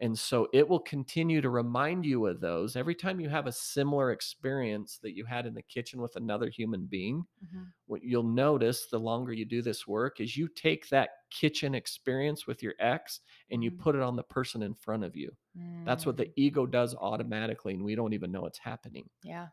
And 0.00 0.18
so 0.18 0.48
it 0.52 0.68
will 0.68 0.80
continue 0.80 1.40
to 1.40 1.50
remind 1.50 2.04
you 2.04 2.26
of 2.26 2.40
those 2.40 2.76
every 2.76 2.94
time 2.94 3.20
you 3.20 3.28
have 3.28 3.46
a 3.46 3.52
similar 3.52 4.10
experience 4.12 4.98
that 5.02 5.16
you 5.16 5.24
had 5.24 5.46
in 5.46 5.54
the 5.54 5.62
kitchen 5.62 6.00
with 6.02 6.16
another 6.16 6.50
human 6.50 6.86
being. 6.86 7.24
Mhm. 7.40 7.74
What 7.86 8.02
you'll 8.02 8.22
notice 8.24 8.86
the 8.86 9.00
longer 9.00 9.32
you 9.32 9.44
do 9.44 9.62
this 9.62 9.86
work 9.86 10.20
is 10.20 10.36
you 10.36 10.48
take 10.48 10.88
that 10.90 11.10
kitchen 11.30 11.74
experience 11.74 12.46
with 12.46 12.62
your 12.62 12.74
ex 12.80 13.20
and 13.50 13.62
you 13.64 13.70
Mhm. 13.70 13.84
put 13.84 13.94
it 13.96 14.02
on 14.02 14.16
the 14.16 14.22
person 14.24 14.62
in 14.62 14.74
front 14.74 15.04
of 15.04 15.16
you. 15.16 15.36
That's 15.84 16.06
what 16.06 16.16
the 16.16 16.30
Mm. 16.30 16.34
ego 16.36 16.66
does 16.66 16.94
automatically, 16.94 17.74
and 17.74 17.84
we 17.84 17.94
don't 17.94 18.14
even 18.14 18.32
know 18.32 18.46
it's 18.46 18.58
happening. 18.58 19.10
Yeah. 19.22 19.48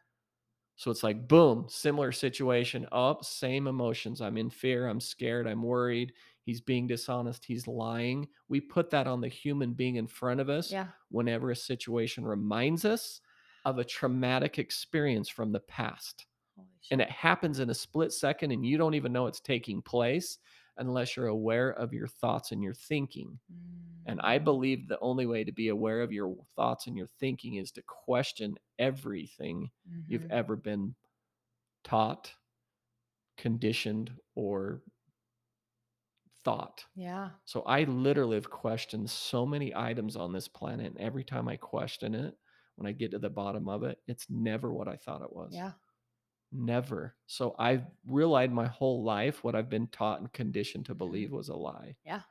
So 0.78 0.90
it's 0.90 1.04
like, 1.04 1.28
boom, 1.28 1.68
similar 1.70 2.12
situation. 2.12 2.88
Up, 2.92 3.24
same 3.24 3.68
emotions. 3.68 4.20
I'm 4.22 4.38
in 4.38 4.50
fear. 4.50 4.88
I'm 4.88 5.00
scared. 5.00 5.48
I'm 5.48 5.62
worried. 5.62 6.14
He's 6.52 6.60
being 6.60 6.86
dishonest. 6.86 7.46
He's 7.46 7.66
lying. 7.66 8.28
We 8.50 8.60
put 8.60 8.90
that 8.90 9.08
on 9.08 9.22
the 9.22 9.30
human 9.30 9.74
being 9.74 9.96
in 9.96 10.06
front 10.06 10.42
of 10.42 10.50
us 10.50 10.70
Yeah. 10.74 10.90
whenever 11.10 11.50
a 11.50 11.56
situation 11.56 12.26
reminds 12.26 12.84
us 12.84 13.22
of 13.64 13.78
a 13.80 13.86
traumatic 13.86 14.60
experience 14.60 15.30
from 15.30 15.54
the 15.54 15.62
past. 15.62 16.28
And 16.92 17.00
it 17.02 17.10
happens 17.10 17.60
in 17.60 17.70
a 17.70 17.74
split 17.74 18.12
second, 18.12 18.52
and 18.52 18.66
you 18.66 18.78
don't 18.78 18.96
even 18.96 19.14
know 19.14 19.28
it's 19.28 19.40
taking 19.40 19.82
place 19.82 20.40
unless 20.78 21.16
you're 21.16 21.28
aware 21.28 21.72
of 21.72 21.94
your 21.94 22.08
thoughts 22.08 22.52
and 22.52 22.62
your 22.62 22.74
thinking. 22.74 23.40
And 24.06 24.20
I 24.22 24.40
Mm. 24.40 24.46
believe 24.46 24.88
the 24.90 25.00
only 25.00 25.26
way 25.28 25.46
to 25.46 25.54
be 25.54 25.70
aware 25.70 26.02
of 26.02 26.12
your 26.12 26.36
thoughts 26.56 26.88
and 26.88 26.98
your 26.98 27.08
thinking 27.08 27.56
is 27.56 27.72
to 27.74 27.84
question 27.84 28.58
everything 28.80 29.72
you've 30.08 30.26
Mhm. 30.26 30.32
ever 30.32 30.58
been 30.58 30.96
taught, 31.84 32.34
conditioned, 33.38 34.18
or 34.36 34.84
thought. 36.44 36.86
Yeah. 36.96 37.32
So 37.46 37.64
I 37.64 37.84
literally 37.86 38.36
have 38.36 38.50
questioned 38.50 39.10
so 39.10 39.46
many 39.46 39.76
items 39.76 40.16
on 40.18 40.34
this 40.34 40.48
planet. 40.48 40.88
And 40.88 40.98
every 41.00 41.24
time 41.26 41.48
I 41.48 41.58
question 41.58 42.16
it, 42.16 42.38
when 42.76 42.88
I 42.88 42.94
get 42.94 43.12
to 43.12 43.20
the 43.20 43.30
bottom 43.30 43.70
of 43.70 43.84
it, 43.84 44.00
it's 44.08 44.30
never 44.30 44.74
what 44.74 44.88
I 44.88 44.98
thought 44.98 45.24
it 45.24 45.34
was. 45.34 45.62
Yeah. 45.62 45.74
Never. 46.52 47.18
So 47.28 47.56
I've 47.60 47.86
realized 48.06 48.52
my 48.54 48.68
whole 48.68 49.04
life 49.04 49.44
what 49.44 49.56
I've 49.56 49.70
been 49.70 49.88
taught 49.88 50.22
and 50.22 50.32
conditioned 50.34 50.88
to 50.88 50.96
believe 50.96 51.32
was 51.32 51.50
a 51.50 51.56
lie 51.56 51.98
Yeah. 52.04 52.24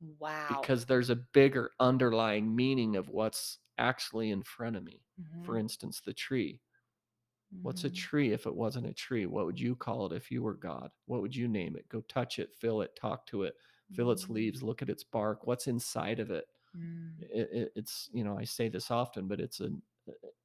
Wow. 0.00 0.48
because 0.48 0.86
there's 0.86 1.10
a 1.10 1.16
bigger 1.16 1.70
underlying 1.80 2.54
meaning 2.54 2.96
of 2.96 3.08
what's 3.08 3.58
actually 3.78 4.30
in 4.30 4.42
front 4.42 4.76
of 4.76 4.84
me. 4.84 5.06
For 5.42 5.56
Mhm. 5.56 5.58
instance, 5.58 6.00
the 6.00 6.12
tree. 6.14 6.60
What's 7.62 7.84
a 7.84 7.90
Mhm. 7.90 7.90
tree 7.90 8.32
if 8.32 8.46
it 8.46 8.54
wasn't 8.54 8.86
a 8.86 8.92
tree? 8.94 9.26
What 9.26 9.46
would 9.46 9.60
you 9.60 9.76
call 9.76 10.06
it 10.06 10.16
if 10.16 10.30
you 10.30 10.42
were 10.42 10.54
God? 10.54 10.90
What 11.06 11.22
would 11.22 11.36
you 11.36 11.48
name 11.48 11.76
it? 11.76 11.88
Go 11.88 12.00
touch 12.02 12.38
it, 12.38 12.54
feel 12.54 12.80
it, 12.82 12.96
talk 12.96 13.26
to 13.26 13.42
it, 13.44 13.54
feel 13.90 14.10
its 14.10 14.28
leaves, 14.30 14.62
look 14.62 14.82
at 14.82 14.90
its 14.90 15.04
bark. 15.04 15.46
What's 15.46 15.66
inside 15.68 16.18
of 16.20 16.30
it? 16.30 16.46
Mm. 16.74 17.20
It, 17.20 17.50
it? 17.52 17.72
It's 17.76 18.10
you 18.12 18.24
know 18.24 18.38
I 18.38 18.44
say 18.44 18.68
this 18.68 18.90
often, 18.90 19.28
but 19.28 19.40
it's 19.40 19.60
a 19.60 19.70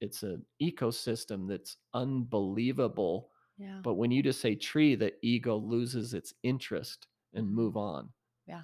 it's 0.01 0.23
an 0.23 0.45
ecosystem 0.61 1.47
that's 1.47 1.77
unbelievable. 1.93 3.31
Yeah. 3.57 3.83
But 3.83 3.95
when 3.95 4.11
you 4.11 4.23
just 4.23 4.41
say 4.41 4.55
tree, 4.55 4.95
the 4.95 5.13
ego 5.25 5.57
loses 5.57 6.13
its 6.13 6.33
interest 6.43 7.07
and 7.33 7.49
move 7.51 7.77
on. 7.77 8.13
Yeah. 8.47 8.63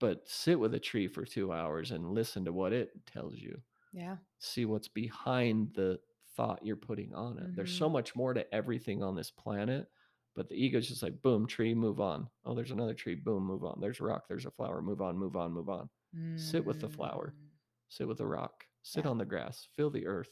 But 0.00 0.28
sit 0.28 0.58
with 0.58 0.74
a 0.74 0.80
tree 0.80 1.06
for 1.08 1.24
two 1.24 1.52
hours 1.52 1.92
and 1.92 2.10
listen 2.10 2.44
to 2.44 2.52
what 2.52 2.72
it 2.72 3.06
tells 3.06 3.36
you. 3.38 3.62
Yeah. 3.92 4.16
See 4.38 4.64
what's 4.66 4.88
behind 4.88 5.74
the 5.74 6.00
thought 6.36 6.64
you're 6.64 6.76
putting 6.76 7.14
on 7.14 7.38
it. 7.38 7.54
There's 7.56 7.76
so 7.76 7.88
much 7.88 8.14
more 8.16 8.34
to 8.34 8.54
everything 8.54 9.02
on 9.02 9.14
this 9.14 9.30
planet, 9.30 9.86
but 10.34 10.48
the 10.48 10.54
ego's 10.54 10.88
just 10.88 11.02
like 11.02 11.20
boom, 11.22 11.46
tree, 11.46 11.74
move 11.74 12.00
on. 12.00 12.28
Oh, 12.44 12.54
there's 12.54 12.70
another 12.70 12.94
tree, 12.94 13.14
boom, 13.14 13.44
move 13.44 13.64
on. 13.64 13.78
There's 13.80 14.00
a 14.00 14.04
rock, 14.04 14.24
there's 14.28 14.46
a 14.46 14.50
flower, 14.50 14.80
move 14.82 15.00
on, 15.02 15.16
move 15.18 15.36
on, 15.36 15.52
move 15.52 15.68
on. 15.68 15.88
Sit 16.36 16.64
with 16.64 16.80
the 16.80 16.88
flower. 16.88 17.32
Mm. 17.34 17.48
Sit 17.88 18.06
with 18.08 18.18
the 18.18 18.26
rock. 18.26 18.64
Sit 18.82 19.04
Yeah. 19.04 19.10
on 19.10 19.18
the 19.18 19.24
grass. 19.24 19.66
Feel 19.76 19.90
the 19.90 20.06
earth. 20.06 20.30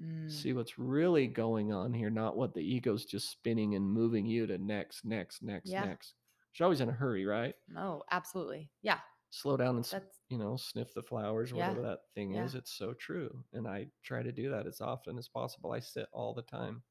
Mm. 0.00 0.30
See 0.30 0.52
what's 0.52 0.78
really 0.78 1.26
going 1.26 1.72
on 1.72 1.92
here, 1.92 2.10
not 2.10 2.36
what 2.36 2.54
the 2.54 2.60
ego's 2.62 3.04
just 3.04 3.30
spinning 3.30 3.74
and 3.74 3.84
moving 3.86 4.26
you 4.26 4.46
to 4.46 4.58
next, 4.58 5.04
next, 5.04 5.42
next, 5.42 5.70
Yeah. 5.70 5.84
next. 5.84 6.14
She's 6.52 6.62
always 6.64 6.80
in 6.80 6.88
a 6.88 6.92
hurry, 6.92 7.26
right? 7.26 7.54
Oh, 7.76 8.02
absolutely. 8.10 8.70
Yeah. 8.82 9.00
Slow 9.34 9.56
down 9.56 9.76
and 9.76 9.84
That's 9.90 10.20
you 10.28 10.38
know 10.38 10.56
sniff 10.56 10.94
the 10.94 11.02
flowers 11.02 11.52
or 11.52 11.56
Yeah, 11.56 11.68
whatever 11.68 11.88
that 11.88 12.00
thing 12.14 12.34
yeah. 12.34 12.44
is 12.44 12.54
it's 12.54 12.72
so 12.72 12.94
true 12.94 13.44
and 13.52 13.66
i 13.66 13.86
try 14.02 14.22
to 14.22 14.32
do 14.32 14.50
that 14.50 14.66
as 14.66 14.80
often 14.80 15.18
as 15.18 15.28
possible 15.28 15.72
i 15.72 15.80
sit 15.80 16.06
all 16.12 16.32
the 16.34 16.42
time 16.42 16.82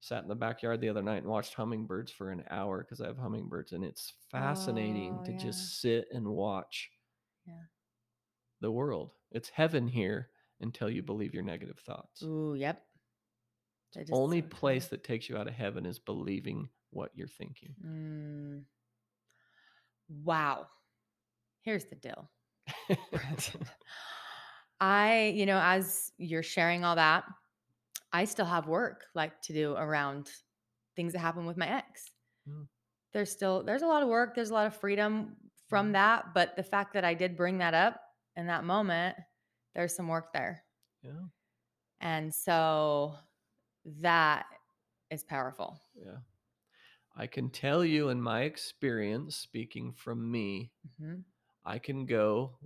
sat 0.00 0.22
in 0.22 0.28
the 0.28 0.34
backyard 0.34 0.80
the 0.80 0.88
other 0.88 1.02
night 1.02 1.22
and 1.22 1.26
watched 1.26 1.54
hummingbirds 1.54 2.10
for 2.12 2.30
an 2.30 2.44
hour 2.50 2.78
because 2.82 3.00
i 3.00 3.06
have 3.06 3.16
hummingbirds 3.16 3.72
and 3.72 3.84
it's 3.84 4.12
fascinating 4.30 5.14
Oh, 5.20 5.24
to 5.24 5.32
yeah. 5.32 5.38
just 5.38 5.80
sit 5.80 6.06
and 6.12 6.26
watch 6.28 6.90
Yeah. 7.46 7.54
the 8.60 8.70
world 8.70 9.12
it's 9.30 9.48
heaven 9.48 9.88
here 9.88 10.30
until 10.60 10.90
you 10.90 11.02
believe 11.02 11.34
your 11.34 11.42
negative 11.42 11.78
thoughts 11.78 12.22
Ooh, 12.24 12.54
yep. 12.54 12.82
Only 14.10 14.42
place 14.42 14.88
that 14.88 15.04
takes 15.04 15.28
you 15.28 15.36
out 15.36 15.46
of 15.46 15.54
heaven 15.54 15.86
is 15.86 15.98
believing 15.98 16.68
what 16.90 17.10
you're 17.14 17.28
thinking 17.28 17.74
Mm. 17.84 18.64
Wow. 20.08 20.68
Here's 21.64 21.86
the 21.86 21.96
deal. 21.96 22.30
I, 24.80 25.32
you 25.34 25.46
know, 25.46 25.60
as 25.62 26.12
you're 26.18 26.42
sharing 26.42 26.84
all 26.84 26.96
that, 26.96 27.24
I 28.12 28.24
still 28.26 28.46
have 28.46 28.68
work 28.68 29.06
like 29.14 29.40
to 29.42 29.52
do 29.52 29.74
around 29.74 30.32
things 30.96 31.12
that 31.14 31.20
happen 31.20 31.46
with 31.46 31.56
my 31.56 31.68
ex. 31.68 32.12
Mm. 32.46 32.64
There's 33.12 33.30
still 33.30 33.62
there's 33.62 33.82
a 33.82 33.86
lot 33.86 34.02
of 34.02 34.08
work, 34.08 34.34
there's 34.34 34.50
a 34.50 34.54
lot 34.54 34.66
of 34.66 34.76
freedom 34.76 35.36
from 35.68 35.92
Mhm. 35.92 35.92
that, 35.92 36.34
but 36.34 36.56
the 36.56 36.62
fact 36.62 36.92
that 36.94 37.04
I 37.04 37.14
did 37.14 37.36
bring 37.36 37.58
that 37.58 37.74
up 37.74 38.00
in 38.36 38.46
that 38.48 38.64
moment, 38.64 39.16
there's 39.74 39.94
some 39.94 40.08
work 40.08 40.32
there. 40.32 40.64
yeah 41.02 41.26
And 42.00 42.34
so 42.34 43.16
that 43.86 44.46
is 45.10 45.24
powerful. 45.24 45.80
yeah 45.94 46.18
i 47.16 47.26
can 47.26 47.50
tell 47.50 47.84
you 47.84 48.08
in 48.10 48.20
my 48.22 48.42
experience 48.42 49.36
speaking 49.36 49.92
from 49.92 50.30
me 50.30 50.72
hmm 50.98 51.24
I 51.64 51.78
can 51.78 52.06
go 52.06 52.58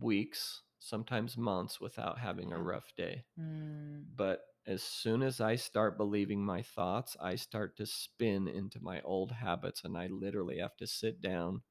weeks, 0.00 0.62
sometimes 0.78 1.36
months 1.36 1.80
without 1.80 2.18
having 2.18 2.52
a 2.52 2.62
rough 2.62 2.92
day. 2.96 3.24
Mm, 3.38 4.04
But 4.16 4.40
as 4.66 4.82
soon 4.82 5.22
as 5.22 5.40
I 5.40 5.56
start 5.56 5.96
believing 5.96 6.44
my 6.44 6.62
thoughts, 6.62 7.16
I 7.20 7.36
start 7.36 7.76
to 7.76 7.86
spin 7.86 8.48
into 8.48 8.80
my 8.82 9.00
old 9.02 9.30
habits 9.32 9.84
and 9.84 9.96
I 9.96 10.08
literally 10.08 10.58
have 10.58 10.76
to 10.78 10.86
sit 10.86 11.20
down. 11.20 11.62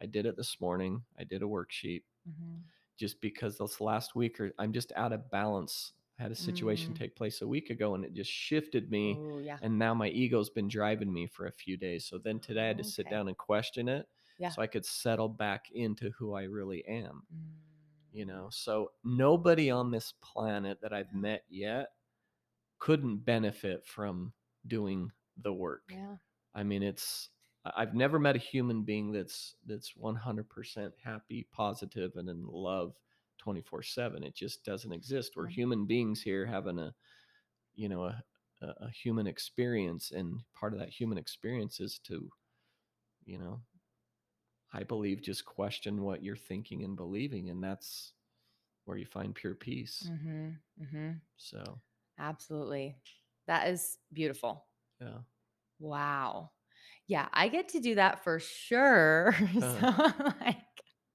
I 0.00 0.06
did 0.06 0.26
it 0.26 0.36
this 0.36 0.60
morning. 0.60 1.04
I 1.18 1.24
did 1.24 1.42
a 1.42 1.46
worksheet 1.46 2.02
mhm. 2.26 2.62
just 2.96 3.20
because 3.20 3.58
this 3.58 3.80
last 3.80 4.14
week 4.14 4.40
or 4.40 4.52
I'm 4.58 4.72
just 4.72 4.92
out 4.96 5.12
of 5.12 5.30
balance. 5.30 5.92
I 6.18 6.22
had 6.22 6.32
a 6.32 6.36
situation 6.36 6.94
Mm. 6.94 6.98
take 6.98 7.14
place 7.16 7.42
a 7.42 7.46
week 7.48 7.70
ago 7.70 7.94
and 7.94 8.04
it 8.04 8.12
just 8.14 8.30
shifted 8.30 8.90
me 8.90 9.20
Oh, 9.20 9.38
yeah. 9.38 9.58
and 9.60 9.78
now 9.78 9.94
my 9.94 10.08
ego's 10.08 10.50
been 10.50 10.68
driving 10.68 11.12
me 11.12 11.26
for 11.26 11.46
a 11.46 11.52
few 11.52 11.76
days. 11.76 12.06
So 12.06 12.18
then 12.18 12.40
today 12.40 12.64
I 12.64 12.68
had 12.68 12.78
to 12.78 12.84
sit 12.84 13.08
down 13.08 13.28
and 13.28 13.36
question 13.36 13.88
it 13.88 14.06
Yeah. 14.38 14.54
so 14.54 14.62
I 14.62 14.66
could 14.66 14.84
settle 14.86 15.28
back 15.28 15.70
into 15.72 16.10
who 16.12 16.34
I 16.34 16.44
really 16.44 16.84
am 16.86 17.26
Mm. 17.32 17.58
you 18.12 18.26
know 18.26 18.48
so 18.50 18.92
nobody 19.04 19.70
on 19.70 19.90
this 19.90 20.12
planet 20.20 20.80
that 20.80 20.92
i've 20.94 21.12
met 21.14 21.44
yet 21.48 21.90
couldn't 22.78 23.18
benefit 23.18 23.86
from 23.86 24.32
doing 24.66 25.10
the 25.38 25.52
work 25.52 25.90
Yeah. 25.90 26.18
i 26.54 26.62
mean 26.62 26.82
it's 26.82 27.30
i've 27.64 27.94
never 27.94 28.18
met 28.18 28.36
a 28.36 28.38
human 28.40 28.82
being 28.84 29.12
that's 29.12 29.56
that's 29.66 29.96
100% 29.96 30.94
happy 31.02 31.48
positive 31.52 32.16
and 32.16 32.28
in 32.28 32.46
love 32.46 32.96
24/7 33.38 34.24
it 34.24 34.34
just 34.34 34.64
doesn't 34.64 34.92
exist 34.92 35.34
we're 35.36 35.46
human 35.46 35.86
beings 35.86 36.22
here 36.22 36.46
having 36.46 36.78
a 36.78 36.94
you 37.74 37.88
know 37.88 38.04
a 38.04 38.24
a 38.62 38.90
human 38.90 39.26
experience 39.28 40.10
and 40.12 40.40
part 40.54 40.72
of 40.74 40.80
that 40.80 40.88
human 40.90 41.18
experience 41.18 41.80
is 41.80 41.98
to 42.00 42.30
you 43.24 43.38
know 43.38 43.60
i 44.72 44.82
believe 44.82 45.22
just 45.22 45.44
question 45.44 46.02
what 46.02 46.22
you're 46.22 46.36
thinking 46.36 46.84
and 46.84 46.96
believing 46.96 47.50
and 47.50 47.62
that's 47.62 48.12
where 48.84 48.96
you 48.96 49.06
find 49.06 49.34
pure 49.34 49.54
peace 49.54 50.08
Mm-hmm. 50.10 50.48
Mm-hmm. 50.82 51.10
so 51.36 51.78
Absolutely. 52.18 52.96
That 53.46 53.68
is 53.68 53.96
beautiful. 54.12 54.66
yeah 55.00 55.18
Wow. 55.78 56.50
Yeah, 57.06 57.28
I 57.32 57.48
get 57.48 57.68
to 57.70 57.80
do 57.80 57.94
that 57.94 58.24
for 58.24 58.38
sure. 58.40 59.34
so, 59.60 59.78
like, 60.40 60.56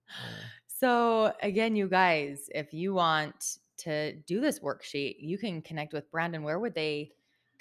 yeah. 0.08 0.46
so 0.68 1.34
again, 1.42 1.76
you 1.76 1.88
guys, 1.88 2.50
if 2.56 2.74
you 2.74 2.94
want 2.94 3.58
to 3.80 4.14
do 4.28 4.40
this 4.42 4.60
worksheet, 4.60 5.18
you 5.20 5.38
can 5.38 5.62
connect 5.62 5.94
with 5.94 6.10
Brandon. 6.12 6.44
Where 6.44 6.60
would 6.60 6.74
they 6.74 7.12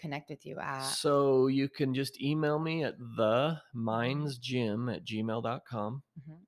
connect 0.02 0.28
with 0.30 0.44
you 0.44 0.58
at? 0.58 0.98
so 1.00 1.46
you 1.46 1.68
can 1.68 1.94
just 1.94 2.20
email 2.20 2.58
me 2.58 2.84
at 2.84 2.98
the 2.98 3.60
mindsgym 3.74 4.94
at 4.94 5.04
gmail.com 5.04 6.02
Mhm. 6.20 6.38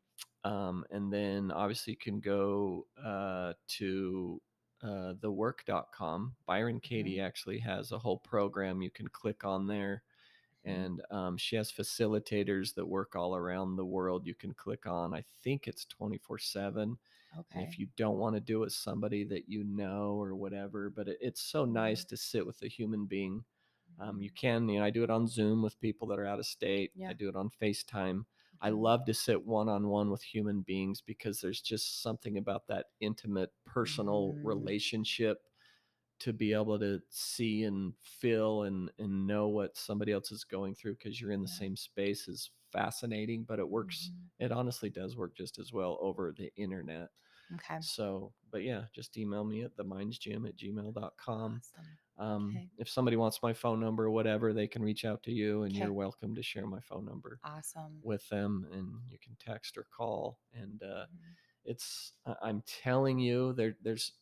um, 0.45 0.85
and 0.91 1.13
then 1.13 1.51
obviously 1.53 1.93
you 1.93 1.97
can 1.99 2.21
go 2.21 2.87
uh, 3.03 3.53
to 3.69 4.41
uh, 4.83 5.15
thework.com 5.23 6.35
byron 6.47 6.81
katie 6.81 7.21
actually 7.21 7.59
has 7.59 7.93
a 7.93 7.99
whole 7.99 8.19
program 8.19 8.83
you 8.83 8.91
can 8.91 9.09
click 9.09 9.45
on 9.45 9.67
there 9.67 10.03
Mhm. 10.67 10.73
and 10.77 11.03
um, 11.11 11.37
she 11.39 11.57
has 11.57 11.73
facilitators 11.73 12.75
that 12.75 12.87
work 12.87 13.17
all 13.17 13.35
around 13.37 13.77
the 13.77 13.85
world 13.85 14.27
you 14.27 14.35
can 14.35 14.53
click 14.55 14.87
on 14.87 15.15
i 15.15 15.23
think 15.43 15.69
it's 15.69 15.85
24 15.87 16.39
7 16.39 16.99
Okay. 17.39 17.55
and 17.55 17.63
if 17.63 17.79
you 17.79 17.87
don't 17.97 18.19
want 18.19 18.35
to 18.35 18.41
do 18.41 18.59
it 18.59 18.67
with 18.67 18.73
somebody 18.73 19.25
that 19.25 19.49
you 19.49 19.65
know 19.65 20.21
or 20.21 20.35
whatever 20.35 20.91
but 20.91 21.09
it, 21.09 21.19
it's 21.21 21.43
so 21.43 21.65
nice 21.65 22.05
to 22.05 22.17
sit 22.17 22.47
with 22.47 22.61
a 22.63 22.69
human 22.69 23.07
being 23.07 23.45
um, 24.01 24.21
you 24.21 24.31
can 24.31 24.69
you 24.69 24.79
know 24.79 24.85
i 24.85 24.91
do 24.91 25.05
it 25.05 25.11
on 25.11 25.27
zoom 25.27 25.63
with 25.63 25.81
people 25.81 26.09
that 26.09 26.19
are 26.19 26.27
out 26.27 26.39
of 26.39 26.47
state 26.47 26.93
Yeah. 26.95 27.09
i 27.09 27.13
do 27.13 27.29
it 27.29 27.37
on 27.37 27.51
facetime 27.63 28.25
i 28.61 28.71
love 28.71 29.05
to 29.07 29.15
sit 29.15 29.45
one-on-one 29.47 30.11
with 30.11 30.23
human 30.23 30.63
beings 30.63 31.03
because 31.03 31.41
there's 31.41 31.61
just 31.63 32.03
something 32.03 32.39
about 32.39 32.67
that 32.69 32.87
intimate 33.01 33.51
personal 33.67 34.37
Mm. 34.37 34.43
relationship 34.43 35.43
to 36.21 36.33
be 36.33 36.53
able 36.53 36.79
to 36.79 37.01
see 37.11 37.65
and 37.65 37.93
feel 38.03 38.63
and 38.63 38.91
and 38.99 39.27
know 39.27 39.49
what 39.49 39.77
somebody 39.77 40.13
else 40.13 40.31
is 40.33 40.45
going 40.45 40.75
through 40.75 40.95
because 40.95 41.21
you're 41.21 41.33
in 41.33 41.43
the 41.43 41.49
Yeah. 41.49 41.55
same 41.59 41.77
space 41.77 42.29
is 42.29 42.51
fascinating 42.73 43.45
but 43.45 43.59
it 43.59 43.69
works 43.69 44.11
Mhm. 44.11 44.31
it 44.39 44.53
honestly 44.53 44.91
does 44.91 45.17
work 45.17 45.37
just 45.37 45.59
as 45.59 45.73
well 45.73 45.99
over 46.01 46.33
the 46.37 46.53
internet 46.57 47.09
Okay. 47.53 47.81
so 47.81 48.33
but 48.51 48.63
yeah 48.63 48.85
just 48.95 49.17
email 49.17 49.45
me 49.45 49.63
at 49.63 49.77
themindsgym 49.77 50.49
at 50.49 50.57
gmail.com 50.57 51.63
Awesome. 51.63 51.99
um, 52.19 52.63
Okay. 52.63 52.71
if 52.79 52.89
somebody 52.89 53.17
wants 53.17 53.43
my 53.43 53.53
phone 53.53 53.81
number 53.81 54.05
or 54.05 54.11
whatever 54.11 54.53
they 54.53 54.69
can 54.69 54.83
reach 54.83 55.05
out 55.05 55.23
to 55.25 55.33
you 55.33 55.65
and 55.65 55.77
Okay. 55.77 55.81
you're 55.81 55.93
welcome 55.93 56.35
to 56.35 56.43
share 56.43 56.67
my 56.67 56.81
phone 56.81 57.05
number 57.05 57.41
Awesome. 57.45 58.03
with 58.03 58.29
them 58.29 58.67
and 58.73 59.01
you 59.11 59.19
can 59.19 59.37
text 59.39 59.79
or 59.79 59.85
call 59.85 60.41
and 60.53 60.83
uh, 60.83 61.07
Mhm. 61.11 61.37
it's 61.65 62.15
i'm 62.43 62.63
telling 62.67 63.19
you 63.19 63.53
there 63.55 63.77
there's 63.83 64.15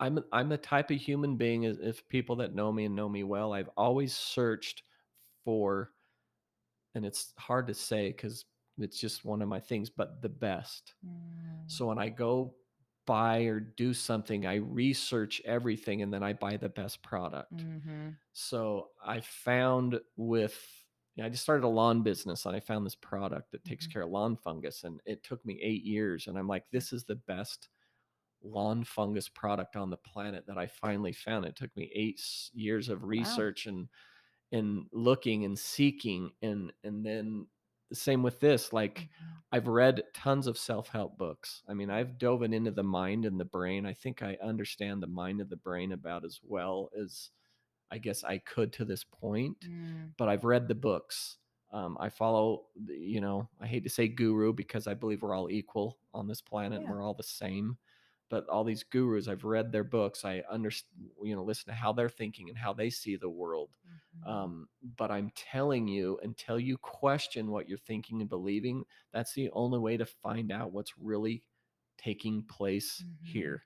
i'm 0.00 0.18
i'm 0.32 0.48
the 0.48 0.58
type 0.58 0.90
of 0.90 0.98
human 0.98 1.36
being 1.36 1.64
if 1.64 2.06
people 2.08 2.36
that 2.36 2.54
know 2.54 2.72
me 2.72 2.86
and 2.86 2.96
know 2.96 3.08
me 3.08 3.24
well 3.24 3.52
i've 3.52 3.70
always 3.76 4.16
searched 4.16 4.84
for 5.44 5.92
and 6.94 7.04
it's 7.04 7.32
hard 7.38 7.66
to 7.66 7.74
say 7.74 8.08
because 8.08 8.44
it's 8.78 8.98
just 9.00 9.24
one 9.24 9.42
of 9.42 9.48
my 9.48 9.60
things 9.60 9.90
but 9.90 10.22
the 10.22 10.28
best 10.28 10.94
Mm. 11.04 11.66
so 11.66 11.86
when 11.88 11.98
i 11.98 12.08
go 12.08 12.56
buy 13.06 13.42
or 13.42 13.60
do 13.60 13.94
something 13.94 14.46
i 14.46 14.56
research 14.56 15.40
everything 15.44 16.02
and 16.02 16.12
then 16.12 16.22
i 16.22 16.32
buy 16.32 16.56
the 16.56 16.68
best 16.68 17.02
product 17.02 17.66
Mhm. 17.66 18.18
so 18.32 18.90
I 19.04 19.20
found 19.20 20.00
with 20.16 20.66
I 21.22 21.28
just 21.28 21.42
started 21.44 21.64
a 21.64 21.68
lawn 21.68 22.02
business 22.02 22.46
and 22.46 22.56
I 22.56 22.60
found 22.60 22.86
this 22.86 22.96
product 22.96 23.52
that 23.52 23.64
takes 23.64 23.86
Mhm. 23.86 23.88
care 23.88 24.02
of 24.02 24.10
lawn 24.10 24.36
fungus 24.36 24.84
and 24.84 25.00
it 25.06 25.22
took 25.24 25.44
me 25.46 25.60
8 25.62 25.84
years 25.84 26.26
and 26.28 26.38
I'm 26.38 26.48
like 26.48 26.70
this 26.70 26.92
is 26.92 27.04
the 27.04 27.16
best 27.16 27.70
lawn 28.42 28.84
fungus 28.84 29.28
product 29.28 29.76
on 29.76 29.90
the 29.90 29.96
planet 29.96 30.46
that 30.46 30.58
I 30.58 30.66
finally 30.66 31.12
found. 31.12 31.46
It 31.46 31.56
took 31.56 31.74
me 31.76 31.90
eight 31.94 32.20
years 32.52 32.88
of 32.88 33.04
research 33.04 33.66
and 33.66 33.88
and 34.52 34.88
looking 34.92 35.44
and 35.44 35.58
seeking 35.58 36.32
and 36.42 36.72
and 36.84 37.04
then 37.04 37.46
the 37.53 37.53
same 37.92 38.22
with 38.22 38.40
this 38.40 38.72
like 38.72 39.08
Mhm. 39.20 39.42
I've 39.52 39.68
read 39.68 40.02
tons 40.14 40.46
of 40.48 40.58
self-help 40.58 41.16
books. 41.16 41.62
I 41.68 41.74
mean, 41.74 41.88
I've 41.90 42.18
dove 42.18 42.42
into 42.42 42.72
the 42.72 42.82
mind 42.82 43.24
and 43.24 43.38
the 43.38 43.44
brain. 43.44 43.86
I 43.86 43.92
think 43.94 44.22
I 44.22 44.36
understand 44.42 45.02
the 45.02 45.06
mind 45.06 45.40
and 45.40 45.48
the 45.50 45.56
brain 45.56 45.92
about 45.92 46.24
as 46.24 46.40
well 46.42 46.90
as 46.98 47.30
I 47.90 47.98
guess 47.98 48.24
I 48.24 48.38
could 48.38 48.72
to 48.74 48.84
this 48.84 49.04
point, 49.04 49.68
Mm. 49.68 50.14
but 50.16 50.28
I've 50.28 50.44
read 50.44 50.68
the 50.68 50.74
books. 50.74 51.38
Um, 51.70 51.96
I 52.00 52.08
follow, 52.08 52.66
you 52.88 53.20
know, 53.20 53.48
I 53.60 53.66
hate 53.66 53.84
to 53.84 53.90
say 53.90 54.08
guru 54.08 54.52
because 54.52 54.86
I 54.86 54.94
believe 54.94 55.22
we're 55.22 55.34
all 55.34 55.50
equal 55.50 55.98
on 56.14 56.26
this 56.28 56.40
planet 56.40 56.80
and 56.82 56.88
we're 56.90 57.02
all 57.02 57.14
the 57.14 57.22
same. 57.22 57.78
But 58.34 58.48
all 58.48 58.64
these 58.64 58.82
gurus, 58.82 59.28
I've 59.28 59.44
read 59.44 59.70
their 59.72 59.84
books. 59.84 60.24
I 60.24 60.42
understand, 60.50 61.10
you 61.22 61.36
know, 61.36 61.44
listen 61.44 61.66
to 61.66 61.74
how 61.74 61.92
they're 61.92 62.08
thinking 62.08 62.48
and 62.48 62.58
how 62.58 62.72
they 62.72 62.90
see 62.90 63.16
the 63.16 63.28
world. 63.30 63.76
Mhm. 64.14 64.26
Um, 64.26 64.68
but 64.82 65.10
I'm 65.10 65.30
telling 65.36 65.86
you, 65.88 66.18
until 66.22 66.58
you 66.58 66.78
question 66.78 67.50
what 67.50 67.68
you're 67.68 67.78
thinking 67.78 68.20
and 68.20 68.28
believing, 68.30 68.84
that's 69.12 69.34
the 69.34 69.50
only 69.50 69.78
way 69.78 69.96
to 69.96 70.06
find 70.06 70.50
out 70.52 70.72
what's 70.72 70.98
really 70.98 71.44
taking 71.98 72.44
place 72.44 73.04
Mhm. 73.04 73.16
here 73.22 73.64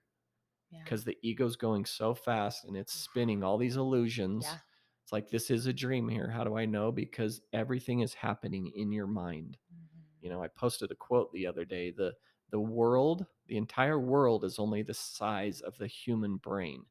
Yeah. 0.70 0.80
because 0.84 1.04
the 1.04 1.18
ego's 1.22 1.56
going 1.56 1.84
so 1.84 2.14
fast 2.14 2.64
and 2.64 2.76
it's 2.76 2.92
spinning 2.92 3.42
all 3.42 3.58
these 3.58 3.76
illusions. 3.76 4.44
Yeah. 4.44 4.58
It's 5.02 5.12
like 5.12 5.30
this 5.30 5.50
is 5.50 5.66
a 5.66 5.72
dream 5.72 6.08
here. 6.08 6.30
How 6.30 6.44
do 6.44 6.56
I 6.56 6.66
know? 6.66 6.92
Because 6.92 7.42
everything 7.52 8.00
is 8.00 8.14
happening 8.14 8.68
in 8.74 8.92
your 8.92 9.06
mind. 9.06 9.58
Mhm. 9.70 10.04
you 10.20 10.30
know, 10.30 10.42
I 10.42 10.48
posted 10.48 10.90
a 10.92 10.96
quote 10.96 11.32
the 11.32 11.46
other 11.46 11.64
day. 11.64 11.92
The 11.92 12.14
the 12.50 12.60
world, 12.60 13.26
the 13.46 13.56
entire 13.56 13.98
world 14.00 14.44
is 14.44 14.58
only 14.58 14.82
the 14.82 14.94
size 14.94 15.60
of 15.60 15.76
the 15.78 15.86
human 15.86 16.36
brain. 16.36 16.86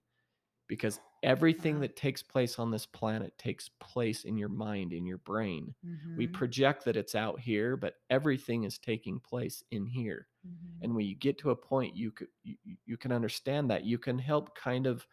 Because 0.67 0.99
everything 1.23 1.79
that 1.79 1.95
takes 1.95 2.21
place 2.21 2.59
on 2.59 2.71
this 2.71 2.85
planet 2.85 3.37
takes 3.37 3.69
place 3.69 4.25
in 4.25 4.37
your 4.37 4.49
mind, 4.49 4.91
in 4.93 5.05
your 5.05 5.17
brain. 5.19 5.75
We 6.15 6.27
Mhm, 6.27 6.27
project 6.27 6.83
that 6.85 6.97
it's 6.97 7.15
out 7.15 7.39
here, 7.39 7.77
but 7.77 7.95
everything 8.09 8.63
is 8.63 8.77
taking 8.77 9.19
place 9.19 9.63
in 9.71 9.85
here. 9.85 10.27
Mhm, 10.43 10.81
and 10.81 10.95
when 10.95 11.05
you 11.05 11.15
get 11.15 11.37
to 11.39 11.51
a 11.51 11.55
point 11.55 11.95
you 11.95 12.11
could 12.11 12.29
you, 12.43 12.57
you 12.85 12.97
can 12.97 13.11
understand 13.11 13.69
that. 13.71 13.85
You 13.85 13.97
can 13.97 14.19
help 14.19 14.55
kind 14.55 14.87
of 14.87 15.07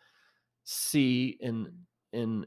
see 0.65 1.39
and 1.43 1.69
mm, 1.69 1.85
and 2.13 2.47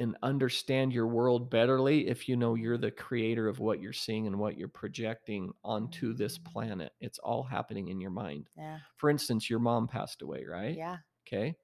and 0.00 0.16
understand 0.22 0.92
your 0.92 1.06
world 1.06 1.50
betterly 1.50 2.06
if 2.06 2.28
you 2.28 2.36
know 2.36 2.54
you're 2.54 2.78
the 2.78 2.90
creator 2.90 3.48
of 3.48 3.60
what 3.60 3.80
you're 3.80 3.92
seeing 3.92 4.26
and 4.26 4.38
what 4.38 4.56
you're 4.58 4.68
projecting 4.68 5.52
onto 5.64 6.12
this 6.14 6.38
Mm. 6.38 6.44
planet. 6.44 6.92
It's 7.00 7.18
all 7.20 7.42
happening 7.44 7.88
in 7.88 8.00
your 8.00 8.10
mind. 8.10 8.50
Yeah, 8.56 8.80
for 8.96 9.10
instance 9.10 9.48
your 9.50 9.60
mom 9.60 9.88
passed 9.88 10.22
away 10.22 10.44
right? 10.44 10.76
Yeah. 10.76 10.98
okay? 11.26 11.56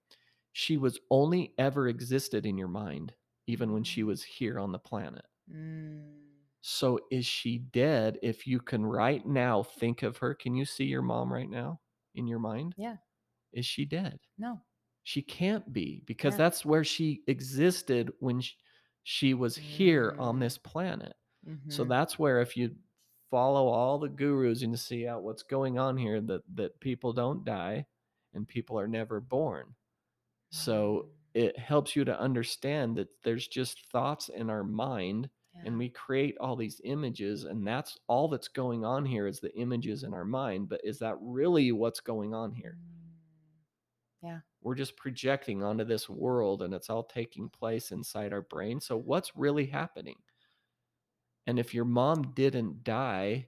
She 0.53 0.77
was 0.79 1.01
only 1.11 1.55
ever 1.59 1.89
existed 1.89 2.47
in 2.47 2.59
your 2.59 2.69
mind 2.69 3.15
even 3.47 3.73
when 3.73 3.85
she 3.85 4.03
was 4.05 4.23
here 4.23 4.59
on 4.61 4.73
the 4.73 4.79
planet. 4.79 5.27
Mm, 5.51 6.41
so 6.63 7.01
is 7.11 7.25
she 7.27 7.59
dead 7.59 8.19
if 8.23 8.47
you 8.47 8.61
can 8.61 8.85
right 8.85 9.25
now 9.27 9.63
think 9.63 10.03
of 10.03 10.19
her? 10.19 10.35
Can 10.35 10.55
you 10.55 10.65
see 10.65 10.85
your 10.85 11.03
mom 11.03 11.33
right 11.33 11.49
now 11.49 11.81
in 12.15 12.27
your 12.27 12.39
mind? 12.39 12.77
Yeah. 12.77 12.97
is 13.53 13.67
she 13.67 13.85
dead? 13.87 14.21
No. 14.39 14.65
She 15.03 15.23
can't 15.23 15.73
be 15.73 16.03
because 16.07 16.35
Yeah. 16.35 16.37
that's 16.37 16.65
where 16.65 16.85
she 16.85 17.23
existed 17.27 18.13
when 18.21 18.41
she, 18.41 18.55
she 19.03 19.35
was 19.35 19.57
here 19.57 20.15
on 20.19 20.39
Mm. 20.39 20.41
this 20.41 20.59
planet. 20.59 21.15
So 21.69 21.85
Mhm, 21.85 21.85
that's 21.85 22.19
where 22.19 22.41
if 22.41 22.57
you 22.57 22.77
follow 23.31 23.69
all 23.69 23.99
the 23.99 24.09
gurus 24.09 24.63
and 24.63 24.73
you 24.73 24.77
see 24.77 25.07
out 25.07 25.23
what's 25.23 25.43
going 25.45 25.79
on 25.79 25.97
here 25.97 26.21
that 26.23 26.43
that 26.57 26.81
people 26.81 27.13
don't 27.13 27.45
die 27.45 27.87
and 28.35 28.47
people 28.47 28.79
are 28.79 28.89
never 28.89 29.21
born. 29.21 29.75
So 30.51 31.07
mm, 31.07 31.21
it 31.35 31.59
helps 31.59 31.97
you 31.97 32.05
to 32.05 32.19
understand 32.21 32.97
that 32.99 33.09
there's 33.23 33.49
just 33.49 33.87
thoughts 33.91 34.29
in 34.29 34.51
our 34.51 34.65
mind 34.65 35.31
yeah, 35.55 35.63
and 35.65 35.79
we 35.79 35.89
create 35.91 36.37
all 36.39 36.57
these 36.57 36.81
images 36.85 37.45
and 37.45 37.67
that's 37.67 37.99
all 38.09 38.29
that's 38.29 38.49
going 38.49 38.85
on 38.85 39.05
here 39.07 39.27
is 39.27 39.41
the 39.41 39.55
images 39.57 40.05
in 40.05 40.15
our 40.15 40.25
mind 40.25 40.69
but 40.69 40.81
is 40.85 40.99
that 41.01 41.17
really 41.21 41.73
what's 41.73 42.01
going 42.01 42.35
on 42.35 42.53
here? 42.53 42.79
Mm, 44.23 44.43
we're 44.63 44.75
just 44.75 44.97
projecting 44.97 45.63
onto 45.63 45.85
this 45.85 46.09
world 46.09 46.63
and 46.63 46.75
it's 46.75 46.91
all 46.91 47.05
taking 47.05 47.49
place 47.49 47.91
inside 47.93 48.33
our 48.33 48.43
brain 48.43 48.81
so 48.81 48.97
what's 48.97 49.37
really 49.37 49.67
happening 49.67 50.17
and 51.47 51.59
if 51.59 51.73
your 51.75 51.85
mom 51.85 52.33
didn't 52.35 52.85
die 52.85 53.47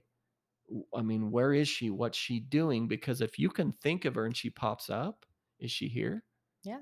I 0.95 1.01
mean 1.01 1.29
where 1.31 1.53
is 1.53 1.67
she 1.67 1.89
what's 1.89 2.17
she 2.17 2.39
doing 2.39 2.87
because 2.87 3.21
if 3.21 3.37
you 3.37 3.49
can 3.49 3.73
think 3.73 4.05
of 4.05 4.15
her 4.15 4.25
and 4.25 4.35
she 4.35 4.49
pops 4.49 4.89
up 4.89 5.25
is 5.59 5.71
she 5.71 5.87
here 5.87 6.23
yeah. 6.63 6.79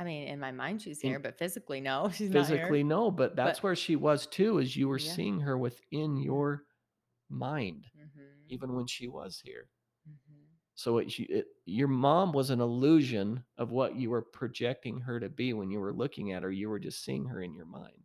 I 0.00 0.04
mean, 0.04 0.28
in 0.28 0.38
my 0.38 0.52
mind, 0.52 0.80
she's 0.82 1.00
In- 1.00 1.10
here, 1.10 1.18
but 1.18 1.38
physically, 1.38 1.80
no, 1.80 2.08
she's 2.14 2.30
physically 2.30 2.84
no 2.84 3.10
but 3.10 3.34
that's 3.36 3.58
But- 3.58 3.64
where 3.64 3.76
she 3.76 3.96
was 3.96 4.26
too 4.26 4.58
is 4.58 4.76
you 4.76 4.88
were 4.88 4.98
Yeah. 4.98 5.12
seeing 5.12 5.40
her 5.40 5.58
within 5.58 6.16
your 6.16 6.64
mind. 7.28 7.86
Mhm, 7.98 8.26
even 8.48 8.74
when 8.74 8.86
she 8.86 9.08
was 9.08 9.40
here 9.40 9.68
so 10.80 10.98
it, 10.98 11.12
it, 11.18 11.46
your 11.64 11.88
mom 11.88 12.30
was 12.30 12.50
an 12.50 12.60
illusion 12.60 13.42
of 13.56 13.72
what 13.72 13.96
you 13.96 14.10
were 14.10 14.22
projecting 14.22 15.00
her 15.00 15.18
to 15.18 15.28
be 15.28 15.52
when 15.52 15.70
you 15.72 15.80
were 15.80 15.92
looking 15.92 16.30
at 16.30 16.44
her 16.44 16.52
you 16.52 16.68
were 16.70 16.78
just 16.78 17.02
seeing 17.04 17.24
her 17.26 17.42
in 17.42 17.52
your 17.52 17.66
mind. 17.66 17.98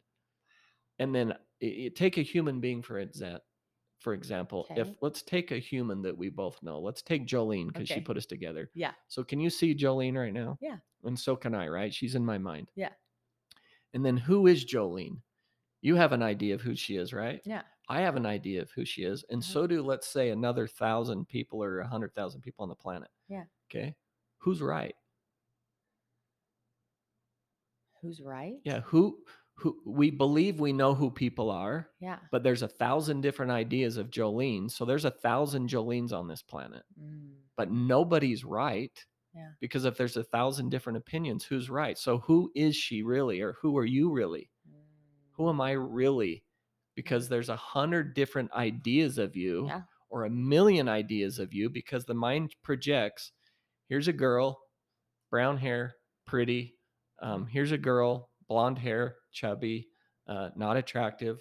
And 0.98 1.14
then 1.14 1.34
i 1.62 1.66
i- 1.66 1.92
take 1.96 2.18
a 2.18 2.24
human 2.34 2.60
being 2.60 2.82
for 2.82 2.96
exa- 3.06 3.40
for 4.00 4.14
example 4.16 4.66
if 4.82 4.88
let's 5.02 5.22
take 5.22 5.52
a 5.52 5.60
human 5.60 6.02
that 6.02 6.18
we 6.18 6.30
both 6.30 6.58
know 6.64 6.80
let's 6.80 7.04
take 7.04 7.28
jolene 7.28 7.68
because 7.68 7.88
she 7.88 8.02
put 8.02 8.18
us 8.18 8.26
together. 8.26 8.70
Yeah. 8.74 8.94
so 9.08 9.24
can 9.24 9.40
you 9.40 9.50
see 9.52 9.76
jolene 9.76 10.18
right 10.18 10.34
now? 10.34 10.58
Yeah. 10.60 10.78
and 11.04 11.18
so 11.20 11.36
can 11.36 11.54
i 11.54 11.68
right? 11.68 11.94
She's 11.94 12.16
in 12.16 12.26
my 12.26 12.38
mind. 12.40 12.72
Yeah. 12.76 12.94
and 13.94 14.04
then 14.04 14.18
who 14.18 14.48
is 14.48 14.66
jolene? 14.66 15.18
You 15.82 15.96
have 15.96 16.12
an 16.14 16.24
idea 16.24 16.56
of 16.56 16.62
who 16.62 16.76
she 16.76 16.96
is 16.96 17.14
right? 17.14 17.42
Yeah. 17.46 17.64
I 17.90 18.02
have 18.02 18.16
an 18.16 18.26
idea 18.26 18.62
of 18.62 18.72
who 18.72 18.86
she 18.86 19.04
is, 19.04 19.24
and 19.30 19.44
Mhm. 19.44 19.44
so 19.44 19.68
do 19.68 19.82
let's 19.84 20.08
say 20.08 20.30
another 20.30 20.68
thousand 20.68 21.28
people 21.28 21.64
or 21.64 21.80
a 21.80 21.88
hundred 21.88 22.14
thousand 22.16 22.42
people 22.42 22.64
on 22.64 22.70
the 22.70 22.76
planet. 22.76 23.10
Yeah. 23.28 23.46
Okay. 23.70 23.96
Who's 24.40 24.62
right? 24.62 24.96
Who's 28.02 28.22
right? 28.22 28.62
Yeah. 28.64 28.82
Who 28.82 29.24
who 29.56 29.82
we 29.86 30.10
believe 30.10 30.60
we 30.60 30.74
know 30.74 30.96
who 30.96 31.12
people 31.12 31.52
are, 31.52 31.92
Yeah. 32.00 32.20
but 32.32 32.42
there's 32.44 32.64
a 32.64 32.68
thousand 32.68 33.22
different 33.22 33.52
ideas 33.52 33.98
of 33.98 34.10
Jolene. 34.10 34.70
So 34.72 34.84
there's 34.84 35.06
a 35.06 35.12
thousand 35.12 35.70
Jolenes 35.70 36.12
on 36.12 36.28
this 36.28 36.42
planet, 36.42 36.84
Mm, 37.00 37.44
but 37.58 37.72
nobody's 37.72 38.46
right. 38.46 39.06
Yeah. 39.34 39.54
Because 39.60 39.86
if 39.86 39.98
there's 39.98 40.18
a 40.18 40.24
thousand 40.24 40.70
different 40.70 40.98
opinions, 40.98 41.46
who's 41.46 41.70
right? 41.70 41.98
So 41.98 42.20
who 42.20 42.52
is 42.56 42.76
she 42.76 43.04
really, 43.04 43.42
or 43.42 43.54
who 43.54 43.78
are 43.78 43.86
you 43.86 44.12
really? 44.12 44.52
Who 45.34 45.48
mm, 45.48 45.50
am 45.50 45.62
I 45.62 45.72
really? 45.74 46.43
Because 46.96 47.28
there's 47.30 47.50
a 47.50 47.56
hundred 47.56 48.14
different 48.14 48.52
ideas 48.54 49.18
of 49.18 49.36
you. 49.36 49.68
Yeah. 49.68 49.82
or 50.10 50.26
a 50.26 50.30
million 50.30 50.88
ideas 50.88 51.40
of 51.40 51.54
you 51.54 51.70
because 51.72 52.06
the 52.06 52.14
mind 52.14 52.54
projects 52.64 53.32
here's 53.90 54.08
a 54.08 54.14
girl 54.14 54.60
brown 55.32 55.58
hair 55.58 55.96
pretty 56.28 56.76
um, 57.24 57.48
here's 57.48 57.72
a 57.72 57.78
girl 57.80 58.30
blonde 58.48 58.78
hair 58.78 59.16
chubby 59.32 59.88
uh, 60.28 60.50
not 60.56 60.78
attractive 60.78 61.40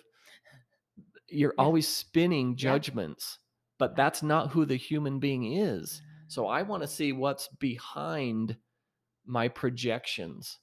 you're 1.28 1.53
Yeah. 1.59 1.62
always 1.64 1.86
spinning 1.86 2.50
Yeah. 2.53 2.57
judgments 2.72 3.38
but 3.78 3.94
that's 3.94 4.22
not 4.22 4.53
who 4.53 4.64
the 4.64 4.76
human 4.76 5.18
being 5.18 5.53
is 5.53 6.00
so 6.28 6.46
i 6.46 6.62
want 6.62 6.82
to 6.82 6.88
see 6.88 7.12
what's 7.12 7.48
behind 7.61 8.57
my 9.26 9.48
projections 9.48 10.59
Mm, 10.59 10.61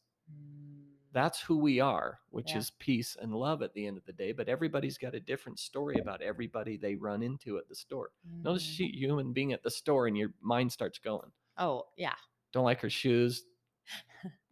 that's 1.12 1.42
who 1.42 1.58
we 1.58 1.80
are 1.80 2.20
which 2.30 2.52
Yeah. 2.52 2.60
is 2.60 2.72
peace 2.80 3.18
and 3.20 3.34
love 3.34 3.62
at 3.62 3.74
the 3.74 3.88
end 3.88 3.98
of 3.98 4.06
the 4.06 4.14
day 4.14 4.32
but 4.32 4.48
everybody's 4.48 4.98
got 4.98 5.16
a 5.16 5.20
different 5.20 5.60
story 5.60 5.98
about 6.00 6.22
everybody 6.22 6.78
they 6.78 6.96
run 6.96 7.24
into 7.24 7.58
at 7.58 7.68
the 7.68 7.76
store 7.76 8.12
Notice 8.44 8.64
mm. 8.64 8.90
a 8.90 8.98
human 8.98 9.34
being 9.34 9.54
at 9.54 9.64
the 9.64 9.72
store 9.72 10.08
and 10.08 10.18
your 10.18 10.32
mind 10.42 10.72
starts 10.72 11.00
going. 11.00 11.32
Oh, 11.58 11.86
yeah. 11.98 12.14
Don't 12.54 12.64
like 12.64 12.82
her 12.82 12.90
shoes. 12.90 13.44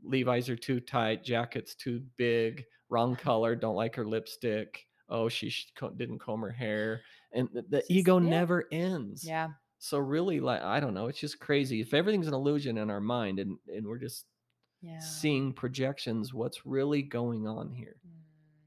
Levi's 0.03 0.49
are 0.49 0.55
too 0.55 0.79
tight. 0.79 1.23
Jacket's 1.23 1.75
too 1.75 2.01
big. 2.17 2.65
Wrong 2.89 3.15
color. 3.27 3.55
Don't 3.55 3.75
like 3.75 3.95
her 3.95 4.05
lipstick. 4.05 4.85
Oh, 5.09 5.29
she 5.29 5.49
sh- 5.49 5.71
co- 5.75 5.91
didn't 5.91 6.19
comb 6.19 6.41
her 6.41 6.51
hair. 6.51 7.01
And 7.33 7.49
the, 7.53 7.63
the 7.69 7.83
ego 7.89 8.19
yeah. 8.19 8.29
never 8.29 8.65
ends. 8.71 9.23
Yeah. 9.23 9.49
So 9.79 9.99
really, 9.99 10.39
like 10.39 10.61
I 10.61 10.79
don't 10.79 10.93
know, 10.93 11.07
it's 11.07 11.19
just 11.19 11.39
crazy. 11.39 11.81
If 11.81 11.93
everything's 11.93 12.27
an 12.27 12.33
illusion 12.33 12.77
in 12.77 12.89
our 12.89 12.99
mind 12.99 13.39
and 13.39 13.57
and 13.67 13.85
we're 13.85 13.99
just 13.99 14.25
Yeah. 14.87 14.99
seeing 14.99 15.53
projections, 15.53 16.33
what's 16.33 16.65
really 16.65 17.01
going 17.03 17.47
on 17.47 17.71
here? 17.71 17.97
Mm, 18.05 18.11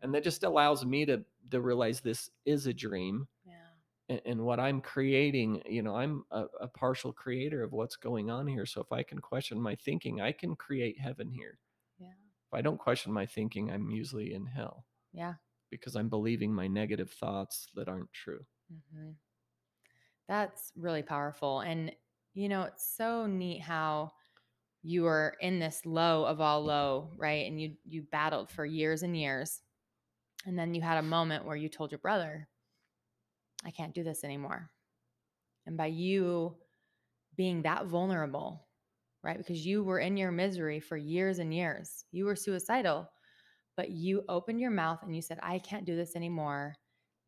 And 0.03 0.15
that 0.15 0.25
just 0.25 0.45
allows 0.45 0.85
me 0.85 1.05
to 1.07 1.25
to 1.51 1.61
realize 1.61 2.01
this 2.01 2.31
is 2.47 2.67
a 2.67 2.75
dream 2.75 3.29
yeah. 3.45 3.55
and, 4.09 4.21
and 4.27 4.41
what 4.43 4.61
I'm 4.61 4.81
creating, 4.81 5.63
you 5.67 5.83
know, 5.83 5.97
I'm 5.97 6.25
a, 6.31 6.45
a 6.61 6.69
partial 6.69 7.13
creator 7.13 7.63
of 7.63 7.73
what's 7.73 7.97
going 7.97 8.31
on 8.31 8.47
here. 8.47 8.67
So 8.67 8.81
if 8.81 8.93
I 8.93 9.03
can 9.03 9.19
question 9.21 9.61
my 9.61 9.77
thinking, 9.77 10.21
I 10.21 10.33
can 10.33 10.57
create 10.57 10.99
heaven 11.01 11.31
here. 11.31 11.59
Yeah. 11.99 12.15
If 12.49 12.55
I 12.55 12.63
don't 12.63 12.79
question 12.79 13.13
my 13.13 13.27
thinking, 13.27 13.71
I'm 13.71 13.91
usually 13.91 14.35
in 14.35 14.47
hell 14.47 14.87
Yeah. 15.13 15.35
because 15.71 15.97
I'm 15.97 16.09
believing 16.09 16.53
my 16.55 16.69
negative 16.69 17.11
thoughts 17.11 17.69
that 17.75 17.89
aren't 17.89 18.13
true. 18.13 18.45
hmm 18.71 19.13
That's 20.29 20.73
really 20.77 21.03
powerful. 21.03 21.61
And, 21.61 21.93
you 22.35 22.49
know, 22.49 22.63
it's 22.63 22.87
so 22.97 23.27
neat 23.27 23.61
how 23.63 24.13
you 24.83 25.03
were 25.03 25.37
in 25.41 25.59
this 25.59 25.85
low 25.85 26.25
of 26.25 26.41
all 26.41 26.63
low, 26.65 27.13
right? 27.17 27.47
And 27.47 27.61
you 27.61 27.77
you 27.85 28.03
battled 28.03 28.51
for 28.51 28.65
years 28.65 29.03
and 29.03 29.17
years. 29.17 29.61
And 30.47 30.59
then 30.59 30.75
you 30.75 30.81
had 30.83 30.99
a 30.99 31.03
moment 31.03 31.45
where 31.45 31.57
you 31.57 31.69
told 31.69 31.93
your 31.93 31.99
brother, 31.99 32.49
I 33.65 33.71
can't 33.71 33.95
do 33.95 34.03
this 34.03 34.25
anymore. 34.25 34.71
And 35.67 35.77
by 35.77 35.87
you 35.87 36.57
being 37.37 37.63
that 37.63 37.87
vulnerable, 37.87 38.67
right? 39.23 39.39
Because 39.39 39.65
you 39.67 39.83
were 39.85 39.99
in 40.01 40.17
your 40.17 40.31
misery 40.33 40.81
for 40.81 40.97
years 40.97 41.39
and 41.39 41.55
years. 41.55 42.05
You 42.13 42.25
were 42.27 42.37
suicidal, 42.37 43.11
but 43.77 43.91
you 43.91 44.25
opened 44.29 44.61
your 44.61 44.71
mouth 44.71 45.03
and 45.03 45.15
you 45.15 45.23
said, 45.23 45.39
I 45.43 45.59
can't 45.59 45.87
do 45.87 45.97
this 45.97 46.17
anymore. 46.17 46.75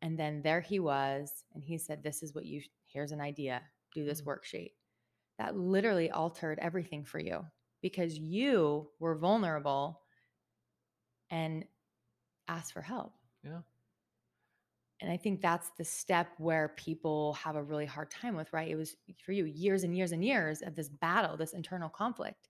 And 0.01 0.17
then 0.19 0.41
there 0.41 0.61
he 0.61 0.79
was, 0.79 1.43
and 1.53 1.63
he 1.63 1.77
said, 1.77 2.03
This 2.03 2.23
is 2.23 2.33
what 2.33 2.45
you, 2.45 2.61
here's 2.85 3.11
an 3.11 3.21
idea, 3.21 3.61
do 3.93 4.05
this 4.05 4.21
Mhm. 4.21 4.25
worksheet. 4.25 4.73
That 5.39 5.57
literally 5.57 6.11
altered 6.11 6.59
everything 6.61 7.03
for 7.03 7.19
you 7.19 7.45
because 7.81 8.17
you 8.17 8.89
were 8.99 9.15
vulnerable 9.15 10.01
and 11.29 11.65
asked 12.47 12.73
for 12.73 12.81
help. 12.81 13.13
Yeah. 13.43 13.61
And 15.01 15.11
I 15.11 15.17
think 15.17 15.41
that's 15.41 15.69
the 15.77 15.83
step 15.83 16.29
where 16.37 16.69
people 16.77 17.33
have 17.33 17.57
a 17.57 17.63
really 17.63 17.85
hard 17.85 18.09
time 18.09 18.37
with, 18.37 18.53
right? 18.53 18.69
It 18.69 18.77
was 18.77 18.95
for 19.25 19.33
you 19.33 19.43
years 19.43 19.83
and 19.83 19.97
years 19.97 20.13
and 20.13 20.23
years 20.23 20.61
of 20.61 20.75
this 20.75 20.87
battle, 20.87 21.35
this 21.35 21.53
internal 21.53 21.89
conflict. 21.89 22.47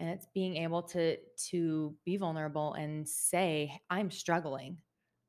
And 0.00 0.08
it's 0.08 0.26
being 0.32 0.56
able 0.56 0.82
to 0.84 1.18
to 1.50 1.94
be 2.06 2.16
vulnerable 2.16 2.72
and 2.72 3.06
say, 3.06 3.78
I'm 3.90 4.10
struggling. 4.10 4.78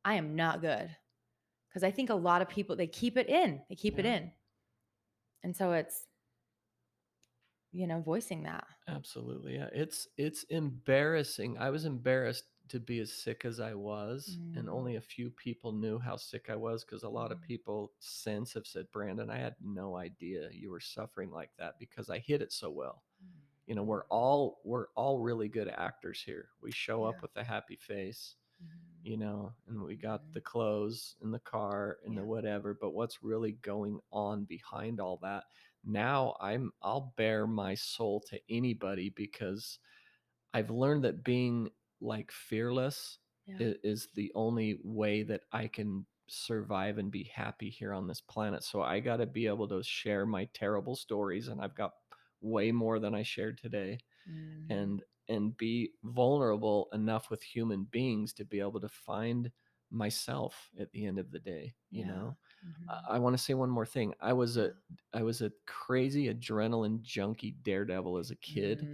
I 0.06 0.16
am 0.16 0.36
not 0.36 0.62
good. 0.62 0.90
Because 1.68 1.84
I 1.84 1.92
think 1.92 2.10
a 2.10 2.16
lot 2.16 2.42
of 2.42 2.48
people 2.48 2.76
they 2.76 2.88
keep 2.88 3.18
it 3.18 3.28
in. 3.28 3.62
They 3.68 3.76
keep 3.76 4.00
it 4.00 4.06
in. 4.06 4.32
And 5.44 5.54
so 5.56 5.74
it's 5.74 6.06
you 7.74 7.88
know, 7.88 8.02
voicing 8.02 8.44
that. 8.44 8.68
Absolutely. 8.88 9.56
Yeah. 9.56 9.70
It's 9.74 10.08
it's 10.18 10.44
embarrassing. 10.46 11.58
I 11.58 11.70
was 11.70 11.86
embarrassed 11.86 12.46
to 12.70 12.80
be 12.80 13.00
as 13.00 13.12
sick 13.14 13.46
as 13.46 13.60
I 13.60 13.74
was, 13.74 14.40
and 14.56 14.70
Mm. 14.70 14.70
only 14.70 14.96
a 14.96 15.02
few 15.02 15.30
people 15.32 15.72
knew 15.72 16.00
how 16.00 16.18
sick 16.18 16.50
I 16.50 16.56
was 16.56 16.84
because 16.84 17.04
a 17.04 17.10
lot 17.10 17.32
of 17.32 17.42
Mm. 17.42 17.42
people 17.42 17.94
since 18.00 18.54
have 18.54 18.68
said, 18.68 18.92
Brandon, 18.92 19.30
I 19.30 19.38
had 19.38 19.56
no 19.62 19.96
idea 19.98 20.50
you 20.52 20.70
were 20.70 20.80
suffering 20.82 21.32
like 21.32 21.52
that 21.58 21.76
because 21.80 22.10
I 22.10 22.20
hid 22.20 22.42
it 22.42 22.52
so 22.52 22.72
well. 22.72 23.04
You 23.68 23.76
know, 23.76 23.84
we're 23.84 24.06
all 24.08 24.62
we're 24.66 24.88
all 24.96 25.20
really 25.20 25.50
good 25.50 25.70
actors 25.70 26.22
here. 26.24 26.50
We 26.62 26.72
show 26.72 27.04
Yeah. 27.04 27.06
up 27.06 27.22
with 27.22 27.36
a 27.38 27.44
happy 27.44 27.78
face, 27.78 28.36
Mhm. 28.60 29.04
you 29.04 29.18
know, 29.18 29.54
and 29.68 29.82
we 29.84 29.96
got 29.98 30.32
the 30.34 30.42
clothes 30.42 31.16
and 31.22 31.34
the 31.34 31.40
car 31.40 32.00
and 32.06 32.18
Yeah. 32.18 32.20
the 32.20 32.26
whatever, 32.26 32.74
but 32.74 32.92
what's 32.92 33.24
really 33.24 33.54
going 33.54 34.00
on 34.12 34.46
behind 34.46 35.00
all 35.02 35.18
that? 35.24 35.46
Now 35.84 36.36
I'm 36.40 36.72
I'll 36.82 37.14
bare 37.18 37.48
my 37.48 37.76
soul 37.76 38.22
to 38.30 38.40
anybody 38.50 39.10
because 39.10 39.80
I've 40.54 40.70
learned 40.72 41.04
that 41.06 41.24
being 41.24 41.70
like 42.02 42.32
fearless 42.32 43.20
Yeah. 43.46 43.62
i- 43.62 43.76
is 43.84 44.10
the 44.14 44.32
only 44.36 44.80
way 44.84 45.24
that 45.24 45.44
I 45.52 45.68
can 45.68 46.06
survive 46.28 46.98
and 46.98 47.12
be 47.12 47.24
happy 47.26 47.70
here 47.70 47.94
on 47.94 48.08
this 48.08 48.22
planet. 48.22 48.64
So 48.64 48.82
I 48.82 49.00
got 49.00 49.18
to 49.18 49.26
be 49.26 49.48
able 49.48 49.68
to 49.70 49.84
share 49.84 50.26
my 50.26 50.46
terrible 50.46 50.96
stories 50.96 51.48
and 51.48 51.62
I've 51.62 51.76
got 51.76 51.94
way 52.42 52.72
more 52.72 53.00
than 53.00 53.16
I 53.16 53.24
shared 53.24 53.58
today 53.58 54.00
Mhm. 54.26 54.70
and 54.70 55.04
and 55.30 55.56
be 55.58 55.94
vulnerable 56.04 56.90
enough 56.94 57.30
with 57.30 57.42
human 57.44 57.86
beings 57.86 58.34
to 58.34 58.46
be 58.46 58.60
able 58.60 58.80
to 58.82 58.90
find 58.90 59.52
myself 59.90 60.70
at 60.78 60.92
the 60.92 61.06
end 61.06 61.18
of 61.20 61.32
the 61.32 61.40
day, 61.40 61.76
you 61.92 62.04
Yeah. 62.04 62.06
know. 62.06 62.38
Mhm. 62.64 62.90
I, 62.90 63.16
I 63.16 63.20
want 63.20 63.36
to 63.38 63.44
say 63.44 63.54
one 63.54 63.70
more 63.70 63.86
thing. 63.86 64.14
I 64.20 64.34
was 64.34 64.58
a 64.58 64.74
I 65.14 65.24
was 65.24 65.42
a 65.42 65.52
crazy 65.68 66.34
adrenaline 66.34 67.02
junkie 67.02 67.52
daredevil 67.52 68.18
as 68.18 68.32
a 68.32 68.36
kid 68.38 68.90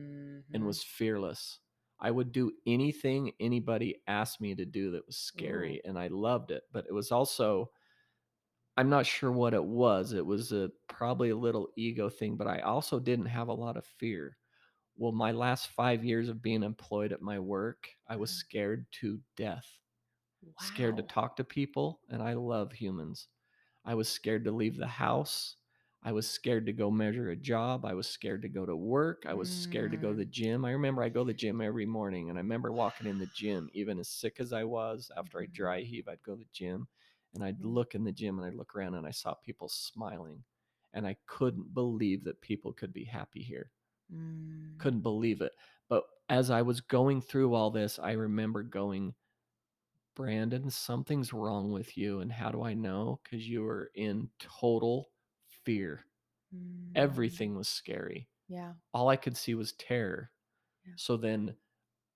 and 0.53 0.65
Mhm. 0.65 0.67
was 0.67 0.84
fearless. 0.84 1.59
I 1.99 2.11
would 2.11 2.32
do 2.32 2.51
anything 2.67 3.34
anybody 3.39 4.01
asked 4.07 4.41
me 4.41 4.55
to 4.55 4.65
do 4.65 4.91
that 4.91 5.05
was 5.07 5.17
scary 5.17 5.80
Ooh. 5.80 5.84
and 5.86 5.99
I 5.99 6.07
loved 6.07 6.51
it, 6.51 6.63
but 6.72 6.88
it 6.88 6.93
was 6.93 7.11
also 7.11 7.72
I'm 8.78 8.89
not 8.89 9.05
sure 9.05 9.32
what 9.32 9.53
it 9.53 9.63
was. 9.63 10.13
It 10.13 10.26
was 10.26 10.51
a 10.51 10.72
probably 10.88 11.30
a 11.30 11.36
little 11.36 11.70
ego 11.76 12.09
thing, 12.09 12.38
but 12.38 12.47
I 12.47 12.59
also 12.61 12.99
didn't 12.99 13.26
have 13.28 13.47
a 13.49 13.53
lot 13.53 13.78
of 13.78 13.86
fear. 13.86 14.38
Well, 14.97 15.11
my 15.13 15.32
last 15.34 15.70
5 15.70 16.05
years 16.05 16.30
of 16.30 16.41
being 16.41 16.63
employed 16.63 17.13
at 17.13 17.22
my 17.22 17.39
work, 17.39 17.89
I 18.07 18.17
was 18.17 18.32
scared 18.32 18.88
to 18.93 19.22
death. 19.38 19.80
Scared 20.57 20.97
to 20.97 21.03
talk 21.03 21.38
to 21.38 21.45
people, 21.45 22.01
and 22.09 22.24
I 22.24 22.34
love 22.34 22.74
humans. 22.74 23.30
I 23.89 23.95
was 23.95 24.07
scared 24.09 24.45
to 24.45 24.51
leave 24.51 24.77
the 24.77 24.87
house. 24.87 25.57
I 26.03 26.13
was 26.13 26.29
scared 26.29 26.65
to 26.67 26.73
go 26.73 26.89
measure 26.91 27.29
a 27.31 27.35
job. 27.35 27.85
I 27.85 27.93
was 27.93 28.07
scared 28.07 28.41
to 28.43 28.49
go 28.49 28.65
to 28.65 28.75
work. 28.75 29.23
I 29.25 29.33
was 29.33 29.51
scared 29.51 29.91
to 29.91 29.97
go 29.97 30.11
to 30.11 30.17
the 30.17 30.25
Mm. 30.25 30.33
gym. 30.39 30.63
I 30.65 30.71
remember 30.71 31.03
I 31.03 31.09
go 31.09 31.23
to 31.23 31.27
the 31.27 31.33
gym 31.33 31.59
every 31.61 31.85
morning, 31.85 32.29
and 32.29 32.37
I 32.37 32.41
remember 32.41 32.71
walking 32.71 33.07
in 33.07 33.17
the 33.19 33.27
gym, 33.27 33.69
even 33.73 33.99
as 33.99 34.07
sick 34.09 34.39
as 34.39 34.53
I 34.53 34.63
was. 34.63 35.11
After 35.17 35.41
I 35.41 35.47
dry 35.47 35.81
heave, 35.81 36.07
I'd 36.07 36.23
go 36.23 36.35
to 36.35 36.39
the 36.43 36.49
gym, 36.53 36.87
and 37.33 37.43
I'd 37.43 37.59
Mhm. 37.59 37.65
look 37.65 37.95
in 37.95 38.03
the 38.05 38.11
gym, 38.13 38.37
and 38.39 38.47
I'd 38.47 38.55
look 38.55 38.75
around, 38.75 38.95
and 38.95 39.07
I 39.07 39.11
saw 39.11 39.33
people 39.33 39.69
smiling, 39.69 40.43
and 40.93 41.07
I 41.07 41.17
couldn't 41.25 41.73
believe 41.73 42.23
that 42.25 42.41
people 42.41 42.73
could 42.73 42.93
be 42.93 43.05
happy 43.05 43.43
here. 43.43 43.71
Mm. 44.11 44.79
Couldn't 44.79 45.01
believe 45.01 45.41
it. 45.41 45.51
But 45.89 46.05
as 46.29 46.49
I 46.49 46.61
was 46.63 46.81
going 46.81 47.21
through 47.21 47.53
all 47.53 47.69
this, 47.71 47.99
I 47.99 48.13
remember 48.13 48.63
going, 48.63 49.13
Brandon, 50.20 50.70
something's 50.70 51.34
wrong 51.34 51.72
with 51.72 51.97
you. 51.97 52.20
And 52.20 52.32
how 52.32 52.51
do 52.51 52.61
I 52.63 52.74
know? 52.74 53.22
Because 53.24 53.47
you 53.49 53.63
were 53.63 53.91
in 53.95 54.30
total 54.39 55.11
fear. 55.47 56.05
Mm. 56.53 56.95
Everything 56.95 57.55
was 57.55 57.67
scary. 57.70 58.30
Yeah. 58.47 58.74
All 58.93 59.09
I 59.09 59.17
could 59.17 59.38
see 59.38 59.55
was 59.55 59.74
terror. 59.74 60.32
Yeah. 60.86 60.93
So 60.95 61.17
then, 61.17 61.57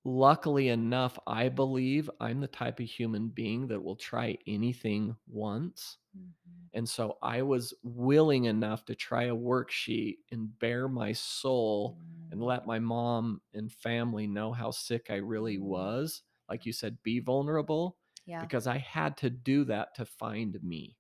luckily 0.06 0.70
enough, 0.70 1.20
I 1.28 1.50
believe 1.50 2.10
I'm 2.20 2.42
the 2.42 2.48
type 2.48 2.80
of 2.80 2.88
human 2.88 3.30
being 3.30 3.68
that 3.68 3.82
will 3.84 3.98
try 3.98 4.38
anything 4.48 5.18
once. 5.28 6.00
Mhm. 6.14 6.70
And 6.74 6.88
so 6.90 7.18
I 7.22 7.44
was 7.44 7.74
willing 7.84 8.46
enough 8.46 8.86
to 8.86 8.96
try 8.96 9.26
a 9.26 9.36
worksheet 9.36 10.20
and 10.32 10.58
bare 10.60 10.88
my 10.90 11.14
soul 11.14 12.00
and 12.32 12.42
Mm. 12.42 12.44
let 12.44 12.68
my 12.68 12.80
mom 12.80 13.42
and 13.54 13.72
family 13.72 14.28
know 14.28 14.54
how 14.54 14.72
sick 14.72 15.10
I 15.12 15.18
really 15.18 15.60
Mm. 15.60 15.60
was. 15.60 16.24
Like 16.50 16.66
you 16.66 16.74
said, 16.74 17.02
be 17.04 17.20
vulnerable 17.20 17.98
Yeah. 18.26 18.42
because 18.42 18.68
I 18.68 18.78
had 18.78 19.18
to 19.18 19.30
do 19.30 19.64
that 19.66 19.96
to 19.96 20.06
find 20.06 20.62
me. 20.64 20.98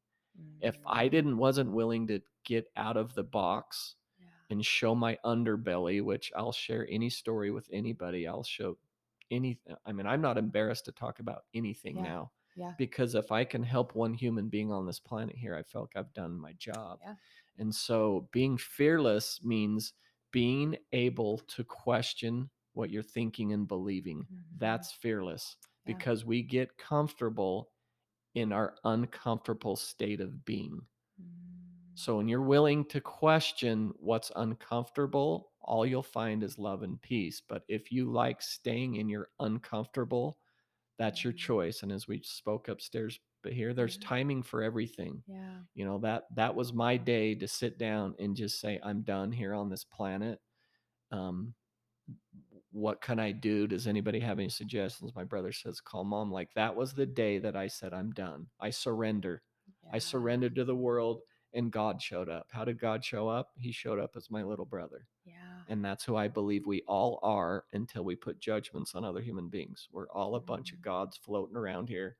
If 0.61 0.79
I 0.85 1.07
Mm. 1.07 1.11
didn't 1.11 1.37
wasn't 1.37 1.71
willing 1.71 2.07
to 2.07 2.21
get 2.43 2.71
out 2.75 2.97
of 2.97 3.13
the 3.13 3.23
box 3.23 3.95
Yeah. 4.19 4.25
and 4.49 4.65
show 4.65 4.95
my 4.95 5.17
underbelly, 5.23 6.01
which 6.03 6.31
I'll 6.35 6.51
share 6.51 6.87
any 6.89 7.09
story 7.09 7.51
with 7.51 7.69
anybody, 7.71 8.27
I'll 8.27 8.43
show 8.43 8.77
anything. 9.29 9.75
I 9.85 9.91
mean, 9.91 10.07
I'm 10.07 10.21
not 10.21 10.37
embarrassed 10.37 10.85
to 10.85 10.91
talk 10.91 11.19
about 11.19 11.45
anything 11.53 11.97
Yeah. 11.97 12.03
now 12.03 12.31
Yeah. 12.55 12.73
because 12.77 13.15
if 13.15 13.31
I 13.31 13.45
can 13.45 13.63
help 13.63 13.95
one 13.95 14.13
human 14.13 14.49
being 14.49 14.71
on 14.71 14.85
this 14.85 14.99
planet 14.99 15.35
here, 15.35 15.55
I 15.55 15.63
feel 15.63 15.81
like 15.81 15.95
I've 15.95 16.13
done 16.13 16.39
my 16.39 16.53
job. 16.53 16.99
Yeah. 17.01 17.15
And 17.57 17.73
so 17.73 18.27
being 18.31 18.57
fearless 18.57 19.43
means 19.43 19.93
being 20.31 20.77
able 20.91 21.37
to 21.37 21.63
question 21.63 22.49
what 22.73 22.89
you're 22.89 23.03
thinking 23.03 23.53
and 23.53 23.67
believing. 23.67 24.27
Mhm. 24.31 24.43
That's 24.57 24.91
fearless 24.91 25.57
Yeah. 25.85 25.93
because 25.95 26.25
we 26.25 26.41
get 26.43 26.77
comfortable 26.77 27.71
in 28.35 28.51
our 28.51 28.75
uncomfortable 28.83 29.75
state 29.75 30.21
of 30.21 30.45
being. 30.45 30.87
Mm. 31.21 31.95
So 31.95 32.17
when 32.17 32.27
you're 32.27 32.41
willing 32.41 32.85
to 32.85 33.01
question 33.01 33.93
what's 33.97 34.31
uncomfortable, 34.35 35.51
all 35.61 35.85
you'll 35.85 36.03
find 36.03 36.43
is 36.43 36.57
love 36.57 36.83
and 36.83 37.01
peace. 37.01 37.41
But 37.41 37.63
if 37.67 37.91
you 37.91 38.11
like 38.11 38.41
staying 38.41 38.95
in 38.95 39.09
your 39.09 39.29
uncomfortable, 39.39 40.39
that's 40.97 41.23
your 41.23 41.33
Mhm. 41.33 41.37
choice. 41.37 41.83
And 41.83 41.91
as 41.91 42.07
we 42.07 42.21
spoke 42.23 42.67
upstairs, 42.67 43.19
but 43.43 43.53
here 43.53 43.73
there's 43.73 43.97
timing 43.97 44.43
for 44.43 44.63
everything. 44.63 45.23
Yeah. 45.27 45.63
You 45.75 45.85
know, 45.85 45.99
that 45.99 46.33
that 46.35 46.55
was 46.55 46.73
my 46.73 46.97
day 46.97 47.35
to 47.35 47.47
sit 47.47 47.77
down 47.77 48.15
and 48.19 48.35
just 48.35 48.59
say, 48.59 48.79
I'm 48.83 49.03
done 49.03 49.31
here 49.31 49.53
on 49.53 49.69
this 49.69 49.83
planet. 49.83 50.41
Um, 51.11 51.55
what 52.73 53.01
can 53.01 53.19
I 53.19 53.31
do? 53.31 53.67
Does 53.67 53.87
anybody 53.87 54.19
have 54.19 54.39
any 54.39 54.49
suggestions? 54.49 55.13
My 55.15 55.23
brother 55.23 55.51
says, 55.51 55.79
call 55.79 56.03
mom. 56.03 56.31
Like 56.31 56.49
that 56.55 56.75
was 56.75 56.93
the 56.93 57.05
day 57.05 57.37
that 57.37 57.55
I 57.55 57.67
said, 57.67 57.93
I'm 57.93 58.11
done. 58.11 58.47
I 58.59 58.71
surrender. 58.71 59.43
I 59.91 59.97
Yeah. 59.97 59.99
surrendered 59.99 60.55
to 60.55 60.65
the 60.65 60.75
world 60.75 61.21
and 61.53 61.71
God 61.71 62.01
showed 62.01 62.29
up. 62.29 62.47
How 62.51 62.65
did 62.65 62.79
God 62.79 63.05
show 63.05 63.27
up? 63.29 63.51
He 63.55 63.71
showed 63.71 63.99
up 63.99 64.15
as 64.15 64.31
my 64.31 64.41
little 64.43 64.65
brother. 64.65 65.07
Yeah. 65.23 65.61
And 65.67 65.85
that's 65.85 66.03
who 66.03 66.15
I 66.15 66.27
believe 66.27 66.65
we 66.65 66.81
all 66.87 67.19
are 67.21 67.65
until 67.73 68.03
we 68.03 68.15
put 68.15 68.39
judgments 68.39 68.95
on 68.95 69.05
other 69.05 69.21
human 69.21 69.49
beings. 69.49 69.87
We're 69.91 70.09
all 70.09 70.35
a 70.35 70.41
bunch 70.41 70.73
of 70.73 70.79
Mhm. 70.79 70.83
gods 70.83 71.17
floating 71.17 71.55
around 71.55 71.89
here 71.89 72.17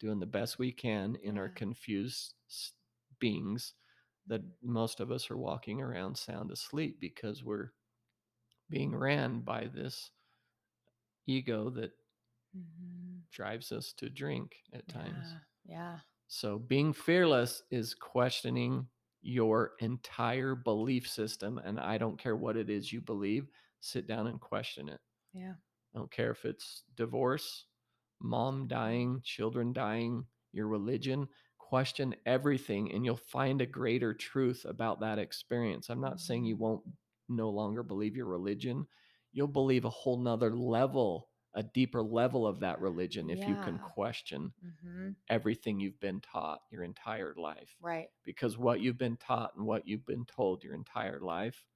doing 0.00 0.20
the 0.20 0.26
best 0.26 0.58
we 0.58 0.70
can 0.70 1.16
in 1.16 1.38
our 1.38 1.48
confused 1.48 2.34
beings 3.18 3.74
that 4.26 4.42
most 4.62 5.00
of 5.00 5.10
us 5.10 5.30
are 5.30 5.38
walking 5.38 5.80
around 5.80 6.16
sound 6.16 6.50
asleep 6.50 7.00
because 7.00 7.42
we're 7.42 7.70
being 8.70 8.94
ran 8.96 9.40
by 9.40 9.66
this 9.66 10.10
ego 11.26 11.70
that 11.70 11.92
Mhm. 12.54 13.24
drives 13.30 13.72
us 13.72 13.92
to 13.94 14.08
drink 14.08 14.62
at 14.72 14.88
times. 14.88 15.36
Yeah. 15.36 15.40
Yeah. 15.64 16.00
So 16.28 16.58
being 16.58 16.92
fearless 16.92 17.62
is 17.70 17.94
questioning 17.94 18.88
your 19.22 19.74
entire 19.80 20.54
belief 20.54 21.08
system. 21.08 21.58
And 21.58 21.80
I 21.80 21.98
don't 21.98 22.18
care 22.18 22.36
what 22.36 22.56
it 22.56 22.70
is 22.70 22.92
you 22.92 23.00
believe, 23.00 23.48
sit 23.80 24.06
down 24.06 24.26
and 24.26 24.40
question 24.40 24.88
it. 24.88 25.00
Yeah. 25.32 25.56
I 25.94 25.98
don't 25.98 26.10
care 26.10 26.30
if 26.32 26.44
it's 26.44 26.84
divorce, 26.94 27.66
mom 28.20 28.68
dying, 28.68 29.20
children 29.22 29.72
dying, 29.72 30.26
your 30.52 30.68
religion. 30.68 31.28
Question 31.58 32.14
everything 32.26 32.92
and 32.92 33.04
you'll 33.04 33.16
find 33.16 33.60
a 33.62 33.66
greater 33.66 34.14
truth 34.14 34.64
about 34.64 35.00
that 35.00 35.18
experience. 35.18 35.90
I'm 35.90 36.00
not 36.00 36.20
saying 36.20 36.44
you 36.44 36.56
Mhm. 36.56 36.58
won't 36.58 36.84
no 37.28 37.50
longer 37.50 37.82
believe 37.82 38.16
your 38.16 38.26
religion. 38.26 38.86
You'll 39.32 39.48
believe 39.48 39.84
a 39.84 39.90
whole 39.90 40.18
nother 40.18 40.54
level, 40.54 41.30
a 41.54 41.62
deeper 41.62 42.02
level 42.02 42.46
of 42.46 42.60
that 42.60 42.80
religion 42.80 43.30
if 43.30 43.46
you 43.46 43.56
can 43.56 43.78
question 43.78 44.54
Mm-hmm. 44.64 45.10
everything 45.28 45.80
you've 45.80 46.00
been 46.00 46.20
taught 46.20 46.62
your 46.70 46.82
entire 46.82 47.34
life. 47.36 47.76
Right. 47.80 48.10
Because 48.24 48.56
what 48.58 48.80
you've 48.80 48.98
been 48.98 49.16
taught 49.16 49.54
and 49.56 49.66
what 49.66 49.86
you've 49.86 50.06
been 50.06 50.24
told 50.26 50.64
your 50.64 50.74
entire 50.74 51.20
life, 51.20 51.66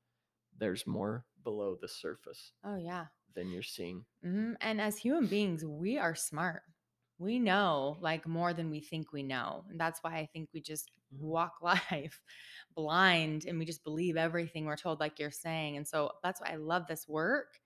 there's 0.56 0.86
more 0.86 1.26
below 1.42 1.76
the 1.76 1.88
surface 1.88 2.52
Oh 2.62 2.76
yeah. 2.76 3.08
than 3.34 3.50
you're 3.50 3.62
seeing. 3.62 4.06
hmm 4.22 4.52
And 4.60 4.80
as 4.80 4.98
human 4.98 5.26
beings, 5.26 5.64
we 5.64 5.98
are 5.98 6.14
smart. 6.14 6.62
We 7.18 7.38
know 7.38 7.96
like 8.00 8.26
more 8.26 8.52
than 8.54 8.70
we 8.70 8.80
think 8.80 9.12
we 9.12 9.22
know. 9.22 9.64
And 9.70 9.80
that's 9.80 10.02
why 10.02 10.16
I 10.18 10.26
think 10.26 10.50
we 10.52 10.60
just 10.60 10.90
Mhm. 11.14 11.20
walk 11.22 11.54
life 11.62 12.20
blind 12.74 13.44
and 13.46 13.58
we 13.58 13.64
just 13.64 13.84
believe 13.84 14.16
everything 14.16 14.66
we're 14.66 14.76
told, 14.76 15.00
like 15.00 15.18
you're 15.18 15.30
saying. 15.30 15.76
And 15.76 15.86
so 15.88 16.12
that's 16.22 16.40
why 16.40 16.50
I 16.52 16.56
love 16.56 16.86
this 16.86 17.08
work, 17.08 17.60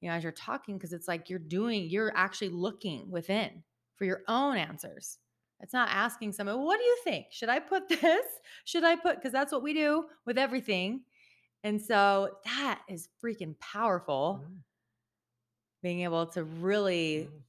you 0.00 0.08
know, 0.08 0.14
as 0.16 0.22
you're 0.22 0.32
talking, 0.32 0.76
because 0.76 0.92
it's 0.92 1.08
like 1.08 1.30
you're 1.30 1.38
doing, 1.38 1.88
you're 1.88 2.12
actually 2.16 2.50
looking 2.50 3.10
within 3.10 3.62
for 3.96 4.04
your 4.04 4.22
own 4.28 4.56
answers 4.56 5.18
It's 5.60 5.72
not 5.72 5.88
asking 5.90 6.32
someone, 6.32 6.60
what 6.64 6.78
do 6.78 6.84
you 6.84 6.98
think? 7.04 7.26
Should 7.30 7.48
I 7.48 7.60
put 7.60 7.88
this? 7.88 8.26
Should 8.64 8.84
I 8.84 8.96
put, 8.96 9.16
because 9.16 9.32
that's 9.32 9.52
what 9.52 9.62
we 9.62 9.74
do 9.74 10.06
with 10.26 10.38
everything. 10.38 11.04
And 11.64 11.80
so 11.82 12.30
that 12.44 12.82
is 12.88 13.08
freaking 13.22 13.58
powerful. 13.60 14.42
Mm, 14.44 14.62
Being 15.82 16.00
able 16.02 16.26
to 16.28 16.44
really 16.44 17.28
mm. 17.28 17.42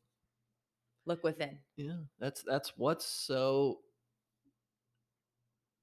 Look 1.05 1.23
within. 1.23 1.59
Yeah, 1.75 2.03
that's 2.19 2.43
that's 2.43 2.77
what's 2.77 3.05
so 3.05 3.81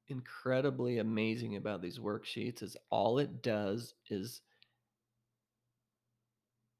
incredibly 0.08 0.98
amazing 0.98 1.56
about 1.56 1.80
these 1.80 1.98
worksheets 1.98 2.62
is 2.62 2.76
all 2.90 3.18
it 3.18 3.42
does 3.42 3.94
is 4.10 4.42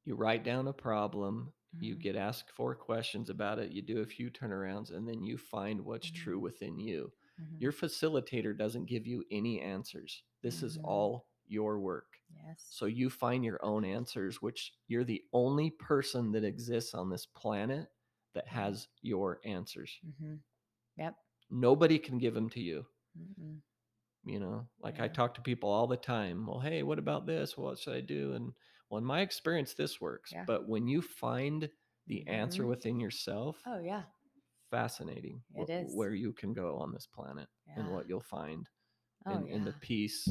you 0.05 0.15
write 0.15 0.45
down 0.45 0.69
a 0.69 0.73
problem, 0.73 1.53
you 1.79 1.95
Mhm. 1.95 1.97
get 1.97 2.17
asked 2.17 2.51
four 2.51 2.75
questions 2.75 3.31
about 3.31 3.59
it, 3.59 3.71
you 3.73 3.83
do 3.83 4.01
a 4.01 4.07
few 4.07 4.31
turnarounds, 4.31 4.91
and 4.95 5.09
then 5.09 5.23
you 5.23 5.37
find 5.39 5.81
what's 5.85 6.11
true 6.11 6.39
Mhm. 6.39 6.41
within 6.41 6.79
you. 6.79 7.13
Mhm. 7.39 7.61
Your 7.61 7.73
facilitator 7.73 8.57
doesn't 8.57 8.87
give 8.87 9.07
you 9.07 9.25
any 9.31 9.61
answers. 9.61 10.25
This 10.43 10.63
is 10.63 10.77
Mhm. 10.77 10.85
all 10.85 11.29
your 11.47 11.79
work. 11.81 12.19
Yes. 12.31 12.73
So 12.73 12.87
you 12.87 13.11
find 13.11 13.45
your 13.45 13.63
own 13.65 13.85
answers, 13.85 14.41
which 14.41 14.75
you're 14.87 15.05
the 15.05 15.25
only 15.33 15.71
person 15.71 16.33
that 16.33 16.45
exists 16.45 16.95
on 16.95 17.11
this 17.11 17.27
planet 17.27 17.89
that 18.35 18.47
Mhm. 18.47 18.51
has 18.53 18.89
your 19.03 19.41
answers. 19.45 20.01
hmm 20.19 20.37
Yep. 20.97 21.17
Nobody 21.51 21.99
can 21.99 22.19
give 22.19 22.35
them 22.35 22.49
to 22.51 22.61
you. 22.61 22.87
Mm-mm. 23.19 23.61
You 24.25 24.39
know, 24.39 24.69
like 24.81 25.01
I 25.01 25.09
talk 25.09 25.35
to 25.35 25.41
people 25.41 25.71
all 25.71 25.87
the 25.87 25.97
time. 25.97 26.47
Well, 26.47 26.61
hey, 26.61 26.83
what 26.83 26.99
about 26.99 27.27
this? 27.27 27.57
What 27.57 27.79
should 27.79 27.95
I 27.95 28.01
do? 28.01 28.35
And 28.35 28.53
well, 28.89 28.99
in 28.99 29.05
my 29.05 29.21
experience, 29.21 29.75
this 29.75 30.01
works. 30.01 30.33
Yeah. 30.33 30.45
But 30.47 30.69
when 30.69 30.87
you 30.89 31.01
find 31.03 31.69
the 32.07 32.27
answer 32.29 32.63
Mhm. 32.65 32.69
within 32.69 33.01
yourself, 33.01 33.57
Oh, 33.67 33.79
yeah. 33.81 34.05
fascinating 34.71 35.43
It 35.55 35.69
wh- 35.69 35.71
is. 35.71 35.95
where 35.97 36.15
you 36.15 36.33
can 36.33 36.53
go 36.53 36.79
on 36.79 36.93
this 36.93 37.07
planet 37.07 37.49
and 37.77 37.89
what 37.89 38.09
you'll 38.09 38.21
find. 38.21 38.69
Oh, 39.27 39.33
and, 39.35 39.49
yeah. 39.49 39.55
and 39.57 39.67
the 39.67 39.73
peace 39.75 40.29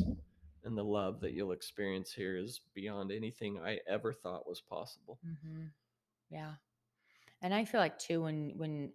and 0.64 0.78
the 0.78 0.84
love 0.84 1.20
that 1.22 1.34
you'll 1.34 1.52
experience 1.54 2.12
here 2.14 2.38
is 2.38 2.62
beyond 2.74 3.12
anything 3.12 3.60
I 3.60 3.80
ever 3.88 4.14
thought 4.14 4.48
was 4.48 4.62
possible. 4.62 5.20
hmm 5.24 5.68
Yeah. 6.30 6.56
And 7.42 7.54
I 7.54 7.66
feel 7.66 7.80
like 7.80 7.98
too 7.98 8.24
when 8.24 8.54
when 8.58 8.92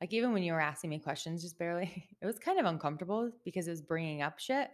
like 0.00 0.12
even 0.12 0.32
when 0.32 0.42
you 0.42 0.52
were 0.52 0.60
asking 0.60 0.90
me 0.90 0.98
questions 0.98 1.42
just 1.42 1.58
barely, 1.58 2.08
it 2.20 2.26
was 2.26 2.38
kind 2.38 2.58
of 2.58 2.66
uncomfortable 2.66 3.30
because 3.44 3.68
it 3.68 3.70
was 3.70 3.82
bringing 3.82 4.22
up 4.22 4.38
shit. 4.38 4.68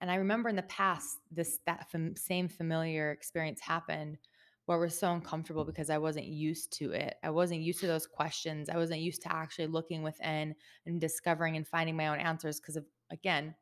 And 0.00 0.10
I 0.10 0.16
remember 0.16 0.48
in 0.48 0.56
the 0.56 0.62
past 0.62 1.18
this 1.30 1.60
that 1.66 1.90
fam- 1.90 2.16
same 2.16 2.48
familiar 2.48 3.12
experience 3.12 3.60
happened 3.60 4.18
where 4.66 4.78
was 4.78 4.98
so 4.98 5.12
uncomfortable 5.12 5.64
because 5.64 5.90
I 5.90 5.98
wasn't 5.98 6.26
used 6.26 6.72
to 6.78 6.92
it. 6.92 7.16
I 7.22 7.30
wasn't 7.30 7.60
used 7.60 7.80
to 7.80 7.86
those 7.86 8.06
questions. 8.06 8.68
I 8.68 8.76
wasn't 8.76 9.00
used 9.00 9.22
to 9.22 9.32
actually 9.32 9.66
looking 9.66 10.02
within 10.02 10.54
and 10.86 11.00
discovering 11.00 11.56
and 11.56 11.68
finding 11.68 11.96
my 11.96 12.08
own 12.08 12.18
answers 12.18 12.60
because 12.60 12.76
of 12.76 12.84
again, 13.10 13.54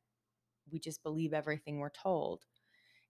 we 0.70 0.78
just 0.78 1.02
believe 1.02 1.32
everything 1.32 1.78
we're 1.78 1.90
told 1.90 2.44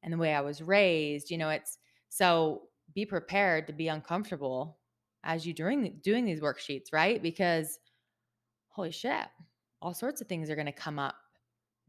and 0.02 0.12
the 0.12 0.18
way 0.18 0.34
I 0.34 0.40
was 0.40 0.62
raised. 0.62 1.30
You 1.30 1.38
know, 1.38 1.50
it's 1.50 1.78
so 2.08 2.62
be 2.94 3.06
prepared 3.06 3.66
to 3.66 3.72
be 3.72 3.88
uncomfortable 3.88 4.78
as 5.24 5.46
you 5.46 5.52
doing 5.52 6.00
doing 6.02 6.24
these 6.24 6.40
worksheets, 6.40 6.92
right? 6.92 7.22
Because 7.22 7.78
holy 8.68 8.90
shit, 8.90 9.26
all 9.80 9.94
sorts 9.94 10.20
of 10.20 10.28
things 10.28 10.50
are 10.50 10.54
going 10.54 10.66
to 10.66 10.72
come 10.72 10.98
up 10.98 11.16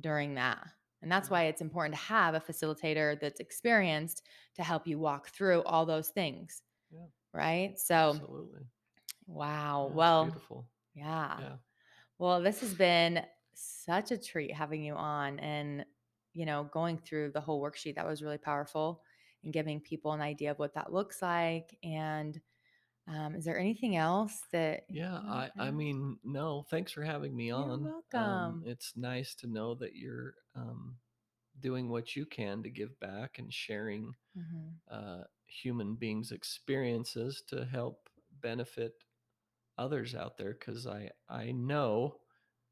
during 0.02 0.36
that. 0.36 0.60
And 1.02 1.12
that's 1.12 1.26
mm-hmm. 1.26 1.36
why 1.36 1.44
it's 1.46 1.62
important 1.62 1.96
to 1.96 2.02
have 2.02 2.34
a 2.34 2.40
facilitator 2.40 3.20
that's 3.20 3.40
experienced 3.40 4.24
to 4.56 4.64
help 4.64 4.88
you 4.88 5.00
walk 5.00 5.30
through 5.30 5.64
all 5.64 5.86
those 5.86 6.10
things. 6.10 6.62
Yeah. 6.92 7.06
Right? 7.34 7.80
So, 7.80 8.12
Absolutely. 8.16 8.62
wow. 9.28 9.88
Yeah, 9.90 9.96
well, 9.96 10.24
beautiful. 10.26 10.66
yeah. 10.94 11.38
Yeah. 11.40 11.56
Well, 12.20 12.42
this 12.42 12.62
has 12.62 12.74
been 12.74 13.22
such 13.54 14.12
a 14.12 14.18
treat 14.18 14.54
having 14.54 14.84
you 14.84 14.94
on 14.94 15.40
and, 15.40 15.86
you 16.34 16.46
know, 16.46 16.70
going 16.72 16.98
through 16.98 17.32
the 17.32 17.42
whole 17.42 17.62
worksheet. 17.62 17.96
That 17.96 18.08
was 18.08 18.22
really 18.22 18.38
powerful 18.38 19.02
and 19.44 19.52
giving 19.52 19.82
people 19.82 20.14
an 20.14 20.22
idea 20.22 20.52
of 20.52 20.60
what 20.60 20.74
that 20.76 20.94
looks 20.94 21.22
like. 21.22 21.76
And 21.84 22.40
um, 23.08 23.36
is 23.36 23.46
there 23.46 23.60
anything 23.60 23.96
else 23.96 24.42
that? 24.52 24.84
Yeah. 24.90 25.22
I, 25.28 25.52
I 25.58 25.72
mean, 25.72 26.20
no, 26.24 26.64
thanks 26.70 26.92
for 26.92 27.04
having 27.04 27.36
me 27.36 27.52
on. 27.52 27.92
You're. 28.14 28.22
Um, 28.22 28.60
welcome. 28.62 28.64
it's 28.64 28.96
nice 28.96 29.34
to 29.36 29.48
know 29.48 29.74
that 29.76 29.96
you're 29.96 30.36
um, 30.56 30.98
doing 31.60 31.90
what 31.90 32.16
you 32.16 32.26
can 32.26 32.64
to 32.64 32.70
give 32.70 33.00
back 33.00 33.40
and 33.40 33.54
sharing 33.54 34.14
Mhm. 34.36 34.82
uh, 34.90 35.24
human 35.46 35.96
beings' 35.96 36.32
experiences 36.32 37.44
to 37.50 37.66
help 37.66 38.10
benefit 38.42 38.94
others 39.78 40.16
out 40.16 40.38
there 40.38 40.54
because 40.54 40.88
I 40.88 41.10
I 41.30 41.52
know 41.52 42.20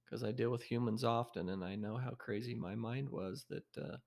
because 0.05 0.23
I 0.23 0.31
deal 0.31 0.51
with 0.51 0.63
humans 0.63 1.03
often 1.03 1.49
and 1.49 1.63
I 1.63 1.75
know 1.75 1.97
how 1.97 2.11
crazy 2.11 2.55
my 2.55 2.75
mind 2.75 3.09
was 3.09 3.45
that 3.49 3.77
uh, 3.77 3.97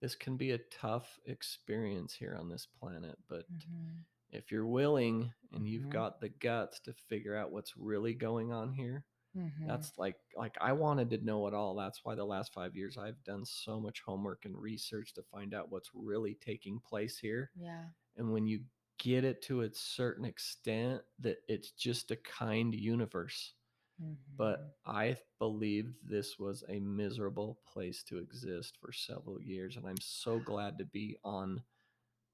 this 0.00 0.14
can 0.16 0.36
be 0.36 0.52
a 0.52 0.58
tough 0.70 1.18
experience 1.26 2.14
here 2.14 2.36
on 2.38 2.48
this 2.48 2.66
planet. 2.66 3.18
But 3.28 3.46
Mhm. 3.48 4.04
If 4.30 4.50
you're 4.52 4.66
willing 4.66 5.32
and 5.52 5.68
you've 5.68 5.88
Mhm. 5.88 5.90
got 5.90 6.20
the 6.20 6.28
guts 6.28 6.80
to 6.80 6.92
figure 6.94 7.36
out 7.36 7.52
what's 7.52 7.76
really 7.76 8.14
going 8.14 8.52
on 8.52 8.72
here, 8.72 9.04
Mhm. 9.34 9.66
that's 9.66 9.98
like 9.98 10.16
like 10.36 10.56
I 10.60 10.72
wanted 10.72 11.10
to 11.10 11.18
know 11.24 11.46
it 11.48 11.54
all. 11.54 11.74
That's 11.76 12.04
why 12.04 12.14
the 12.16 12.24
last 12.26 12.52
five 12.54 12.76
years 12.76 12.98
I've 12.98 13.22
done 13.24 13.44
so 13.44 13.80
much 13.80 14.02
homework 14.02 14.44
and 14.46 14.56
research 14.60 15.14
to 15.14 15.22
find 15.24 15.54
out 15.54 15.70
what's 15.70 15.90
really 15.94 16.34
taking 16.36 16.80
place 16.80 17.18
here 17.18 17.50
Yeah. 17.54 17.90
and 18.16 18.32
when 18.32 18.46
you 18.46 18.64
get 18.98 19.24
it 19.24 19.42
to 19.42 19.62
a 19.62 19.72
certain 19.74 20.24
extent 20.24 21.02
that 21.18 21.38
it's 21.48 21.72
just 21.72 22.10
a 22.10 22.16
kind 22.16 22.74
universe 22.74 23.54
Mhm. 23.98 24.36
but 24.38 24.78
i 24.86 25.16
believed 25.38 25.96
this 26.02 26.38
was 26.38 26.64
a 26.68 26.80
miserable 26.80 27.60
place 27.66 28.02
to 28.04 28.18
exist 28.18 28.78
for 28.80 28.92
several 28.92 29.40
years 29.42 29.76
and 29.76 29.86
i'm 29.86 30.00
so 30.00 30.40
glad 30.40 30.78
to 30.78 30.84
be 30.84 31.16
on 31.24 31.62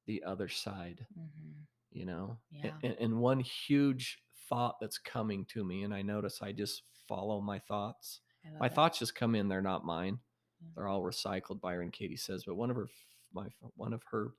the 0.07 0.23
other 0.25 0.49
side 0.49 1.07
Mhm. 1.15 1.67
You 1.93 2.05
know 2.07 2.39
Yeah. 2.51 2.81
and, 2.83 2.97
and 3.01 3.21
one 3.21 3.41
huge 3.41 4.19
thought 4.49 4.77
that's 4.81 4.99
coming 4.99 5.45
to 5.47 5.65
me 5.65 5.83
and 5.85 5.95
i 5.95 6.03
notice 6.03 6.41
i 6.43 6.53
just 6.53 6.83
follow 7.09 7.41
my 7.41 7.59
thoughts 7.59 8.21
my 8.61 8.69
it. 8.69 8.75
thoughts 8.75 8.99
just 8.99 9.15
come 9.15 9.35
in 9.35 9.49
they're 9.49 9.63
not 9.63 9.85
mine 9.85 10.19
Yeah. 10.61 10.69
they're 10.77 10.89
all 10.89 11.03
recycled 11.03 11.61
byron 11.61 11.91
katie 11.91 12.17
says 12.17 12.45
but 12.47 12.57
one 12.57 12.71
of 12.71 12.77
her 12.77 12.89
my 13.33 13.47
one 13.77 13.93
of 13.93 14.03
her 14.11 14.33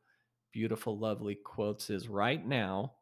beautiful 0.51 0.97
lovely 0.97 1.35
quotes 1.35 1.89
is 1.89 2.07
right 2.09 2.45
now 2.45 2.93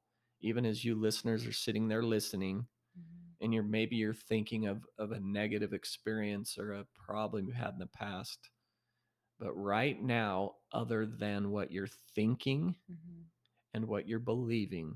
even 0.41 0.65
as 0.65 0.83
you 0.85 0.95
listeners 0.95 1.45
are 1.45 1.53
sitting 1.53 1.87
there 1.87 2.03
listening 2.03 2.65
Mhm. 2.95 3.35
and 3.41 3.53
you're 3.53 3.63
maybe 3.63 3.95
you're 3.95 4.13
thinking 4.13 4.67
of 4.67 4.85
of 4.97 5.11
a 5.11 5.19
negative 5.19 5.73
experience 5.73 6.57
or 6.57 6.73
a 6.73 6.85
problem 6.95 7.47
you 7.47 7.53
had 7.53 7.73
in 7.73 7.79
the 7.79 7.87
past 7.87 8.49
but 9.39 9.53
right 9.53 10.01
now 10.01 10.55
other 10.71 11.05
than 11.05 11.51
what 11.51 11.71
you're 11.71 11.87
thinking 12.15 12.75
Mhm. 12.87 13.10
And 13.73 13.85
what 13.87 14.07
you're 14.07 14.19
believing 14.19 14.95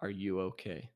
are 0.00 0.10
you 0.10 0.40
okay 0.40 0.90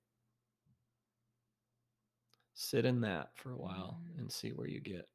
sit 2.55 2.85
in 2.85 3.01
that 3.03 3.37
for 3.37 3.53
a 3.53 3.57
while 3.57 4.01
Mhm. 4.03 4.19
and 4.19 4.33
see 4.33 4.53
where 4.53 4.67
you 4.69 4.81
get 4.81 5.09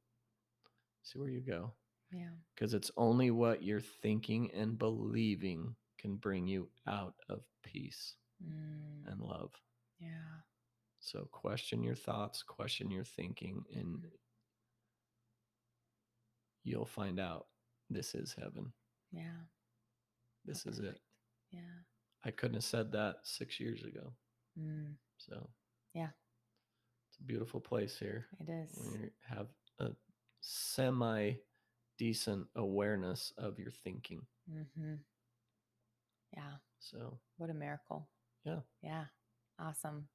see 1.03 1.17
where 1.17 1.29
you 1.29 1.41
go 1.41 1.73
Yeah. 2.11 2.35
because 2.53 2.73
it's 2.73 2.91
only 2.97 3.31
what 3.31 3.63
you're 3.63 3.81
thinking 3.81 4.51
and 4.51 4.77
believing 4.77 5.75
can 5.97 6.15
bring 6.17 6.47
you 6.47 6.71
out 6.87 7.15
of 7.29 7.43
peace 7.63 8.15
Mm. 8.43 9.05
and 9.07 9.21
love. 9.21 9.53
Yeah. 9.99 10.41
So 10.99 11.25
question 11.25 11.83
your 11.83 11.95
thoughts, 11.95 12.43
question 12.43 12.89
your 12.91 13.03
thinking, 13.05 13.65
and 13.71 14.11
you'll 16.63 16.85
find 16.85 17.19
out 17.19 17.47
this 17.89 18.13
is 18.15 18.33
heaven. 18.33 18.73
Yeah. 19.11 19.45
This 20.45 20.65
Oh, 20.65 20.69
is 20.69 20.79
it. 20.79 21.01
Yeah. 21.51 21.59
I 22.23 22.31
couldn't 22.31 22.55
have 22.55 22.63
said 22.63 22.91
that 22.93 23.17
six 23.23 23.59
years 23.59 23.83
ago. 23.83 24.13
Mm. 24.59 24.93
So 25.17 25.49
Yeah. 25.93 26.09
it's 27.09 27.19
a 27.19 27.23
beautiful 27.23 27.59
place 27.59 27.97
here. 27.97 28.27
It 28.39 28.49
is. 28.49 28.71
When 28.77 29.01
you 29.01 29.11
have 29.27 29.47
a 29.79 29.91
semi 30.41 31.33
decent 31.97 32.47
awareness 32.55 33.31
of 33.37 33.59
your 33.59 33.71
thinking. 33.83 34.25
Mm-hmm. 34.51 34.95
Yeah. 36.33 36.53
So 36.79 37.19
What 37.37 37.49
a 37.49 37.53
miracle. 37.53 38.07
Yeah. 38.43 38.59
Yeah. 38.81 39.05
Awesome. 39.59 40.07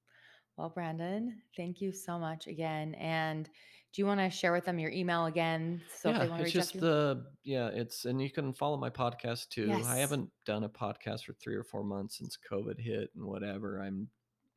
Well, 0.56 0.70
Brandon, 0.70 1.36
thank 1.56 1.80
you 1.80 1.92
so 1.92 2.18
much 2.18 2.46
again. 2.46 2.94
And 2.94 3.48
do 3.92 4.02
you 4.02 4.06
want 4.06 4.20
to 4.20 4.30
share 4.30 4.52
with 4.52 4.64
them 4.64 4.78
your 4.78 4.90
email 4.90 5.26
again? 5.26 5.82
So 5.94 6.10
if 6.10 6.18
they 6.18 6.24
yeah, 6.24 6.30
want 6.30 6.40
to 6.40 6.46
it's 6.46 6.54
reach 6.54 6.56
out 6.56 6.60
just 6.60 6.72
to 6.72 6.78
you? 6.78 6.80
the 6.80 7.26
yeah, 7.44 7.68
it's 7.68 8.04
and 8.04 8.20
you 8.20 8.30
can 8.30 8.52
follow 8.52 8.76
my 8.76 8.90
podcast 8.90 9.48
too. 9.48 9.66
Yes. 9.66 9.86
I 9.86 9.98
haven't 9.98 10.30
done 10.44 10.64
a 10.64 10.68
podcast 10.68 11.24
for 11.24 11.34
three 11.34 11.56
or 11.56 11.62
four 11.64 11.84
months 11.84 12.18
since 12.18 12.38
COVID 12.50 12.78
hit 12.78 13.10
and 13.14 13.24
whatever. 13.24 13.80
I'm 13.80 14.08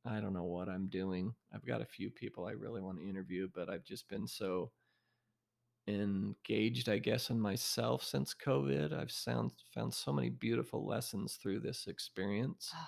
I 0.05 0.19
don't 0.21 0.33
know 0.33 0.43
what 0.43 0.69
I'm 0.69 0.87
doing. 0.87 1.33
I've 1.53 1.65
got 1.65 1.81
a 1.81 1.85
few 1.85 2.09
people 2.09 2.45
I 2.45 2.51
really 2.51 2.81
want 2.81 2.99
to 2.99 3.07
interview, 3.07 3.49
but 3.53 3.69
I've 3.69 3.83
just 3.83 4.07
been 4.07 4.25
so 4.27 4.71
engaged, 5.87 6.87
I 6.87 6.97
guess, 6.99 7.29
in 7.29 7.39
myself 7.39 8.03
since 8.03 8.33
COVID. 8.33 8.93
I've 8.93 9.11
found 9.11 9.51
found 9.73 9.93
so 9.93 10.13
many 10.13 10.29
beautiful 10.29 10.85
lessons 10.85 11.35
through 11.41 11.59
this 11.59 11.87
experience 11.87 12.71
Oh, 12.75 12.87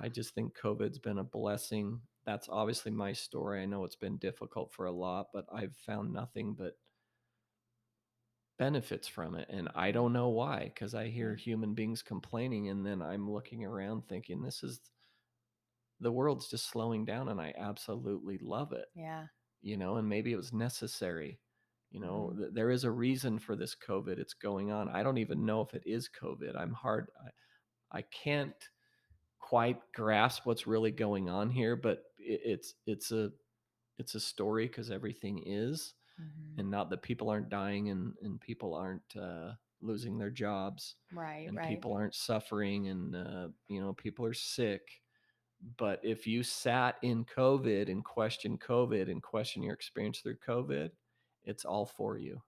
I 0.00 0.08
just 0.08 0.34
think 0.34 0.56
COVID's 0.56 0.98
been 0.98 1.18
a 1.18 1.24
blessing. 1.24 2.00
That's 2.24 2.48
obviously 2.48 2.92
my 2.92 3.12
story. 3.12 3.62
I 3.62 3.66
know 3.66 3.84
it's 3.84 3.96
been 3.96 4.18
difficult 4.18 4.72
for 4.72 4.86
a 4.86 4.92
lot, 4.92 5.28
but 5.32 5.46
I've 5.52 5.76
found 5.76 6.12
nothing 6.12 6.54
but 6.54 6.78
benefits 8.58 9.08
from 9.08 9.34
it. 9.34 9.48
And 9.50 9.68
I 9.74 9.90
don't 9.92 10.12
know 10.12 10.28
why, 10.28 10.64
because 10.64 10.94
I 10.94 11.08
hear 11.08 11.34
human 11.36 11.74
beings 11.74 12.02
complaining, 12.02 12.68
and 12.68 12.86
then 12.86 13.02
I'm 13.02 13.30
looking 13.30 13.64
around 13.64 14.08
thinking, 14.08 14.42
this 14.42 14.62
is 14.62 14.80
the 16.00 16.12
world's 16.12 16.48
just 16.48 16.66
slowing 16.66 17.04
down, 17.04 17.28
and 17.28 17.40
I 17.40 17.54
absolutely 17.56 18.38
love 18.38 18.72
it. 18.72 18.86
Yeah. 18.94 19.28
You 19.62 19.76
know, 19.76 19.96
and 19.96 20.08
maybe 20.08 20.32
it 20.32 20.36
was 20.36 20.52
necessary. 20.52 21.40
You 21.90 22.00
know, 22.00 22.34
Mhm. 22.34 22.36
th- 22.36 22.52
there 22.54 22.70
is 22.70 22.84
a 22.84 22.90
reason 22.90 23.38
for 23.38 23.56
this 23.56 23.76
COVID. 23.76 24.18
It's 24.18 24.34
going 24.34 24.72
on. 24.72 24.88
I 24.88 25.02
don't 25.02 25.18
even 25.18 25.46
know 25.46 25.62
if 25.62 25.74
it 25.74 25.84
is 25.86 26.08
COVID. 26.10 26.56
I'm 26.56 26.74
hard. 26.74 27.10
I, 27.20 27.98
I 27.98 28.02
can't 28.02 28.70
quite 29.38 29.92
grasp 29.94 30.46
what's 30.46 30.66
really 30.66 30.92
going 30.92 31.28
on 31.30 31.50
here, 31.50 31.76
but 31.76 32.04
it's 32.24 32.74
it's 32.86 33.12
a 33.12 33.32
it's 33.98 34.14
a 34.14 34.20
story 34.20 34.66
because 34.66 34.90
everything 34.90 35.42
is, 35.46 35.94
Mhm. 36.20 36.58
and 36.58 36.70
not 36.70 36.90
that 36.90 37.02
people 37.02 37.28
aren't 37.30 37.48
dying 37.50 37.90
and 37.90 38.14
and 38.22 38.40
people 38.40 38.74
aren't 38.74 39.16
uh, 39.16 39.52
losing 39.80 40.18
their 40.18 40.30
jobs 40.30 40.96
Right. 41.12 41.48
and 41.48 41.56
right. 41.56 41.68
people 41.68 41.92
aren't 41.92 42.14
suffering 42.14 42.88
and 42.88 43.16
uh, 43.16 43.48
you 43.68 43.80
know 43.80 43.92
people 43.94 44.24
are 44.26 44.34
sick. 44.34 45.02
But 45.76 46.04
if 46.04 46.26
you 46.26 46.42
sat 46.42 46.98
in 47.02 47.24
COVID 47.24 47.88
and 47.90 48.04
questioned 48.04 48.60
COVID 48.60 49.10
and 49.10 49.22
question 49.22 49.62
your 49.62 49.74
experience 49.74 50.20
through 50.20 50.38
COVID, 50.38 50.90
it's 51.44 51.64
all 51.64 51.86
for 51.86 52.18
you. 52.18 52.42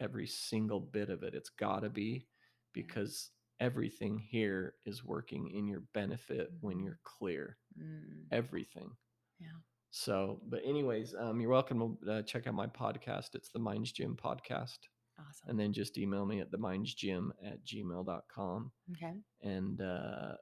Every 0.00 0.26
single 0.26 0.80
bit 0.80 1.10
of 1.10 1.22
it. 1.22 1.34
It's 1.34 1.50
got 1.50 1.80
to 1.80 1.90
be 1.90 2.26
because 2.72 3.30
everything 3.60 4.18
here 4.18 4.74
is 4.86 5.04
working 5.04 5.50
in 5.50 5.66
your 5.66 5.80
benefit 5.94 6.50
when 6.60 6.78
Mhm. 6.78 6.84
you're 6.84 7.00
clear. 7.04 7.58
Mm, 7.78 8.26
Everything. 8.30 8.96
Yeah. 9.40 9.48
So, 9.90 10.40
but 10.48 10.60
anyways, 10.64 11.14
um, 11.18 11.40
you're 11.40 11.50
welcome 11.50 11.96
to 12.04 12.10
uh, 12.12 12.22
check 12.22 12.46
out 12.46 12.54
my 12.54 12.66
podcast. 12.66 13.34
It's 13.34 13.48
the 13.50 13.58
Minds 13.58 13.92
Gym 13.92 14.16
podcast. 14.16 14.78
awesome. 15.18 15.48
And 15.48 15.58
then 15.58 15.72
just 15.72 15.96
email 15.98 16.26
me 16.26 16.40
at 16.40 16.50
themindsgym 16.50 17.30
at 17.44 17.64
gmail.com. 17.64 18.72
okay. 18.92 19.14
And 19.42 19.80
uh, 19.80 20.32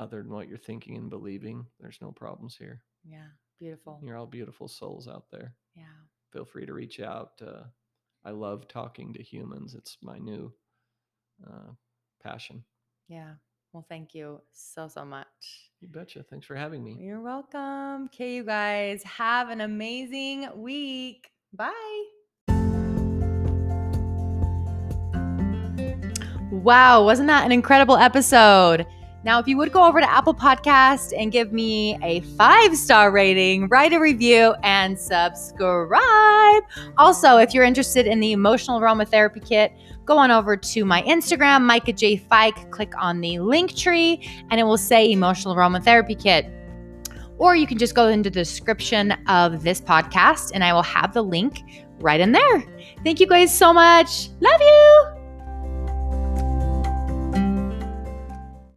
other 0.00 0.22
than 0.22 0.32
what 0.32 0.48
you're 0.48 0.58
thinking 0.58 0.96
and 0.96 1.10
believing, 1.10 1.66
there's 1.80 1.98
no 2.00 2.10
problems 2.12 2.56
here. 2.56 2.82
Yeah. 3.04 3.26
Beautiful. 3.60 4.00
You're 4.02 4.16
all 4.16 4.26
beautiful 4.26 4.68
souls 4.68 5.08
out 5.08 5.24
there. 5.30 5.54
Yeah. 5.76 5.84
Feel 6.32 6.44
free 6.44 6.66
to 6.66 6.72
reach 6.72 7.00
out. 7.00 7.32
Uh, 7.44 7.64
I 8.24 8.30
love 8.30 8.68
talking 8.68 9.12
to 9.14 9.22
humans. 9.22 9.74
It's 9.74 9.96
my 10.02 10.18
new 10.18 10.52
uh, 11.46 11.72
passion. 12.22 12.64
Yeah. 13.08 13.34
Well, 13.72 13.84
thank 13.88 14.14
you 14.14 14.40
so, 14.52 14.88
so 14.88 15.04
much. 15.04 15.26
You 15.80 15.88
betcha. 15.88 16.24
Thanks 16.28 16.46
for 16.46 16.56
having 16.56 16.82
me. 16.82 16.96
You're 16.98 17.20
welcome. 17.20 18.06
Okay, 18.06 18.36
you 18.36 18.44
guys, 18.44 19.02
have 19.04 19.50
an 19.50 19.60
amazing 19.60 20.48
week. 20.56 21.30
Bye. 21.52 22.04
Wow, 26.50 27.04
wasn't 27.04 27.28
that 27.28 27.44
an 27.44 27.52
incredible 27.52 27.96
episode? 27.96 28.86
Now, 29.24 29.38
if 29.38 29.46
you 29.46 29.58
would 29.58 29.72
go 29.72 29.84
over 29.84 30.00
to 30.00 30.10
Apple 30.10 30.32
Podcast 30.32 31.12
and 31.16 31.30
give 31.30 31.52
me 31.52 31.98
a 32.02 32.20
five 32.20 32.76
star 32.76 33.10
rating, 33.10 33.68
write 33.68 33.92
a 33.92 34.00
review, 34.00 34.54
and 34.62 34.98
subscribe. 34.98 36.62
Also, 36.96 37.36
if 37.36 37.52
you're 37.52 37.64
interested 37.64 38.06
in 38.06 38.20
the 38.20 38.32
emotional 38.32 38.80
aromatherapy 38.80 39.46
kit, 39.46 39.72
go 40.08 40.16
on 40.16 40.30
over 40.30 40.56
to 40.56 40.84
my 40.86 41.02
Instagram, 41.02 41.62
Micah 41.62 41.92
J. 41.92 42.16
Fike, 42.16 42.70
click 42.70 42.94
on 42.98 43.20
the 43.20 43.38
link 43.38 43.76
tree, 43.76 44.26
and 44.50 44.58
it 44.58 44.64
will 44.64 44.78
say 44.78 45.12
emotional 45.12 45.54
aromatherapy 45.54 46.20
kit. 46.20 46.46
Or 47.36 47.54
you 47.54 47.66
can 47.66 47.78
just 47.78 47.94
go 47.94 48.08
into 48.08 48.30
the 48.30 48.40
description 48.40 49.12
of 49.28 49.62
this 49.62 49.80
podcast, 49.80 50.50
and 50.54 50.64
I 50.64 50.72
will 50.72 50.82
have 50.82 51.12
the 51.12 51.22
link 51.22 51.62
right 52.00 52.20
in 52.20 52.32
there. 52.32 52.64
Thank 53.04 53.20
you 53.20 53.26
guys 53.26 53.56
so 53.56 53.72
much. 53.72 54.30
Love 54.40 54.60
you. 54.60 55.17